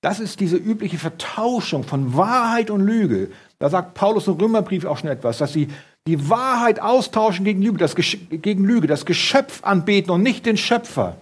Das 0.01 0.19
ist 0.19 0.39
diese 0.39 0.57
übliche 0.57 0.97
Vertauschung 0.97 1.83
von 1.83 2.15
Wahrheit 2.15 2.69
und 2.69 2.81
Lüge. 2.81 3.31
Da 3.63 3.69
sagt 3.69 3.93
Paulus 3.93 4.27
im 4.27 4.33
Römerbrief 4.33 4.83
auch 4.83 4.97
schon 4.97 5.09
etwas, 5.09 5.37
dass 5.37 5.53
sie 5.53 5.69
die 6.05 6.29
Wahrheit 6.29 6.81
austauschen 6.81 7.45
gegen 7.45 7.61
Lüge, 7.61 7.77
das, 7.77 7.95
gegen 7.95 8.65
Lüge, 8.65 8.87
das 8.87 9.05
Geschöpf 9.05 9.63
anbeten 9.63 10.11
und 10.11 10.21
nicht 10.21 10.45
den 10.45 10.57
Schöpfer. 10.57 11.15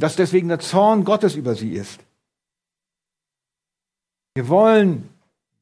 Dass 0.00 0.16
deswegen 0.16 0.48
der 0.48 0.60
Zorn 0.60 1.04
Gottes 1.04 1.34
über 1.34 1.54
sie 1.54 1.72
ist. 1.72 2.00
Wir 4.34 4.48
wollen 4.48 5.08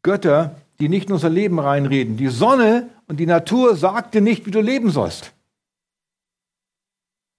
Götter, 0.03 0.55
die 0.79 0.89
nicht 0.89 1.09
in 1.09 1.15
unser 1.15 1.31
Leben 1.31 1.59
reinreden. 1.59 2.17
Die 2.17 2.29
Sonne 2.29 2.89
und 3.09 3.19
die 3.19 3.27
Natur 3.27 3.75
sagt 3.75 4.15
dir 4.15 4.21
nicht, 4.21 4.47
wie 4.47 4.53
du 4.53 4.61
leben 4.61 4.91
sollst 4.91 5.33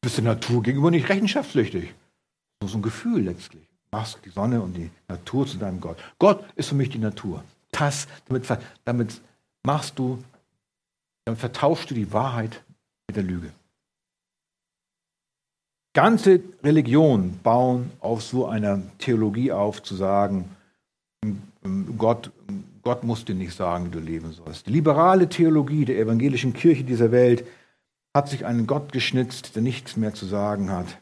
bist 0.03 0.17
der 0.17 0.25
Natur 0.25 0.61
gegenüber 0.61 0.91
nicht 0.91 1.09
rechenschaftspflichtig. 1.09 1.93
So 2.61 2.67
ist 2.67 2.75
ein 2.75 2.81
Gefühl 2.81 3.23
letztlich. 3.23 3.63
Machst 3.89 4.19
die 4.25 4.29
Sonne 4.29 4.61
und 4.61 4.73
die 4.75 4.91
Natur 5.07 5.47
zu 5.47 5.57
deinem 5.57 5.79
Gott. 5.79 5.97
Gott 6.19 6.43
ist 6.55 6.69
für 6.69 6.75
mich 6.75 6.89
die 6.89 6.99
Natur. 6.99 7.43
Das, 7.73 8.07
damit, 8.27 8.45
damit 8.85 9.21
machst 9.65 9.99
du, 9.99 10.23
damit 11.25 11.39
vertauschst 11.39 11.91
du 11.91 11.95
die 11.95 12.13
Wahrheit 12.13 12.63
mit 13.07 13.17
der 13.17 13.23
Lüge. 13.23 13.51
Ganze 15.93 16.41
Religionen 16.63 17.39
bauen 17.43 17.91
auf 17.99 18.23
so 18.23 18.47
einer 18.47 18.81
Theologie 18.97 19.51
auf, 19.51 19.83
zu 19.83 19.95
sagen, 19.95 20.49
Gott, 21.97 22.31
Gott 22.81 23.03
muss 23.03 23.25
dir 23.25 23.35
nicht 23.35 23.55
sagen, 23.55 23.85
wie 23.85 23.91
du 23.91 23.99
leben 23.99 24.31
sollst. 24.31 24.67
Die 24.67 24.71
liberale 24.71 25.29
Theologie 25.29 25.85
der 25.85 25.99
evangelischen 25.99 26.53
Kirche 26.53 26.83
dieser 26.83 27.11
Welt 27.11 27.45
hat 28.15 28.27
sich 28.27 28.45
einen 28.45 28.67
Gott 28.67 28.91
geschnitzt, 28.91 29.55
der 29.55 29.61
nichts 29.61 29.95
mehr 29.95 30.13
zu 30.13 30.25
sagen 30.25 30.71
hat. 30.71 30.99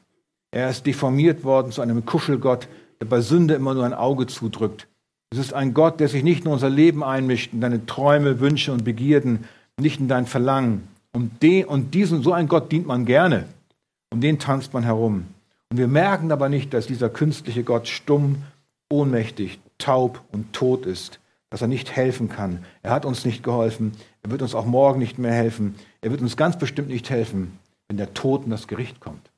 Er 0.51 0.69
ist 0.69 0.85
deformiert 0.85 1.43
worden 1.43 1.71
zu 1.71 1.81
einem 1.81 2.05
Kuschelgott, 2.05 2.67
der 2.99 3.05
bei 3.05 3.21
Sünde 3.21 3.53
immer 3.53 3.73
nur 3.73 3.85
ein 3.85 3.93
Auge 3.93 4.27
zudrückt. 4.27 4.87
Es 5.33 5.37
ist 5.37 5.53
ein 5.53 5.73
Gott, 5.73 6.01
der 6.01 6.09
sich 6.09 6.23
nicht 6.23 6.43
in 6.43 6.51
unser 6.51 6.69
Leben 6.69 7.03
einmischt, 7.03 7.53
in 7.53 7.61
deine 7.61 7.85
Träume, 7.85 8.41
Wünsche 8.41 8.73
und 8.73 8.83
Begierden, 8.83 9.45
nicht 9.79 10.01
in 10.01 10.09
dein 10.09 10.25
Verlangen. 10.25 10.89
Und, 11.13 11.41
den, 11.41 11.65
und 11.65 11.93
diesen, 11.93 12.21
so 12.21 12.33
ein 12.33 12.49
Gott 12.49 12.71
dient 12.71 12.85
man 12.85 13.05
gerne. 13.05 13.45
Um 14.11 14.19
den 14.19 14.39
tanzt 14.39 14.73
man 14.73 14.83
herum. 14.83 15.25
Und 15.69 15.77
wir 15.77 15.87
merken 15.87 16.33
aber 16.33 16.49
nicht, 16.49 16.73
dass 16.73 16.85
dieser 16.85 17.09
künstliche 17.09 17.63
Gott 17.63 17.87
stumm, 17.87 18.43
ohnmächtig, 18.89 19.61
taub 19.77 20.21
und 20.33 20.51
tot 20.51 20.85
ist, 20.85 21.21
dass 21.49 21.61
er 21.61 21.69
nicht 21.69 21.95
helfen 21.95 22.27
kann. 22.27 22.65
Er 22.83 22.91
hat 22.91 23.05
uns 23.05 23.23
nicht 23.23 23.41
geholfen. 23.41 23.93
Er 24.23 24.31
wird 24.31 24.41
uns 24.41 24.53
auch 24.53 24.65
morgen 24.65 24.99
nicht 24.99 25.17
mehr 25.17 25.33
helfen. 25.33 25.75
Er 26.01 26.11
wird 26.11 26.21
uns 26.21 26.35
ganz 26.35 26.59
bestimmt 26.59 26.89
nicht 26.89 27.09
helfen, 27.09 27.57
wenn 27.87 27.95
der 27.95 28.13
Tod 28.13 28.43
in 28.43 28.51
das 28.51 28.67
Gericht 28.67 28.99
kommt. 28.99 29.31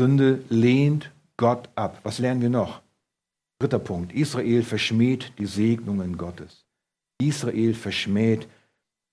Sünde 0.00 0.44
lehnt 0.48 1.10
Gott 1.36 1.68
ab. 1.74 1.98
Was 2.04 2.20
lernen 2.20 2.40
wir 2.40 2.50
noch? 2.50 2.80
Dritter 3.58 3.78
Punkt. 3.78 4.12
Israel 4.12 4.62
verschmäht 4.62 5.32
die 5.38 5.46
Segnungen 5.46 6.16
Gottes. 6.16 6.64
Israel 7.20 7.74
verschmäht 7.74 8.46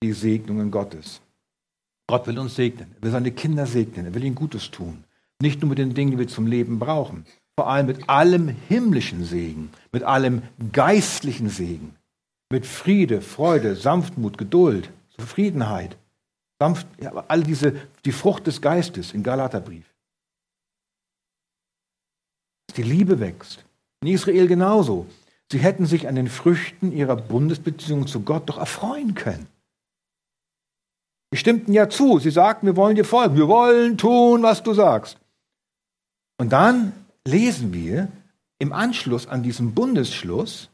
die 0.04 0.14
Segnungen 0.14 0.70
Gottes. 0.70 1.22
Gott 2.08 2.28
will 2.28 2.38
uns 2.38 2.56
segnen. 2.56 2.94
Er 2.98 3.04
will 3.04 3.12
seine 3.12 3.32
Kinder 3.32 3.66
segnen. 3.66 4.06
Er 4.06 4.14
will 4.14 4.24
ihnen 4.24 4.36
Gutes 4.36 4.70
tun. 4.70 5.04
Nicht 5.42 5.62
nur 5.62 5.70
mit 5.70 5.80
den 5.80 5.96
Dingen, 5.96 6.12
die 6.12 6.20
wir 6.20 6.28
zum 6.28 6.46
Leben 6.46 6.78
brauchen. 6.78 7.26
Vor 7.58 7.70
allem 7.70 7.88
mit 7.88 8.08
allem 8.08 8.48
himmlischen 8.48 9.24
Segen. 9.26 9.72
Mit 9.92 10.04
allem 10.04 10.44
geistlichen 10.72 11.50
Segen. 11.50 11.96
Mit 12.52 12.68
Friede, 12.68 13.22
Freude, 13.22 13.76
Sanftmut, 13.76 14.38
Geduld, 14.38 14.92
Zufriedenheit, 15.10 15.98
sanft, 16.60 16.88
ja, 17.02 17.12
all 17.28 17.44
diese, 17.44 17.74
die 18.06 18.12
Frucht 18.12 18.46
des 18.46 18.62
Geistes 18.62 19.14
im 19.14 19.24
Galaterbrief. 19.24 19.86
Die 22.76 22.84
Liebe 22.84 23.20
wächst. 23.20 23.66
In 24.06 24.14
Israel 24.14 24.48
genauso. 24.48 25.08
Sie 25.52 25.58
hätten 25.58 25.88
sich 25.88 26.08
an 26.08 26.14
den 26.14 26.28
Früchten 26.28 26.92
ihrer 26.92 27.16
Bundesbeziehung 27.16 28.06
zu 28.06 28.20
Gott 28.20 28.48
doch 28.48 28.60
erfreuen 28.60 29.16
können. 29.16 29.48
Die 31.34 31.38
stimmten 31.38 31.74
ja 31.74 31.90
zu. 31.90 32.20
Sie 32.20 32.30
sagten, 32.30 32.68
wir 32.68 32.76
wollen 32.76 32.96
dir 32.96 33.04
folgen. 33.04 33.36
Wir 33.36 33.48
wollen 33.48 33.98
tun, 33.98 34.44
was 34.44 34.62
du 34.62 34.76
sagst. 34.76 35.18
Und 36.38 36.54
dann 36.54 36.94
lesen 37.26 37.74
wir 37.74 38.10
im 38.60 38.74
Anschluss 38.74 39.26
an 39.26 39.42
diesen 39.42 39.74
Bundesschluss 39.74 40.70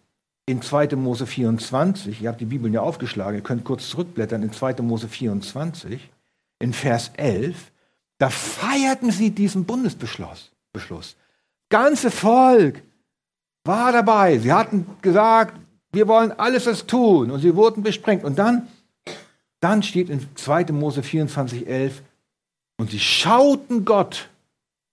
in 0.45 0.61
2. 0.61 0.97
Mose 0.97 1.25
24, 1.25 2.21
ihr 2.21 2.27
habt 2.27 2.41
die 2.41 2.45
Bibeln 2.45 2.73
ja 2.73 2.81
aufgeschlagen, 2.81 3.37
ihr 3.37 3.43
könnt 3.43 3.63
kurz 3.63 3.87
zurückblättern 3.87 4.43
in 4.43 4.51
2. 4.51 4.81
Mose 4.81 5.07
24, 5.07 6.09
in 6.59 6.73
Vers 6.73 7.11
11, 7.15 7.71
da 8.17 8.29
feierten 8.29 9.09
sie 9.09 9.31
diesen 9.31 9.63
Bundesbeschluss. 9.63 10.51
Beschluss. 10.73 11.15
Ganze 11.69 12.11
Volk 12.11 12.83
war 13.63 13.91
dabei. 13.91 14.37
Sie 14.39 14.51
hatten 14.51 14.85
gesagt, 15.01 15.55
wir 15.91 16.07
wollen 16.07 16.31
alles 16.31 16.65
das 16.65 16.87
tun. 16.87 17.31
Und 17.31 17.41
sie 17.41 17.55
wurden 17.55 17.83
besprengt. 17.83 18.23
Und 18.23 18.39
dann, 18.39 18.67
dann 19.59 19.83
steht 19.83 20.09
in 20.09 20.27
2. 20.35 20.65
Mose 20.71 21.03
24, 21.03 21.67
11, 21.67 22.01
und 22.77 22.89
sie 22.89 22.99
schauten 22.99 23.85
Gott 23.85 24.29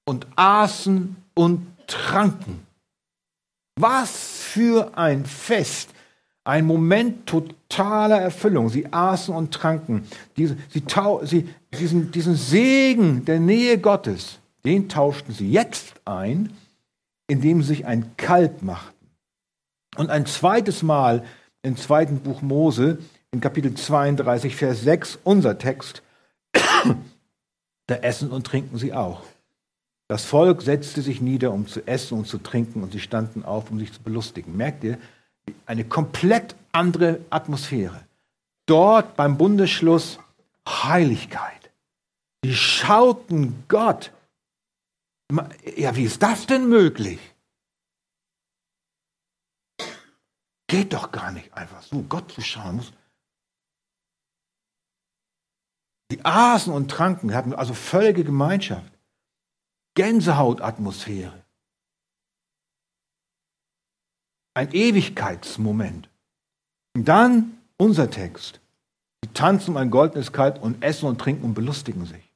und 0.04 0.26
aßen 0.36 1.16
und 1.34 1.66
tranken. 1.86 2.66
Was 3.76 4.42
für 4.42 4.96
ein 4.96 5.24
Fest! 5.24 5.90
Ein 6.44 6.64
Moment 6.64 7.26
totaler 7.26 8.20
Erfüllung. 8.20 8.70
Sie 8.70 8.90
aßen 8.90 9.34
und 9.34 9.52
tranken. 9.52 10.06
Diese, 10.38 10.56
sie, 10.70 10.82
sie, 11.24 11.48
diesen, 11.78 12.10
diesen 12.10 12.36
Segen 12.36 13.26
der 13.26 13.38
Nähe 13.38 13.78
Gottes, 13.78 14.38
den 14.64 14.88
tauschten 14.88 15.34
sie 15.34 15.50
jetzt 15.50 15.94
ein, 16.06 16.54
indem 17.28 17.62
sie 17.62 17.68
sich 17.68 17.86
ein 17.86 18.16
Kalb 18.16 18.62
machten. 18.62 18.94
Und 19.96 20.10
ein 20.10 20.26
zweites 20.26 20.82
Mal 20.82 21.24
im 21.62 21.76
zweiten 21.76 22.20
Buch 22.20 22.42
Mose, 22.42 22.98
in 23.30 23.40
Kapitel 23.40 23.74
32, 23.74 24.56
Vers 24.56 24.82
6, 24.82 25.20
unser 25.22 25.58
Text, 25.58 26.02
da 27.86 27.94
essen 27.94 28.30
und 28.30 28.46
trinken 28.46 28.78
sie 28.78 28.92
auch. 28.92 29.22
Das 30.08 30.24
Volk 30.24 30.62
setzte 30.62 31.02
sich 31.02 31.20
nieder, 31.20 31.52
um 31.52 31.66
zu 31.66 31.86
essen 31.86 32.18
und 32.18 32.26
zu 32.26 32.38
trinken, 32.38 32.82
und 32.82 32.92
sie 32.92 33.00
standen 33.00 33.44
auf, 33.44 33.70
um 33.70 33.78
sich 33.78 33.92
zu 33.92 34.02
belustigen. 34.02 34.56
Merkt 34.56 34.82
ihr, 34.82 34.98
eine 35.66 35.84
komplett 35.84 36.56
andere 36.72 37.20
Atmosphäre. 37.28 38.00
Dort 38.66 39.16
beim 39.16 39.36
Bundesschluss 39.36 40.18
Heiligkeit. 40.66 41.70
Sie 42.44 42.54
schauten 42.54 43.64
Gott. 43.68 44.12
Ja, 45.76 45.94
wie 45.94 46.04
ist 46.04 46.22
das 46.22 46.46
denn 46.46 46.68
möglich? 46.68 47.20
Geht 50.68 50.92
doch 50.92 51.12
gar 51.12 51.32
nicht 51.32 51.52
einfach 51.54 51.82
so, 51.82 52.02
Gott 52.02 52.30
zu 52.32 52.40
schauen. 52.40 52.82
Die 56.10 56.24
aßen 56.24 56.72
und 56.72 56.90
tranken, 56.90 57.34
hatten 57.34 57.54
also 57.54 57.74
völlige 57.74 58.24
Gemeinschaft. 58.24 58.92
Gänsehautatmosphäre. 59.94 61.44
Ein 64.54 64.72
Ewigkeitsmoment. 64.72 66.08
Und 66.94 67.04
dann 67.06 67.58
unser 67.76 68.10
Text. 68.10 68.60
Sie 69.24 69.32
tanzen 69.32 69.72
um 69.72 69.76
ein 69.76 69.90
goldenes 69.90 70.32
Kalb 70.32 70.62
und 70.62 70.82
essen 70.82 71.06
und 71.06 71.20
trinken 71.20 71.44
und 71.44 71.54
belustigen 71.54 72.06
sich. 72.06 72.27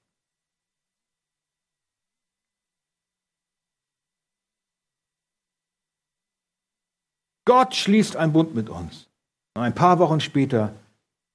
Gott 7.45 7.75
schließt 7.75 8.17
einen 8.17 8.33
Bund 8.33 8.55
mit 8.55 8.69
uns. 8.69 9.09
Und 9.55 9.63
ein 9.63 9.75
paar 9.75 9.99
Wochen 9.99 10.21
später 10.21 10.75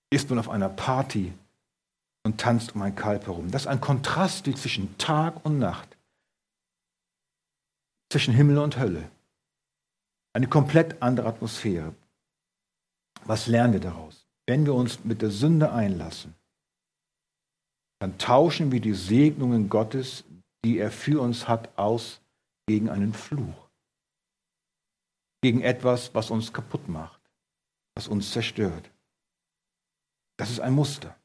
ist 0.10 0.30
man 0.30 0.40
auf 0.40 0.50
einer 0.50 0.70
Party 0.70 1.34
und 2.24 2.40
tanzt 2.40 2.76
um 2.76 2.82
ein 2.82 2.96
Kalb 2.96 3.28
herum. 3.28 3.52
Das 3.52 3.64
ist 3.64 3.68
ein 3.68 3.82
Kontrast 3.82 4.46
zwischen 4.46 4.98
Tag 4.98 5.46
und 5.46 5.60
Nacht 5.60 5.98
zwischen 8.10 8.34
Himmel 8.34 8.60
und 8.60 8.78
Hölle. 8.78 9.10
Eine 10.34 10.48
komplett 10.48 11.02
andere 11.02 11.28
Atmosphäre. 11.28 11.94
Was 13.26 13.48
lernen 13.48 13.74
wir 13.74 13.80
daraus? 13.80 14.26
Wenn 14.46 14.66
wir 14.66 14.74
uns 14.74 15.04
mit 15.04 15.22
der 15.22 15.32
Sünde 15.32 15.72
einlassen, 15.72 16.34
dann 18.00 18.18
tauschen 18.18 18.72
wir 18.72 18.80
die 18.80 18.94
Segnungen 18.94 19.70
Gottes, 19.70 20.24
die 20.64 20.78
er 20.78 20.92
für 20.92 21.22
uns 21.22 21.48
hat, 21.48 21.78
aus 21.78 22.22
gegen 22.68 22.90
einen 22.90 23.14
Fluch. 23.14 23.67
Gegen 25.42 25.62
etwas, 25.62 26.14
was 26.14 26.32
uns 26.32 26.52
kaputt 26.52 26.88
macht, 26.88 27.22
was 27.96 28.08
uns 28.08 28.32
zerstört. 28.32 28.90
Das 30.38 30.50
ist 30.50 30.60
ein 30.60 30.74
Muster. 30.74 31.16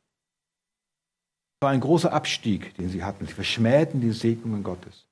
Es 1.54 1.64
war 1.64 1.70
ein 1.70 1.80
großer 1.80 2.12
Abstieg, 2.12 2.74
den 2.76 2.88
sie 2.88 3.04
hatten. 3.04 3.26
Sie 3.26 3.32
verschmähten 3.32 4.00
die 4.00 4.12
Segnungen 4.12 4.62
Gottes. 4.62 5.06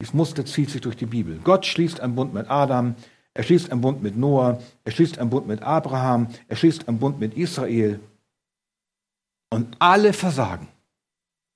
Dieses 0.00 0.14
Muster 0.14 0.46
zieht 0.46 0.70
sich 0.70 0.80
durch 0.80 0.96
die 0.96 1.06
Bibel. 1.06 1.38
Gott 1.38 1.66
schließt 1.66 2.00
einen 2.00 2.14
Bund 2.14 2.32
mit 2.32 2.48
Adam, 2.48 2.94
er 3.34 3.42
schließt 3.42 3.70
einen 3.70 3.80
Bund 3.80 4.02
mit 4.02 4.16
Noah, 4.16 4.60
er 4.84 4.92
schließt 4.92 5.18
einen 5.18 5.30
Bund 5.30 5.46
mit 5.46 5.62
Abraham, 5.62 6.28
er 6.46 6.56
schließt 6.56 6.88
einen 6.88 6.98
Bund 6.98 7.18
mit 7.20 7.36
Israel. 7.36 8.00
Und 9.50 9.76
alle 9.80 10.12
versagen. 10.12 10.68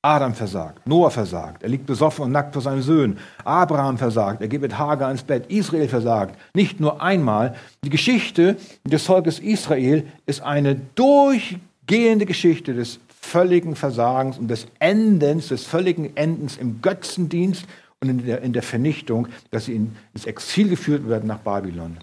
Adam 0.05 0.35
versagt, 0.35 0.85
Noah 0.85 1.13
versagt, 1.13 1.63
er 1.63 1.69
liegt 1.69 1.87
besoffen 1.87 2.25
und 2.25 2.33
nackt 2.33 2.55
vor 2.55 2.63
seinen 2.63 2.83
Söhnen. 2.83 3.19
Abraham 3.45 3.99
versagt, 3.99 4.41
er 4.41 4.49
geht 4.49 4.61
mit 4.61 4.77
Hagar 4.77 5.13
ins 5.13 5.23
Bett. 5.23 5.47
Israel 5.49 5.89
versagt. 5.89 6.37
Nicht 6.55 6.81
nur 6.81 7.01
einmal. 7.01 7.55
Die 7.85 7.91
Geschichte 7.91 8.57
des 8.85 9.05
Volkes 9.05 9.39
Israel 9.39 10.05
ist 10.27 10.43
eine 10.43 10.75
durchgehende 10.75 12.27
Geschichte 12.27 12.75
des 12.75 12.99
völligen 13.21 13.77
Versagens 13.77 14.39
und 14.39 14.49
des 14.49 14.67
Endens, 14.81 15.49
des 15.49 15.65
völligen 15.65 16.17
Endens 16.17 16.57
im 16.57 16.83
Götzendienst 16.83 17.65
und 18.01 18.09
in 18.09 18.27
der, 18.27 18.43
in 18.43 18.53
der 18.53 18.65
Vernichtung, 18.65 19.29
dass 19.53 19.67
sie 19.67 19.77
in, 19.77 19.97
ins 20.15 20.27
Exil 20.27 20.69
geführt 20.69 21.09
werden 21.09 21.29
nach 21.29 21.39
Babylon. 21.39 21.99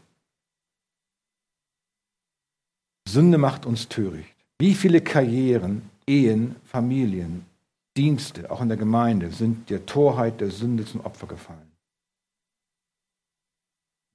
Sünde 3.10 3.38
macht 3.38 3.66
uns 3.66 3.90
töricht. 3.90 4.34
Wie 4.58 4.74
viele 4.74 5.02
Karrieren, 5.02 5.82
Ehen, 6.08 6.56
Familien, 6.64 7.49
Dienste, 8.00 8.50
auch 8.50 8.62
in 8.62 8.70
der 8.70 8.78
Gemeinde, 8.78 9.30
sind 9.30 9.70
der 9.70 9.86
Torheit 9.86 10.40
der 10.40 10.52
Sünde 10.52 10.86
zum 10.86 11.02
Opfer 11.02 11.28
gefallen. 11.28 11.70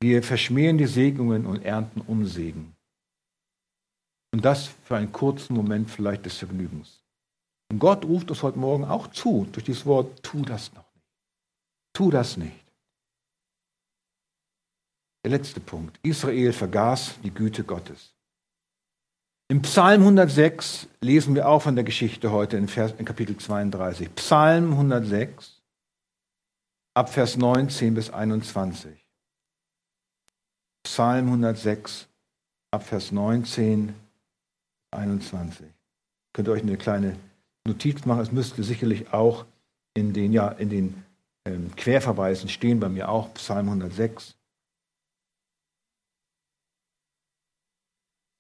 Wir 0.01 0.22
verschmähen 0.22 0.78
die 0.78 0.87
Segnungen 0.87 1.45
und 1.45 1.62
ernten 1.62 2.01
Unsegen. 2.01 2.74
Und 4.32 4.43
das 4.43 4.68
für 4.68 4.97
einen 4.97 5.12
kurzen 5.12 5.55
Moment 5.55 5.91
vielleicht 5.91 6.24
des 6.24 6.39
Vergnügens. 6.39 7.05
Und 7.70 7.78
Gott 7.78 8.07
ruft 8.07 8.30
uns 8.30 8.43
heute 8.43 8.59
Morgen 8.59 8.87
auch 8.87 9.09
zu, 9.09 9.47
durch 9.53 9.66
dieses 9.66 9.85
Wort, 9.85 10.22
tu 10.22 10.41
das 10.41 10.72
noch. 10.72 10.91
Tu 11.93 12.11
das 12.11 12.39
nicht. 12.39 12.64
Der 15.24 15.32
letzte 15.32 15.61
Punkt. 15.61 16.01
Israel 16.03 16.55
vergaß 16.55 17.20
die 17.22 17.30
Güte 17.30 17.64
Gottes. 17.64 18.14
Im 19.49 19.61
Psalm 19.61 20.01
106 20.01 20.88
lesen 21.03 21.34
wir 21.34 21.49
auch 21.49 21.61
von 21.61 21.74
der 21.74 21.84
Geschichte 21.84 22.32
heute 22.32 22.57
in, 22.57 22.66
Vers, 22.66 22.95
in 22.97 23.05
Kapitel 23.05 23.36
32. 23.36 24.14
Psalm 24.14 24.72
106, 24.72 25.61
ab 26.95 27.11
Vers 27.11 27.36
19 27.36 27.92
bis 27.92 28.09
21. 28.09 28.90
Psalm 30.86 31.26
106, 31.26 32.09
ab 32.70 32.84
Vers 32.84 33.12
19, 33.12 33.95
21. 34.92 35.66
Könnt 36.32 36.49
ihr 36.49 36.53
euch 36.53 36.62
eine 36.62 36.78
kleine 36.78 37.16
Notiz 37.66 38.07
machen? 38.07 38.22
Es 38.22 38.32
müsste 38.32 38.62
sicherlich 38.64 39.12
auch 39.12 39.45
in 39.92 40.14
den, 40.14 40.32
ja, 40.32 40.49
in 40.49 40.70
den 40.70 41.05
ähm, 41.45 41.70
Querverweisen 41.76 42.49
stehen 42.49 42.80
bei 42.80 42.88
mir 42.88 43.11
auch 43.11 43.34
Psalm 43.34 43.68
106. 43.68 44.36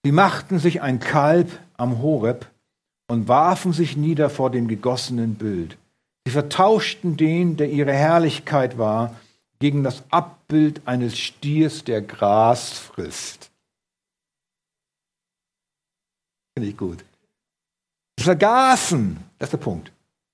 Sie 0.04 0.12
machten 0.12 0.58
sich 0.58 0.82
ein 0.82 1.00
Kalb 1.00 1.58
am 1.78 2.02
Horeb 2.02 2.50
und 3.08 3.26
warfen 3.26 3.72
sich 3.72 3.96
nieder 3.96 4.28
vor 4.28 4.50
dem 4.50 4.68
gegossenen 4.68 5.34
Bild. 5.36 5.78
Sie 6.26 6.30
vertauschten 6.30 7.16
den, 7.16 7.56
der 7.56 7.70
ihre 7.70 7.92
Herrlichkeit 7.92 8.76
war, 8.76 9.16
gegen 9.60 9.82
das 9.82 10.02
Abbild 10.10 10.86
eines 10.86 11.18
Stiers, 11.18 11.84
der 11.84 12.02
Gras 12.02 12.72
frisst. 12.72 13.50
Finde 16.54 16.68
ich 16.68 16.76
gut. 16.76 17.02
Sie 18.18 18.24
vergaßen, 18.24 19.16
das 19.38 19.48
ist 19.48 19.52
der 19.52 19.58
Punkt, 19.58 19.90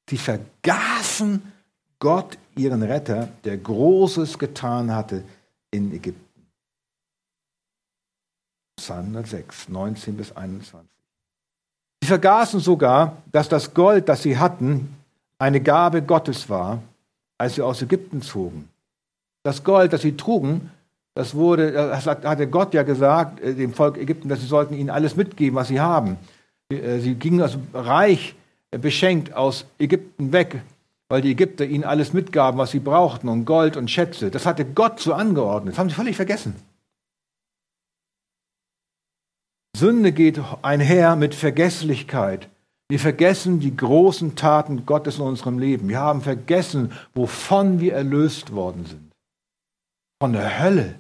sie 0.09 0.19
vergaßen 0.19 1.43
Gott, 2.01 2.39
ihren 2.57 2.83
Retter, 2.83 3.29
der 3.45 3.57
Großes 3.57 4.37
getan 4.39 4.93
hatte 4.93 5.23
in 5.71 5.93
Ägypten. 5.93 6.30
Psalm 8.81 9.07
106, 9.07 9.69
19 9.69 10.17
bis 10.17 10.33
21. 10.33 10.89
Sie 12.03 12.09
vergaßen 12.09 12.61
sogar, 12.61 13.19
dass 13.31 13.49
das 13.49 13.75
Gold, 13.75 14.09
das 14.09 14.23
sie 14.23 14.39
hatten, 14.39 14.97
eine 15.39 15.61
Gabe 15.61 16.03
Gottes 16.03 16.49
war, 16.49 16.83
als 17.39 17.55
sie 17.55 17.63
aus 17.63 17.83
Ägypten 17.83 18.23
zogen. 18.23 18.69
Das 19.43 19.65
Gold, 19.65 19.93
das 19.93 20.03
sie 20.03 20.17
trugen, 20.17 20.71
das 21.15 21.35
wurde, 21.35 21.73
das 21.73 22.07
hatte 22.07 22.47
Gott 22.47 22.73
ja 22.73 22.83
gesagt, 22.83 23.41
äh, 23.41 23.55
dem 23.55 23.75
Volk 23.75 23.99
Ägypten, 23.99 24.29
dass 24.29 24.41
sie 24.41 24.47
sollten 24.47 24.75
ihnen 24.75 24.91
alles 24.91 25.17
mitgeben, 25.17 25.57
was 25.57 25.69
sie 25.69 25.81
haben. 25.81 26.17
äh, 26.71 26.99
sie 27.01 27.15
gingen 27.15 27.43
also 27.43 27.59
reich 27.75 28.35
äh, 28.71 28.79
beschenkt 28.79 29.35
aus 29.35 29.67
Ägypten 29.79 30.33
weg, 30.33 30.63
weil 31.09 31.21
die 31.21 31.33
Ägypter 31.33 31.65
ihnen 31.65 31.85
alles 31.85 32.13
mitgaben, 32.13 32.59
was 32.59 32.71
sie 32.71 32.81
brauchten, 32.81 33.29
und 33.29 33.45
Gold 33.45 33.77
und 33.77 33.91
Schätze. 33.91 34.31
Das 34.31 34.47
hatte 34.47 34.65
Gott 34.65 35.01
so 35.01 35.13
angeordnet. 35.13 35.75
Das 35.75 35.79
haben 35.79 35.89
sie 35.89 35.97
völlig 35.97 36.17
vergessen. 36.17 36.55
Sünde 39.77 40.13
geht 40.13 40.41
einher 40.63 41.17
mit 41.17 41.35
Vergesslichkeit. 41.35 42.49
Wir 42.89 42.99
vergessen 42.99 43.61
die 43.61 43.77
großen 43.77 44.35
Taten 44.35 44.85
Gottes 44.85 45.19
in 45.19 45.23
unserem 45.23 45.59
Leben. 45.59 45.89
Wir 45.89 46.01
haben 46.01 46.23
vergessen, 46.23 46.93
wovon 47.15 47.79
wir 47.79 47.95
erlöst 47.95 48.53
worden 48.53 48.85
sind. 48.85 49.13
Von 50.21 50.33
der 50.33 50.61
Hölle, 50.61 50.99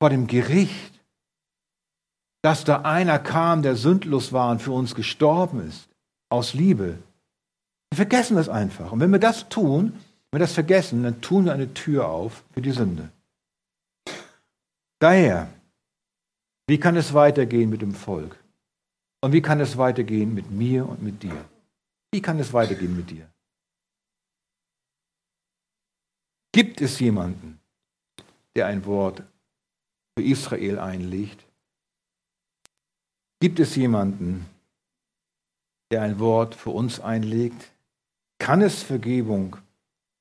vor 0.00 0.10
dem 0.10 0.26
Gericht, 0.26 1.00
dass 2.42 2.64
da 2.64 2.82
einer 2.82 3.18
kam, 3.18 3.62
der 3.62 3.76
sündlos 3.76 4.32
war 4.32 4.50
und 4.50 4.60
für 4.60 4.72
uns 4.72 4.94
gestorben 4.94 5.66
ist, 5.66 5.88
aus 6.30 6.54
Liebe. 6.54 6.98
Wir 7.90 7.96
vergessen 7.96 8.36
das 8.36 8.48
einfach. 8.48 8.92
Und 8.92 9.00
wenn 9.00 9.10
wir 9.10 9.18
das 9.18 9.48
tun, 9.48 9.92
wenn 10.30 10.40
wir 10.40 10.46
das 10.46 10.52
vergessen, 10.52 11.02
dann 11.02 11.20
tun 11.20 11.46
wir 11.46 11.52
eine 11.52 11.72
Tür 11.74 12.08
auf 12.08 12.44
für 12.52 12.60
die 12.60 12.72
Sünde. 12.72 13.08
Daher, 14.98 15.48
wie 16.68 16.78
kann 16.78 16.96
es 16.96 17.14
weitergehen 17.14 17.70
mit 17.70 17.80
dem 17.80 17.94
Volk? 17.94 18.38
Und 19.22 19.32
wie 19.32 19.40
kann 19.42 19.58
es 19.58 19.78
weitergehen 19.78 20.34
mit 20.34 20.50
mir 20.50 20.86
und 20.86 21.02
mit 21.02 21.22
dir? 21.22 21.48
Wie 22.12 22.20
kann 22.20 22.38
es 22.38 22.52
weitergehen 22.52 22.94
mit 22.94 23.10
dir? 23.10 23.26
Gibt 26.52 26.80
es 26.82 27.00
jemanden, 27.00 27.58
der 28.54 28.66
ein 28.66 28.84
Wort 28.84 29.22
für 30.14 30.24
Israel 30.24 30.78
einlegt? 30.78 31.42
Gibt 33.40 33.60
es 33.60 33.74
jemanden, 33.74 34.44
der 35.90 36.02
ein 36.02 36.18
Wort 36.18 36.54
für 36.54 36.70
uns 36.70 37.00
einlegt? 37.00 37.70
Kann 38.38 38.60
es 38.60 38.82
Vergebung 38.82 39.56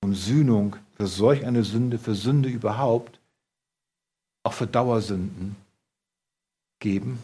und 0.01 0.13
Sühnung 0.13 0.77
für 0.95 1.07
solch 1.07 1.45
eine 1.45 1.63
Sünde, 1.63 1.99
für 1.99 2.15
Sünde 2.15 2.49
überhaupt, 2.49 3.19
auch 4.43 4.53
für 4.53 4.67
Dauersünden, 4.67 5.55
geben? 6.79 7.21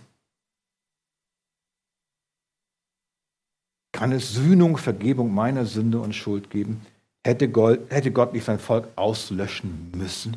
Kann 3.92 4.12
es 4.12 4.34
Sühnung, 4.34 4.78
Vergebung 4.78 5.34
meiner 5.34 5.66
Sünde 5.66 6.00
und 6.00 6.14
Schuld 6.14 6.50
geben? 6.50 6.86
Hätte 7.26 7.50
Gott, 7.50 7.90
nicht 8.34 8.44
sein 8.44 8.60
Volk 8.60 8.90
auslöschen 8.96 9.92
müssen? 9.96 10.36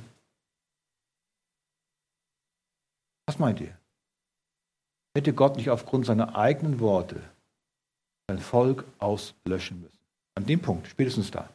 Was 3.27 3.39
meint 3.39 3.61
ihr? 3.61 3.77
Hätte 5.17 5.33
Gott 5.33 5.57
nicht 5.57 5.71
aufgrund 5.71 6.07
seiner 6.07 6.37
eigenen 6.37 6.79
Worte 6.79 7.21
sein 8.29 8.39
Volk 8.39 8.85
auslöschen 8.99 9.81
müssen? 9.81 9.99
An 10.37 10.47
dem 10.47 10.61
Punkt, 10.61 10.87
spätestens 10.87 11.31
da. 11.31 11.49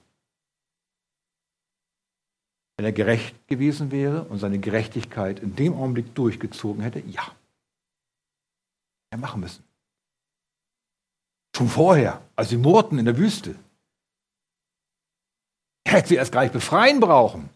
Wenn 2.75 2.85
er 2.85 2.91
gerecht 2.91 3.47
gewesen 3.47 3.91
wäre 3.91 4.23
und 4.23 4.39
seine 4.39 4.59
Gerechtigkeit 4.59 5.39
in 5.39 5.55
dem 5.55 5.75
Augenblick 5.75 6.15
durchgezogen 6.15 6.81
hätte, 6.81 6.99
ja 7.01 7.31
er 9.11 9.17
machen 9.17 9.41
müssen. 9.41 9.63
Schon 11.55 11.67
vorher, 11.67 12.25
als 12.35 12.49
sie 12.49 12.57
murrten 12.57 12.97
in 12.97 13.05
der 13.05 13.17
Wüste. 13.17 13.55
Er 15.83 15.93
hätte 15.93 16.09
sie 16.09 16.15
erst 16.15 16.31
gar 16.31 16.41
nicht 16.41 16.53
befreien 16.53 16.99
brauchen. 16.99 17.49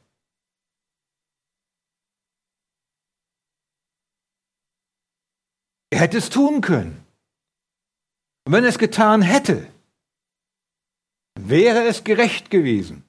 Er 5.90 6.00
hätte 6.00 6.18
es 6.18 6.30
tun 6.30 6.60
können. 6.60 7.06
Und 8.46 8.54
wenn 8.54 8.66
er 8.66 8.70
es 8.70 8.78
getan 8.78 9.22
hätte, 9.22 9.72
wäre 11.40 11.88
es 11.88 12.04
gerecht 12.04 12.50
gewesen. 12.50 13.08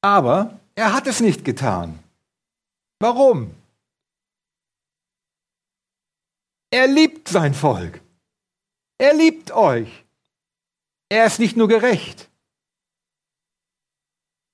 Aber 0.00 0.60
er 0.76 0.92
hat 0.92 1.08
es 1.08 1.20
nicht 1.20 1.44
getan. 1.44 1.98
Warum? 3.00 3.54
Er 6.70 6.86
liebt 6.86 7.28
sein 7.28 7.54
Volk. 7.54 8.00
Er 8.98 9.14
liebt 9.14 9.50
euch. 9.52 10.04
Er 11.08 11.26
ist 11.26 11.38
nicht 11.38 11.56
nur 11.56 11.68
gerecht, 11.68 12.28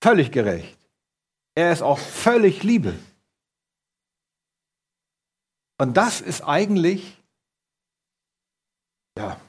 völlig 0.00 0.30
gerecht. 0.30 0.78
Er 1.56 1.72
ist 1.72 1.82
auch 1.82 1.98
völlig 1.98 2.62
Liebe. 2.62 2.96
Und 5.78 5.96
das 5.96 6.20
ist 6.20 6.42
eigentlich, 6.42 7.20
ja, 9.18 9.40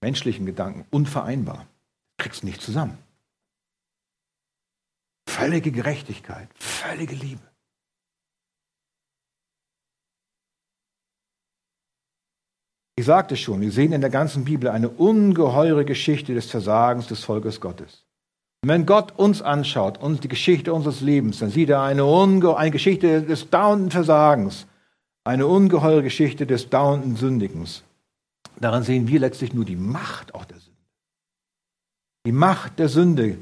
menschlichen 0.00 0.46
Gedanken 0.46 0.84
unvereinbar. 0.90 1.68
Kriegst 2.18 2.42
du 2.42 2.46
nicht 2.46 2.60
zusammen. 2.60 2.98
Völlige 5.28 5.70
Gerechtigkeit, 5.70 6.48
völlige 6.58 7.14
Liebe. 7.14 7.51
Ich 12.94 13.06
sagte 13.06 13.36
schon, 13.36 13.60
wir 13.60 13.72
sehen 13.72 13.92
in 13.92 14.02
der 14.02 14.10
ganzen 14.10 14.44
Bibel 14.44 14.68
eine 14.68 14.88
ungeheure 14.90 15.84
Geschichte 15.84 16.34
des 16.34 16.50
Versagens 16.50 17.06
des 17.06 17.24
Volkes 17.24 17.60
Gottes. 17.60 18.04
Und 18.62 18.68
wenn 18.68 18.86
Gott 18.86 19.12
uns 19.18 19.40
anschaut, 19.40 20.00
uns 20.00 20.20
die 20.20 20.28
Geschichte 20.28 20.72
unseres 20.72 21.00
Lebens, 21.00 21.38
dann 21.38 21.50
sieht 21.50 21.70
er 21.70 21.82
eine, 21.82 22.04
unge 22.04 22.56
eine 22.56 22.70
Geschichte 22.70 23.22
des 23.22 23.48
dauernden 23.50 23.90
Versagens, 23.90 24.66
eine 25.24 25.46
ungeheure 25.46 26.02
Geschichte 26.02 26.46
des 26.46 26.68
dauernden 26.68 27.16
Sündigens. 27.16 27.82
Daran 28.60 28.82
sehen 28.82 29.08
wir 29.08 29.20
letztlich 29.20 29.54
nur 29.54 29.64
die 29.64 29.76
Macht 29.76 30.34
auch 30.34 30.44
der 30.44 30.58
Sünde. 30.58 30.78
Die 32.26 32.32
Macht 32.32 32.78
der 32.78 32.88
Sünde 32.88 33.38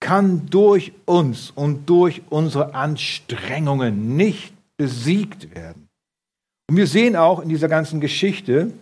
kann 0.00 0.46
durch 0.46 0.92
uns 1.04 1.50
und 1.50 1.88
durch 1.90 2.22
unsere 2.30 2.74
Anstrengungen 2.74 4.16
nicht 4.16 4.54
besiegt 4.76 5.54
werden. 5.54 5.88
Und 6.70 6.76
wir 6.76 6.86
sehen 6.86 7.16
auch 7.16 7.40
in 7.40 7.48
dieser 7.48 7.68
ganzen 7.68 8.00
Geschichte, 8.00 8.72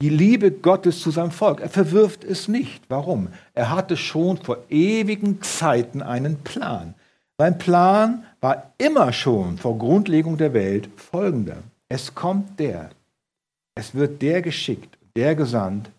die 0.00 0.08
Liebe 0.08 0.50
Gottes 0.50 1.00
zu 1.00 1.10
seinem 1.10 1.30
Volk. 1.30 1.60
Er 1.60 1.68
verwirft 1.68 2.24
es 2.24 2.48
nicht. 2.48 2.82
Warum? 2.88 3.28
Er 3.54 3.70
hatte 3.70 3.96
schon 3.96 4.38
vor 4.38 4.58
ewigen 4.70 5.42
Zeiten 5.42 6.02
einen 6.02 6.38
Plan. 6.38 6.94
Sein 7.38 7.58
Plan 7.58 8.24
war 8.40 8.72
immer 8.78 9.12
schon 9.12 9.58
vor 9.58 9.78
Grundlegung 9.78 10.36
der 10.36 10.54
Welt 10.54 10.88
folgender. 10.96 11.58
Es 11.88 12.14
kommt 12.14 12.58
der, 12.60 12.90
es 13.74 13.94
wird 13.94 14.22
der 14.22 14.42
geschickt, 14.42 14.98
der 15.16 15.34
gesandt 15.34 15.90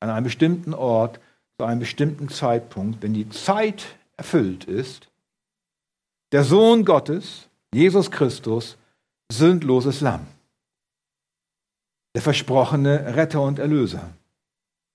an 0.00 0.10
einem 0.10 0.24
bestimmten 0.24 0.74
Ort 0.74 1.20
zu 1.58 1.64
einem 1.64 1.80
bestimmten 1.80 2.28
Zeitpunkt, 2.28 3.02
wenn 3.02 3.14
die 3.14 3.28
Zeit 3.28 3.84
erfüllt 4.16 4.64
ist. 4.64 5.08
Der 6.32 6.44
Sohn 6.44 6.84
Gottes, 6.84 7.48
Jesus 7.74 8.10
Christus, 8.10 8.76
sündloses 9.30 10.00
Lamm 10.00 10.26
der 12.14 12.22
versprochene 12.22 13.16
Retter 13.16 13.42
und 13.42 13.58
Erlöser. 13.58 14.10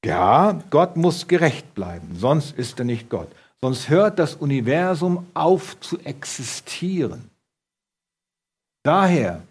Ja, 0.03 0.59
Gott 0.69 0.97
muss 0.97 1.27
gerecht 1.27 1.73
bleiben, 1.73 2.15
sonst 2.15 2.57
ist 2.57 2.79
er 2.79 2.85
nicht 2.85 3.09
Gott. 3.09 3.29
Sonst 3.61 3.89
hört 3.89 4.19
das 4.19 4.35
Universum 4.35 5.25
auf 5.33 5.79
zu 5.79 5.99
existieren. 5.99 7.29
Daher 8.83 9.41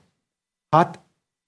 hat 0.72 1.00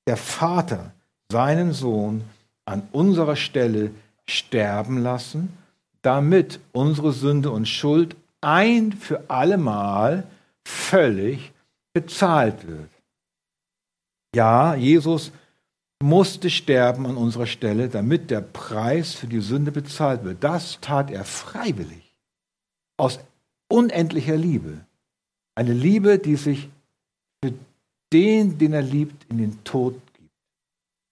der 0.09 0.17
Vater 0.17 0.93
seinen 1.31 1.73
Sohn 1.73 2.25
an 2.65 2.89
unserer 2.91 3.37
Stelle 3.37 3.93
sterben 4.29 4.99
lassen, 5.03 5.57
damit 6.03 6.59
unsere 6.73 7.13
Sünde 7.13 7.51
und 7.51 7.67
Schuld 7.67 8.17
ein 8.41 8.93
für 8.93 9.29
allemal 9.29 10.27
völlig 10.65 11.53
bezahlt 11.93 12.67
wird. 12.67 12.91
Ja, 14.35 14.75
Jesus 14.75 15.31
musste 16.03 16.51
sterben 16.51 17.07
an 17.07 17.17
unserer 17.17 17.47
Stelle, 17.47 17.89
damit 17.89 18.31
der 18.31 18.41
Preis 18.41 19.15
für 19.15 19.27
die 19.27 19.41
Sünde 19.41 19.73
bezahlt 19.73 20.25
wird. 20.25 20.45
Das 20.45 20.79
tat 20.81 21.11
er 21.11 21.25
freiwillig, 21.25 22.15
aus 22.99 23.19
unendlicher 23.69 24.37
Liebe. 24.37 24.85
Eine 25.55 25.73
Liebe, 25.73 26.19
die 26.19 26.37
sich 26.37 26.69
für 27.43 27.55
den, 28.13 28.59
den 28.59 28.73
er 28.73 28.83
liebt, 28.83 29.25
in 29.31 29.39
den 29.39 29.65
Tod 29.65 29.95
gibt. 30.15 30.31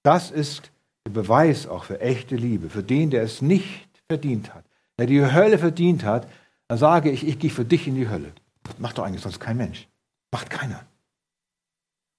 Das 0.03 0.31
ist 0.31 0.71
der 1.07 1.13
Beweis 1.13 1.67
auch 1.67 1.85
für 1.85 2.01
echte 2.01 2.37
Liebe, 2.37 2.69
für 2.69 2.83
den, 2.83 3.11
der 3.11 3.23
es 3.23 3.43
nicht 3.43 3.89
verdient 4.09 4.55
hat. 4.55 4.65
Der 4.99 5.07
die 5.07 5.21
Hölle 5.25 5.59
verdient 5.59 6.05
hat, 6.05 6.29
dann 6.69 6.79
sage 6.79 7.11
ich, 7.11 7.27
ich 7.27 7.39
gehe 7.39 7.51
für 7.51 7.65
dich 7.65 7.89
in 7.89 7.95
die 7.95 8.09
Hölle. 8.09 8.33
macht 8.79 8.99
doch 8.99 9.05
eigentlich 9.05 9.23
sonst 9.23 9.41
kein 9.41 9.57
Mensch. 9.57 9.89
Macht 10.31 10.51
keiner. 10.51 10.87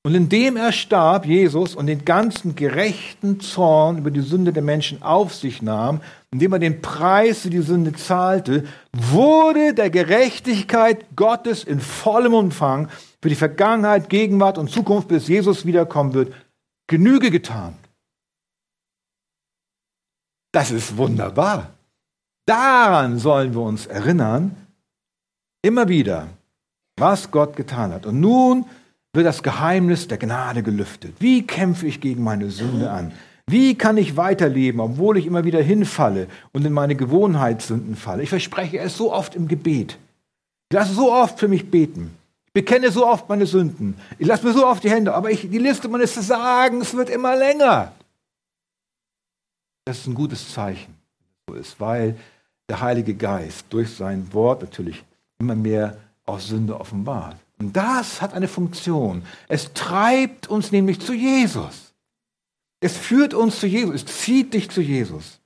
Und 0.06 0.14
indem 0.14 0.56
er 0.56 0.72
starb, 0.72 1.26
Jesus, 1.26 1.74
und 1.74 1.88
den 1.88 2.06
ganzen 2.06 2.56
gerechten 2.56 3.40
Zorn 3.40 3.98
über 3.98 4.12
die 4.12 4.22
Sünde 4.22 4.54
der 4.54 4.62
Menschen 4.62 5.02
auf 5.02 5.34
sich 5.34 5.64
nahm, 5.64 6.00
indem 6.30 6.54
er 6.54 6.60
den 6.60 6.80
Preis 6.80 7.40
für 7.40 7.50
die 7.50 7.64
Sünde 7.64 7.92
zahlte, 7.92 8.66
wurde 8.94 9.74
der 9.74 9.90
Gerechtigkeit 9.90 11.16
Gottes 11.16 11.64
in 11.64 11.80
vollem 11.80 12.36
Umfang 12.36 12.90
für 13.20 13.30
die 13.30 13.36
Vergangenheit, 13.36 14.08
Gegenwart 14.08 14.60
und 14.60 14.70
Zukunft, 14.70 15.08
bis 15.08 15.28
Jesus 15.28 15.66
wiederkommen 15.66 16.14
wird, 16.14 16.36
Genüge 16.86 17.32
getan. 17.32 17.76
Das 20.52 20.70
ist 20.70 20.98
wunderbar. 20.98 21.72
Daran 22.46 23.18
sollen 23.18 23.56
wir 23.56 23.62
uns 23.62 23.88
erinnern, 23.88 24.56
immer 25.64 25.90
wieder, 25.90 26.28
was 26.96 27.32
Gott 27.32 27.56
getan 27.56 27.92
hat. 27.92 28.06
Und 28.06 28.20
nun 28.20 28.66
wird 29.16 29.26
das 29.26 29.44
Geheimnis 29.44 30.08
der 30.08 30.18
Gnade 30.18 30.64
gelüftet. 30.64 31.16
Wie 31.20 31.46
kämpfe 31.46 31.88
ich 31.88 32.02
gegen 32.02 32.24
meine 32.24 32.52
Sünde 32.52 32.92
an? 32.92 33.12
Wie 33.48 33.76
kann 33.76 33.98
ich 33.98 34.18
weiterleben, 34.18 34.80
obwohl 34.80 35.18
ich 35.18 35.28
immer 35.28 35.44
wieder 35.44 35.62
hinfalle 35.62 36.28
und 36.52 36.66
in 36.66 36.74
meine 36.74 36.96
Gewohnheitssünden 36.96 37.96
falle? 37.96 38.24
Ich 38.24 38.30
verspreche 38.30 38.80
es 38.80 38.98
so 38.98 39.14
oft 39.14 39.36
im 39.36 39.48
Gebet. 39.48 39.98
Ich 40.70 40.76
lasse 40.76 40.94
so 40.94 41.14
oft 41.14 41.40
für 41.40 41.48
mich 41.48 41.70
beten. 41.70 42.16
Ich 42.48 42.54
bekenne 42.54 42.90
so 42.90 43.06
oft 43.06 43.30
meine 43.30 43.46
Sünden. 43.46 43.96
Ich 44.18 44.26
lasse 44.26 44.46
mir 44.46 44.54
so 44.54 44.66
oft 44.66 44.84
die 44.84 44.90
Hände, 44.90 45.14
aber 45.14 45.30
ich, 45.30 45.50
die 45.50 45.60
Liste 45.60 45.88
meines 45.88 46.14
Versagens 46.14 46.96
wird 46.96 47.10
immer 47.10 47.36
länger. 47.36 47.92
Das 49.86 50.00
ist 50.00 50.08
ein 50.08 50.16
gutes 50.16 50.52
Zeichen, 50.52 50.96
weil 51.78 52.16
der 52.68 52.82
Heilige 52.82 53.14
Geist 53.14 53.66
durch 53.70 53.96
sein 53.96 54.34
Wort 54.34 54.62
natürlich 54.62 55.04
immer 55.38 55.54
mehr 55.54 55.98
aus 56.26 56.48
Sünde 56.48 56.80
offenbart. 56.80 57.38
Und 57.58 57.76
das 57.76 58.22
hat 58.22 58.34
eine 58.34 58.48
Funktion. 58.48 59.24
Es 59.48 59.74
treibt 59.74 60.48
uns 60.48 60.72
nämlich 60.72 61.00
zu 61.00 61.14
Jesus. 61.14 61.94
Es 62.82 62.98
führt 62.98 63.34
uns 63.34 63.60
zu 63.60 63.68
Jesus, 63.68 63.96
es 63.96 64.06
zieht 64.06 64.54
dich 64.54 64.70
zu 64.70 64.82
Jesus. 64.82 65.40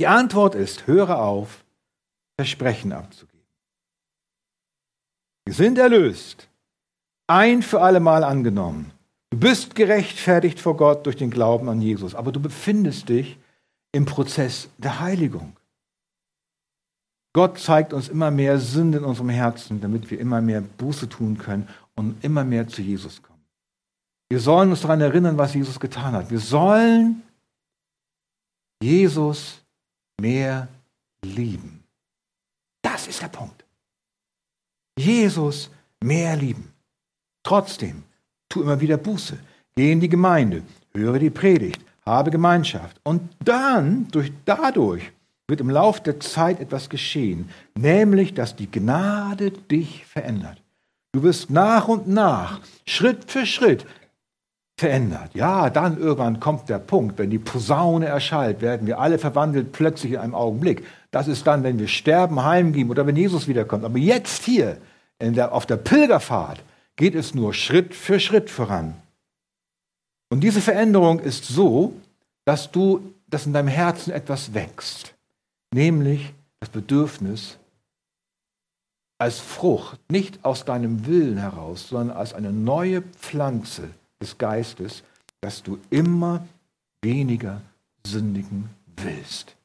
Die 0.00 0.06
Antwort 0.06 0.54
ist, 0.54 0.86
höre 0.86 1.18
auf, 1.18 1.64
Versprechen 2.36 2.92
abzugeben. 2.92 3.46
Wir 5.44 5.54
sind 5.54 5.78
erlöst, 5.78 6.48
ein 7.26 7.62
für 7.62 7.80
alle 7.80 8.00
Mal 8.00 8.24
angenommen. 8.24 8.90
Du 9.30 9.38
bist 9.38 9.74
gerechtfertigt 9.74 10.60
vor 10.60 10.76
Gott 10.76 11.06
durch 11.06 11.16
den 11.16 11.30
Glauben 11.30 11.68
an 11.68 11.80
Jesus, 11.80 12.14
aber 12.14 12.32
du 12.32 12.40
befindest 12.40 13.08
dich 13.08 13.38
im 13.92 14.04
Prozess 14.04 14.68
der 14.78 15.00
Heiligung. 15.00 15.56
Gott 17.34 17.58
zeigt 17.58 17.92
uns 17.92 18.08
immer 18.08 18.30
mehr 18.30 18.58
Sünde 18.60 18.98
in 18.98 19.04
unserem 19.04 19.28
Herzen, 19.28 19.80
damit 19.80 20.08
wir 20.10 20.20
immer 20.20 20.40
mehr 20.40 20.60
Buße 20.60 21.08
tun 21.08 21.36
können 21.36 21.68
und 21.96 22.22
immer 22.24 22.44
mehr 22.44 22.68
zu 22.68 22.80
Jesus 22.80 23.20
kommen. 23.20 23.42
Wir 24.30 24.38
sollen 24.40 24.70
uns 24.70 24.82
daran 24.82 25.00
erinnern, 25.00 25.36
was 25.36 25.52
Jesus 25.52 25.78
getan 25.78 26.12
hat. 26.12 26.30
Wir 26.30 26.38
sollen 26.38 27.22
Jesus 28.80 29.60
mehr 30.20 30.68
lieben. 31.24 31.82
Das 32.80 33.08
ist 33.08 33.20
der 33.20 33.28
Punkt. 33.28 33.64
Jesus 34.96 35.70
mehr 36.02 36.36
lieben. 36.36 36.72
Trotzdem, 37.42 38.04
tu 38.48 38.62
immer 38.62 38.80
wieder 38.80 38.96
Buße. 38.96 39.36
Geh 39.74 39.90
in 39.90 40.00
die 40.00 40.08
Gemeinde, 40.08 40.62
höre 40.94 41.18
die 41.18 41.30
Predigt, 41.30 41.80
habe 42.06 42.30
Gemeinschaft. 42.30 43.00
Und 43.02 43.28
dann, 43.40 44.06
durch, 44.12 44.32
dadurch, 44.44 45.10
wird 45.46 45.60
im 45.60 45.70
Lauf 45.70 46.02
der 46.02 46.20
Zeit 46.20 46.60
etwas 46.60 46.88
geschehen, 46.88 47.50
nämlich 47.74 48.34
dass 48.34 48.56
die 48.56 48.70
Gnade 48.70 49.50
dich 49.50 50.06
verändert. 50.06 50.60
Du 51.12 51.22
wirst 51.22 51.50
nach 51.50 51.86
und 51.88 52.08
nach, 52.08 52.60
Schritt 52.86 53.30
für 53.30 53.46
Schritt 53.46 53.86
verändert. 54.76 55.30
Ja, 55.34 55.70
dann 55.70 55.98
irgendwann 55.98 56.40
kommt 56.40 56.68
der 56.68 56.78
Punkt, 56.78 57.18
wenn 57.18 57.30
die 57.30 57.38
Posaune 57.38 58.06
erschallt, 58.06 58.60
werden 58.60 58.86
wir 58.86 58.98
alle 58.98 59.18
verwandelt 59.18 59.72
plötzlich 59.72 60.12
in 60.12 60.18
einem 60.18 60.34
Augenblick. 60.34 60.84
Das 61.10 61.28
ist 61.28 61.46
dann, 61.46 61.62
wenn 61.62 61.78
wir 61.78 61.88
sterben, 61.88 62.42
heimgehen 62.42 62.90
oder 62.90 63.06
wenn 63.06 63.14
Jesus 63.14 63.46
wiederkommt. 63.46 63.84
Aber 63.84 63.98
jetzt 63.98 64.44
hier, 64.44 64.78
der, 65.20 65.52
auf 65.52 65.66
der 65.66 65.76
Pilgerfahrt, 65.76 66.60
geht 66.96 67.14
es 67.14 67.34
nur 67.34 67.54
Schritt 67.54 67.94
für 67.94 68.18
Schritt 68.18 68.50
voran. 68.50 68.94
Und 70.30 70.40
diese 70.40 70.60
Veränderung 70.60 71.20
ist 71.20 71.46
so, 71.46 71.92
dass 72.44 72.72
du, 72.72 73.12
dass 73.28 73.46
in 73.46 73.52
deinem 73.52 73.68
Herzen 73.68 74.12
etwas 74.12 74.54
wächst 74.54 75.13
nämlich 75.74 76.32
das 76.60 76.70
Bedürfnis, 76.70 77.58
als 79.18 79.38
Frucht, 79.38 80.00
nicht 80.10 80.44
aus 80.44 80.64
deinem 80.64 81.06
Willen 81.06 81.36
heraus, 81.36 81.88
sondern 81.88 82.16
als 82.16 82.34
eine 82.34 82.52
neue 82.52 83.02
Pflanze 83.02 83.90
des 84.20 84.38
Geistes, 84.38 85.02
dass 85.40 85.62
du 85.62 85.78
immer 85.90 86.46
weniger 87.02 87.60
sündigen 88.06 88.70
willst, 88.96 89.56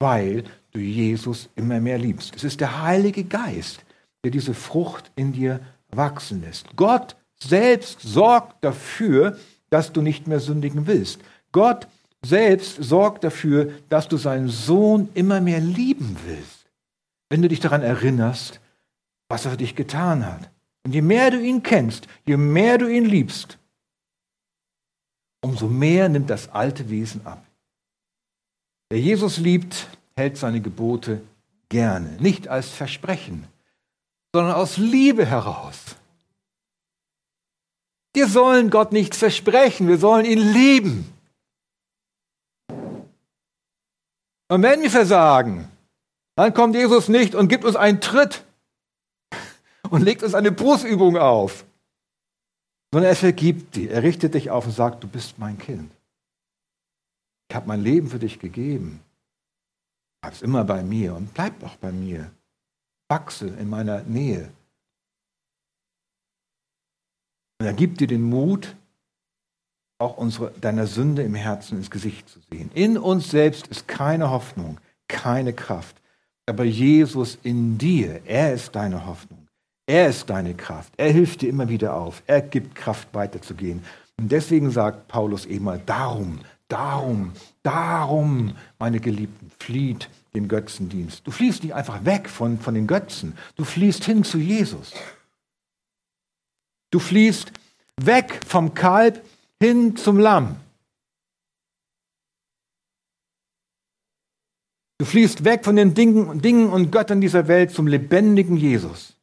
weil 0.00 0.44
du 0.72 0.78
Jesus 0.78 1.48
immer 1.54 1.80
mehr 1.80 1.98
liebst. 1.98 2.34
Es 2.34 2.44
ist 2.44 2.60
der 2.60 2.82
Heilige 2.82 3.24
Geist, 3.24 3.84
der 4.24 4.30
diese 4.30 4.54
Frucht 4.54 5.10
in 5.16 5.32
dir 5.32 5.60
wachsen 5.90 6.42
lässt. 6.42 6.74
Gott 6.76 7.16
selbst 7.38 8.00
sorgt 8.00 8.64
dafür, 8.64 9.38
dass 9.70 9.92
du 9.92 10.00
nicht 10.02 10.26
mehr 10.26 10.40
sündigen 10.40 10.86
willst. 10.86 11.20
Gott 11.52 11.86
selbst 12.24 12.82
sorgt 12.82 13.24
dafür, 13.24 13.72
dass 13.88 14.08
du 14.08 14.16
seinen 14.16 14.48
Sohn 14.48 15.08
immer 15.14 15.40
mehr 15.40 15.60
lieben 15.60 16.16
willst, 16.24 16.70
wenn 17.28 17.42
du 17.42 17.48
dich 17.48 17.60
daran 17.60 17.82
erinnerst, 17.82 18.60
was 19.28 19.44
er 19.44 19.52
für 19.52 19.56
dich 19.56 19.74
getan 19.74 20.24
hat. 20.24 20.50
Und 20.84 20.94
je 20.94 21.02
mehr 21.02 21.30
du 21.30 21.40
ihn 21.40 21.62
kennst, 21.62 22.06
je 22.26 22.36
mehr 22.36 22.78
du 22.78 22.88
ihn 22.88 23.04
liebst, 23.04 23.58
umso 25.40 25.68
mehr 25.68 26.08
nimmt 26.08 26.30
das 26.30 26.48
alte 26.48 26.90
Wesen 26.90 27.26
ab. 27.26 27.44
Wer 28.90 29.00
Jesus 29.00 29.38
liebt, 29.38 29.88
hält 30.16 30.36
seine 30.36 30.60
Gebote 30.60 31.22
gerne, 31.68 32.10
nicht 32.20 32.48
als 32.48 32.68
Versprechen, 32.68 33.44
sondern 34.34 34.54
aus 34.54 34.76
Liebe 34.76 35.26
heraus. 35.26 35.96
Wir 38.14 38.28
sollen 38.28 38.70
Gott 38.70 38.92
nichts 38.92 39.16
versprechen, 39.16 39.88
wir 39.88 39.98
sollen 39.98 40.26
ihn 40.26 40.52
lieben. 40.52 41.12
Und 44.52 44.60
wenn 44.60 44.82
wir 44.82 44.90
versagen, 44.90 45.66
dann 46.36 46.52
kommt 46.52 46.74
Jesus 46.74 47.08
nicht 47.08 47.34
und 47.34 47.48
gibt 47.48 47.64
uns 47.64 47.74
einen 47.74 48.02
Tritt 48.02 48.44
und 49.88 50.02
legt 50.02 50.22
uns 50.22 50.34
eine 50.34 50.52
Bußübung 50.52 51.16
auf, 51.16 51.64
sondern 52.92 53.08
er 53.08 53.16
vergibt 53.16 53.76
dir. 53.76 53.90
Er 53.90 54.02
richtet 54.02 54.34
dich 54.34 54.50
auf 54.50 54.66
und 54.66 54.72
sagt, 54.72 55.02
du 55.02 55.08
bist 55.08 55.38
mein 55.38 55.56
Kind. 55.56 55.90
Ich 57.48 57.56
habe 57.56 57.66
mein 57.66 57.80
Leben 57.80 58.10
für 58.10 58.18
dich 58.18 58.40
gegeben. 58.40 59.00
Bleib 60.20 60.42
immer 60.42 60.64
bei 60.64 60.82
mir 60.82 61.14
und 61.14 61.32
bleib 61.32 61.62
auch 61.62 61.76
bei 61.76 61.90
mir. 61.90 62.30
Wachse 63.08 63.46
in 63.46 63.70
meiner 63.70 64.02
Nähe. 64.02 64.52
Und 67.58 67.68
er 67.68 67.72
gibt 67.72 68.00
dir 68.00 68.06
den 68.06 68.22
Mut, 68.22 68.76
auch 70.02 70.18
unsere, 70.18 70.50
deiner 70.60 70.86
Sünde 70.86 71.22
im 71.22 71.34
Herzen 71.34 71.78
ins 71.78 71.90
Gesicht 71.90 72.28
zu 72.28 72.40
sehen. 72.50 72.70
In 72.74 72.98
uns 72.98 73.30
selbst 73.30 73.68
ist 73.68 73.88
keine 73.88 74.30
Hoffnung, 74.30 74.78
keine 75.08 75.52
Kraft. 75.52 75.96
Aber 76.46 76.64
Jesus 76.64 77.38
in 77.42 77.78
dir, 77.78 78.20
er 78.26 78.52
ist 78.52 78.74
deine 78.74 79.06
Hoffnung. 79.06 79.46
Er 79.86 80.08
ist 80.08 80.28
deine 80.28 80.54
Kraft. 80.54 80.92
Er 80.96 81.10
hilft 81.10 81.42
dir 81.42 81.48
immer 81.48 81.68
wieder 81.68 81.94
auf. 81.94 82.22
Er 82.26 82.40
gibt 82.40 82.74
Kraft 82.74 83.08
weiterzugehen. 83.12 83.84
Und 84.18 84.30
deswegen 84.30 84.70
sagt 84.70 85.08
Paulus 85.08 85.46
eben 85.46 85.64
mal, 85.64 85.80
darum, 85.84 86.40
darum, 86.68 87.32
darum, 87.62 88.54
meine 88.78 89.00
Geliebten, 89.00 89.50
flieht 89.58 90.08
den 90.34 90.48
Götzendienst. 90.48 91.26
Du 91.26 91.30
fliehst 91.30 91.62
nicht 91.62 91.74
einfach 91.74 92.04
weg 92.04 92.28
von, 92.28 92.58
von 92.58 92.74
den 92.74 92.86
Götzen. 92.86 93.36
Du 93.56 93.64
fliehst 93.64 94.04
hin 94.04 94.24
zu 94.24 94.38
Jesus. 94.38 94.92
Du 96.90 96.98
fliehst 96.98 97.52
weg 98.00 98.40
vom 98.46 98.74
Kalb 98.74 99.22
hin 99.62 99.94
zum 99.94 100.18
Lamm. 100.18 100.56
Du 104.98 105.04
fließt 105.04 105.44
weg 105.44 105.64
von 105.64 105.76
den 105.76 105.94
Dingen, 105.94 106.42
Dingen 106.42 106.68
und 106.70 106.90
Göttern 106.90 107.20
dieser 107.20 107.46
Welt 107.46 107.70
zum 107.70 107.86
lebendigen 107.86 108.56
Jesus. 108.56 109.14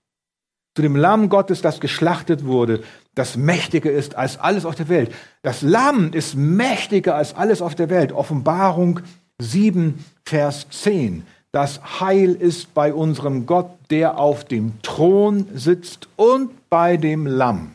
Zu 0.76 0.82
dem 0.82 0.96
Lamm 0.96 1.28
Gottes, 1.28 1.62
das 1.62 1.82
geschlachtet 1.82 2.46
wurde, 2.46 2.84
das 3.16 3.36
mächtiger 3.36 3.92
ist 3.92 4.16
als 4.16 4.40
alles 4.40 4.64
auf 4.64 4.76
der 4.76 4.88
Welt. 4.88 5.14
Das 5.42 5.62
Lamm 5.62 6.14
ist 6.14 6.36
mächtiger 6.36 7.16
als 7.16 7.36
alles 7.36 7.62
auf 7.62 7.76
der 7.76 7.90
Welt. 7.90 8.14
Offenbarung 8.14 9.02
7, 9.40 10.06
Vers 10.26 10.68
10. 10.70 11.26
Das 11.52 12.00
Heil 12.00 12.34
ist 12.34 12.74
bei 12.74 12.94
unserem 12.94 13.46
Gott, 13.46 13.72
der 13.90 14.18
auf 14.18 14.46
dem 14.46 14.82
Thron 14.84 15.48
sitzt 15.54 16.08
und 16.16 16.70
bei 16.70 16.96
dem 16.96 17.28
Lamm. 17.28 17.74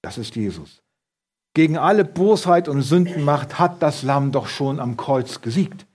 Das 0.00 0.16
ist 0.16 0.34
Jesus. 0.34 0.80
Gegen 1.56 1.78
alle 1.78 2.04
Bosheit 2.04 2.68
und 2.68 2.82
Sündenmacht 2.82 3.58
hat 3.58 3.80
das 3.80 4.02
Lamm 4.02 4.30
doch 4.30 4.46
schon 4.46 4.78
am 4.78 4.98
Kreuz 4.98 5.40
gesiegt 5.40 5.86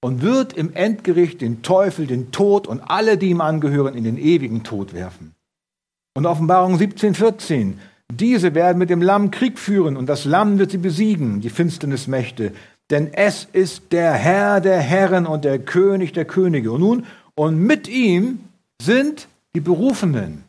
und 0.00 0.22
wird 0.22 0.52
im 0.52 0.72
Endgericht 0.74 1.40
den 1.40 1.62
Teufel, 1.62 2.06
den 2.06 2.30
Tod 2.30 2.68
und 2.68 2.82
alle, 2.82 3.18
die 3.18 3.30
ihm 3.30 3.40
angehören, 3.40 3.96
in 3.96 4.04
den 4.04 4.16
ewigen 4.16 4.62
Tod 4.62 4.94
werfen. 4.94 5.34
Und 6.14 6.24
Offenbarung 6.24 6.78
17, 6.78 7.16
14. 7.16 7.80
Diese 8.12 8.54
werden 8.54 8.78
mit 8.78 8.90
dem 8.90 9.02
Lamm 9.02 9.32
Krieg 9.32 9.58
führen 9.58 9.96
und 9.96 10.06
das 10.06 10.24
Lamm 10.24 10.60
wird 10.60 10.70
sie 10.70 10.78
besiegen, 10.78 11.40
die 11.40 11.50
Finsternismächte. 11.50 12.52
Denn 12.88 13.12
es 13.12 13.48
ist 13.52 13.90
der 13.90 14.12
Herr 14.12 14.60
der 14.60 14.78
Herren 14.78 15.26
und 15.26 15.44
der 15.44 15.58
König 15.58 16.12
der 16.12 16.26
Könige. 16.26 16.70
Und 16.70 16.80
nun, 16.80 17.06
und 17.34 17.58
mit 17.58 17.88
ihm 17.88 18.38
sind 18.80 19.26
die 19.56 19.60
Berufenen, 19.60 20.44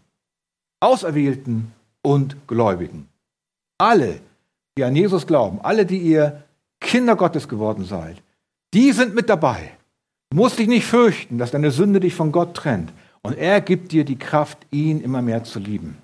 Auserwählten 0.80 1.72
und 2.04 2.38
Gläubigen. 2.46 3.08
alle, 3.80 4.20
die 4.78 4.84
an 4.84 4.96
Jesus 4.96 5.28
glauben, 5.28 5.60
alle, 5.62 5.86
die 5.86 6.00
ihr 6.00 6.44
Kinder 6.80 7.16
Gottes 7.16 7.48
geworden 7.48 7.86
seid, 7.86 8.22
die 8.74 8.92
sind 8.92 9.16
mit 9.16 9.30
dabei. 9.30 9.72
Du 10.30 10.38
musst 10.38 10.60
dich 10.60 10.68
nicht 10.68 10.86
fürchten, 10.86 11.38
dass 11.38 11.52
deine 11.52 11.72
Sünde 11.72 12.00
dich 12.00 12.14
von 12.14 12.32
Gott 12.32 12.54
trennt. 12.54 12.94
Und 13.22 13.38
er 13.38 13.62
gibt 13.62 13.92
dir 13.92 14.06
die 14.06 14.20
Kraft, 14.20 14.60
ihn 14.72 15.02
immer 15.02 15.22
mehr 15.22 15.44
zu 15.44 15.60
lieben. 15.60 15.98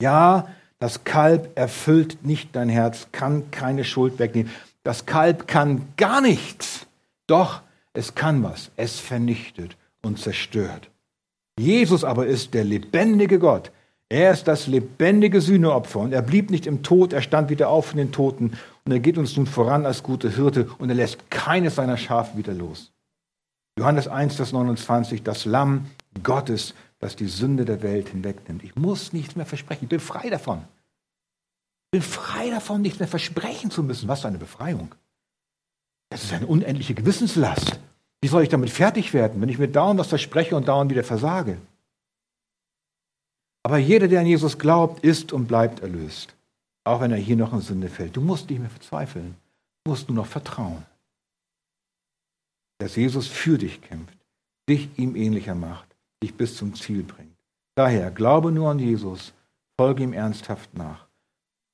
Ja, 0.00 0.48
das 0.78 1.04
Kalb 1.04 1.56
erfüllt 1.56 2.24
nicht 2.24 2.54
dein 2.56 2.68
Herz, 2.68 3.08
kann 3.12 3.50
keine 3.50 3.84
Schuld 3.84 4.18
wegnehmen. 4.18 4.50
Das 4.82 5.06
Kalb 5.06 5.46
kann 5.46 5.88
gar 5.96 6.20
nichts. 6.20 6.86
Doch 7.26 7.62
es 7.92 8.14
kann 8.14 8.42
was. 8.42 8.70
Es 8.76 8.98
vernichtet 9.00 9.76
und 10.02 10.18
zerstört. 10.18 10.90
Jesus 11.58 12.04
aber 12.04 12.26
ist 12.26 12.54
der 12.54 12.64
lebendige 12.64 13.38
Gott. 13.38 13.70
Er 14.08 14.30
ist 14.30 14.46
das 14.46 14.68
lebendige 14.68 15.40
Sühneopfer 15.40 15.98
und 15.98 16.12
er 16.12 16.22
blieb 16.22 16.50
nicht 16.50 16.66
im 16.66 16.84
Tod, 16.84 17.12
er 17.12 17.22
stand 17.22 17.50
wieder 17.50 17.68
auf 17.70 17.86
von 17.86 17.98
den 17.98 18.12
Toten 18.12 18.52
und 18.84 18.92
er 18.92 19.00
geht 19.00 19.18
uns 19.18 19.36
nun 19.36 19.46
voran 19.46 19.84
als 19.84 20.04
gute 20.04 20.30
Hirte 20.30 20.68
und 20.78 20.88
er 20.88 20.94
lässt 20.94 21.28
keines 21.28 21.74
seiner 21.74 21.96
Schafe 21.96 22.38
wieder 22.38 22.54
los. 22.54 22.92
Johannes 23.78 24.06
1, 24.06 24.36
Vers 24.36 24.52
29, 24.52 25.24
das 25.24 25.44
Lamm 25.44 25.86
Gottes, 26.22 26.74
das 27.00 27.16
die 27.16 27.26
Sünde 27.26 27.64
der 27.64 27.82
Welt 27.82 28.08
hinwegnimmt. 28.10 28.62
Ich 28.62 28.76
muss 28.76 29.12
nichts 29.12 29.34
mehr 29.34 29.44
versprechen, 29.44 29.84
ich 29.84 29.90
bin 29.90 30.00
frei 30.00 30.30
davon. 30.30 30.62
Ich 31.86 32.00
bin 32.00 32.02
frei 32.02 32.50
davon, 32.50 32.82
nichts 32.82 33.00
mehr 33.00 33.08
versprechen 33.08 33.70
zu 33.70 33.82
müssen. 33.82 34.08
Was 34.08 34.20
für 34.20 34.28
eine 34.28 34.38
Befreiung. 34.38 34.94
Das 36.10 36.22
ist 36.22 36.32
eine 36.32 36.46
unendliche 36.46 36.94
Gewissenslast. 36.94 37.80
Wie 38.20 38.28
soll 38.28 38.44
ich 38.44 38.48
damit 38.48 38.70
fertig 38.70 39.12
werden, 39.12 39.40
wenn 39.40 39.48
ich 39.48 39.58
mir 39.58 39.68
dauernd 39.68 39.98
was 39.98 40.08
verspreche 40.08 40.56
und 40.56 40.68
dauernd 40.68 40.90
wieder 40.90 41.04
versage? 41.04 41.58
Aber 43.66 43.78
jeder, 43.78 44.06
der 44.06 44.20
an 44.20 44.26
Jesus 44.26 44.60
glaubt, 44.60 45.02
ist 45.02 45.32
und 45.32 45.48
bleibt 45.48 45.80
erlöst. 45.80 46.36
Auch 46.84 47.00
wenn 47.00 47.10
er 47.10 47.16
hier 47.16 47.34
noch 47.34 47.52
in 47.52 47.58
Sünde 47.58 47.88
fällt. 47.88 48.14
Du 48.16 48.20
musst 48.20 48.48
nicht 48.48 48.60
mehr 48.60 48.70
verzweifeln. 48.70 49.34
Du 49.82 49.90
musst 49.90 50.08
nur 50.08 50.14
noch 50.14 50.28
vertrauen. 50.28 50.86
Dass 52.78 52.94
Jesus 52.94 53.26
für 53.26 53.58
dich 53.58 53.82
kämpft, 53.82 54.16
dich 54.68 54.88
ihm 54.96 55.16
ähnlicher 55.16 55.56
macht, 55.56 55.88
dich 56.22 56.36
bis 56.36 56.56
zum 56.56 56.76
Ziel 56.76 57.02
bringt. 57.02 57.34
Daher 57.74 58.12
glaube 58.12 58.52
nur 58.52 58.70
an 58.70 58.78
Jesus, 58.78 59.32
folge 59.76 60.04
ihm 60.04 60.12
ernsthaft 60.12 60.72
nach. 60.74 61.08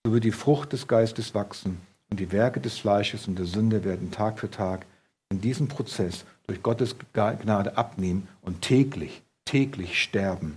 So 0.03 0.15
wird 0.15 0.25
die 0.25 0.33
Frucht 0.33 0.73
des 0.73 0.89
Geistes 0.89 1.35
wachsen 1.35 1.79
und 2.09 2.21
die 2.21 2.33
Werke 2.33 2.61
des 2.61 2.79
Fleisches 2.79 3.29
und 3.29 3.39
der 3.39 3.45
Sünde 3.45 3.85
werden 3.85 4.11
Tag 4.11 4.39
für 4.39 4.51
Tag 4.51 4.87
in 5.29 5.43
diesem 5.43 5.69
Prozess 5.69 6.25
durch 6.47 6.63
Gottes 6.63 6.97
Gnade 7.13 7.77
abnehmen 7.77 8.29
und 8.41 8.63
täglich, 8.63 9.21
täglich 9.45 10.03
sterben. 10.03 10.57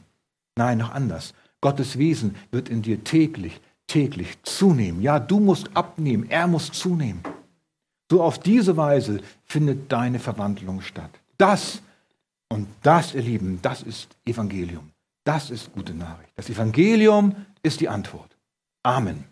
Nein, 0.55 0.77
noch 0.77 0.91
anders. 0.91 1.33
Gottes 1.61 1.97
Wesen 1.97 2.35
wird 2.51 2.69
in 2.69 2.81
dir 2.81 3.03
täglich, 3.03 3.59
täglich 3.87 4.41
zunehmen. 4.43 5.01
Ja, 5.01 5.19
du 5.19 5.39
musst 5.39 5.75
abnehmen, 5.75 6.29
er 6.29 6.47
muss 6.47 6.71
zunehmen. 6.71 7.21
So 8.09 8.23
auf 8.23 8.39
diese 8.39 8.77
Weise 8.77 9.21
findet 9.45 9.91
deine 9.91 10.19
Verwandlung 10.19 10.81
statt. 10.81 11.11
Das 11.37 11.81
und 12.49 12.67
das, 12.83 13.15
ihr 13.15 13.21
Lieben, 13.21 13.59
das 13.61 13.81
ist 13.81 14.15
Evangelium. 14.25 14.91
Das 15.23 15.49
ist 15.49 15.73
gute 15.73 15.93
Nachricht. 15.93 16.31
Das 16.35 16.49
Evangelium 16.49 17.35
ist 17.63 17.81
die 17.81 17.89
Antwort. 17.89 18.37
Amen. 18.83 19.25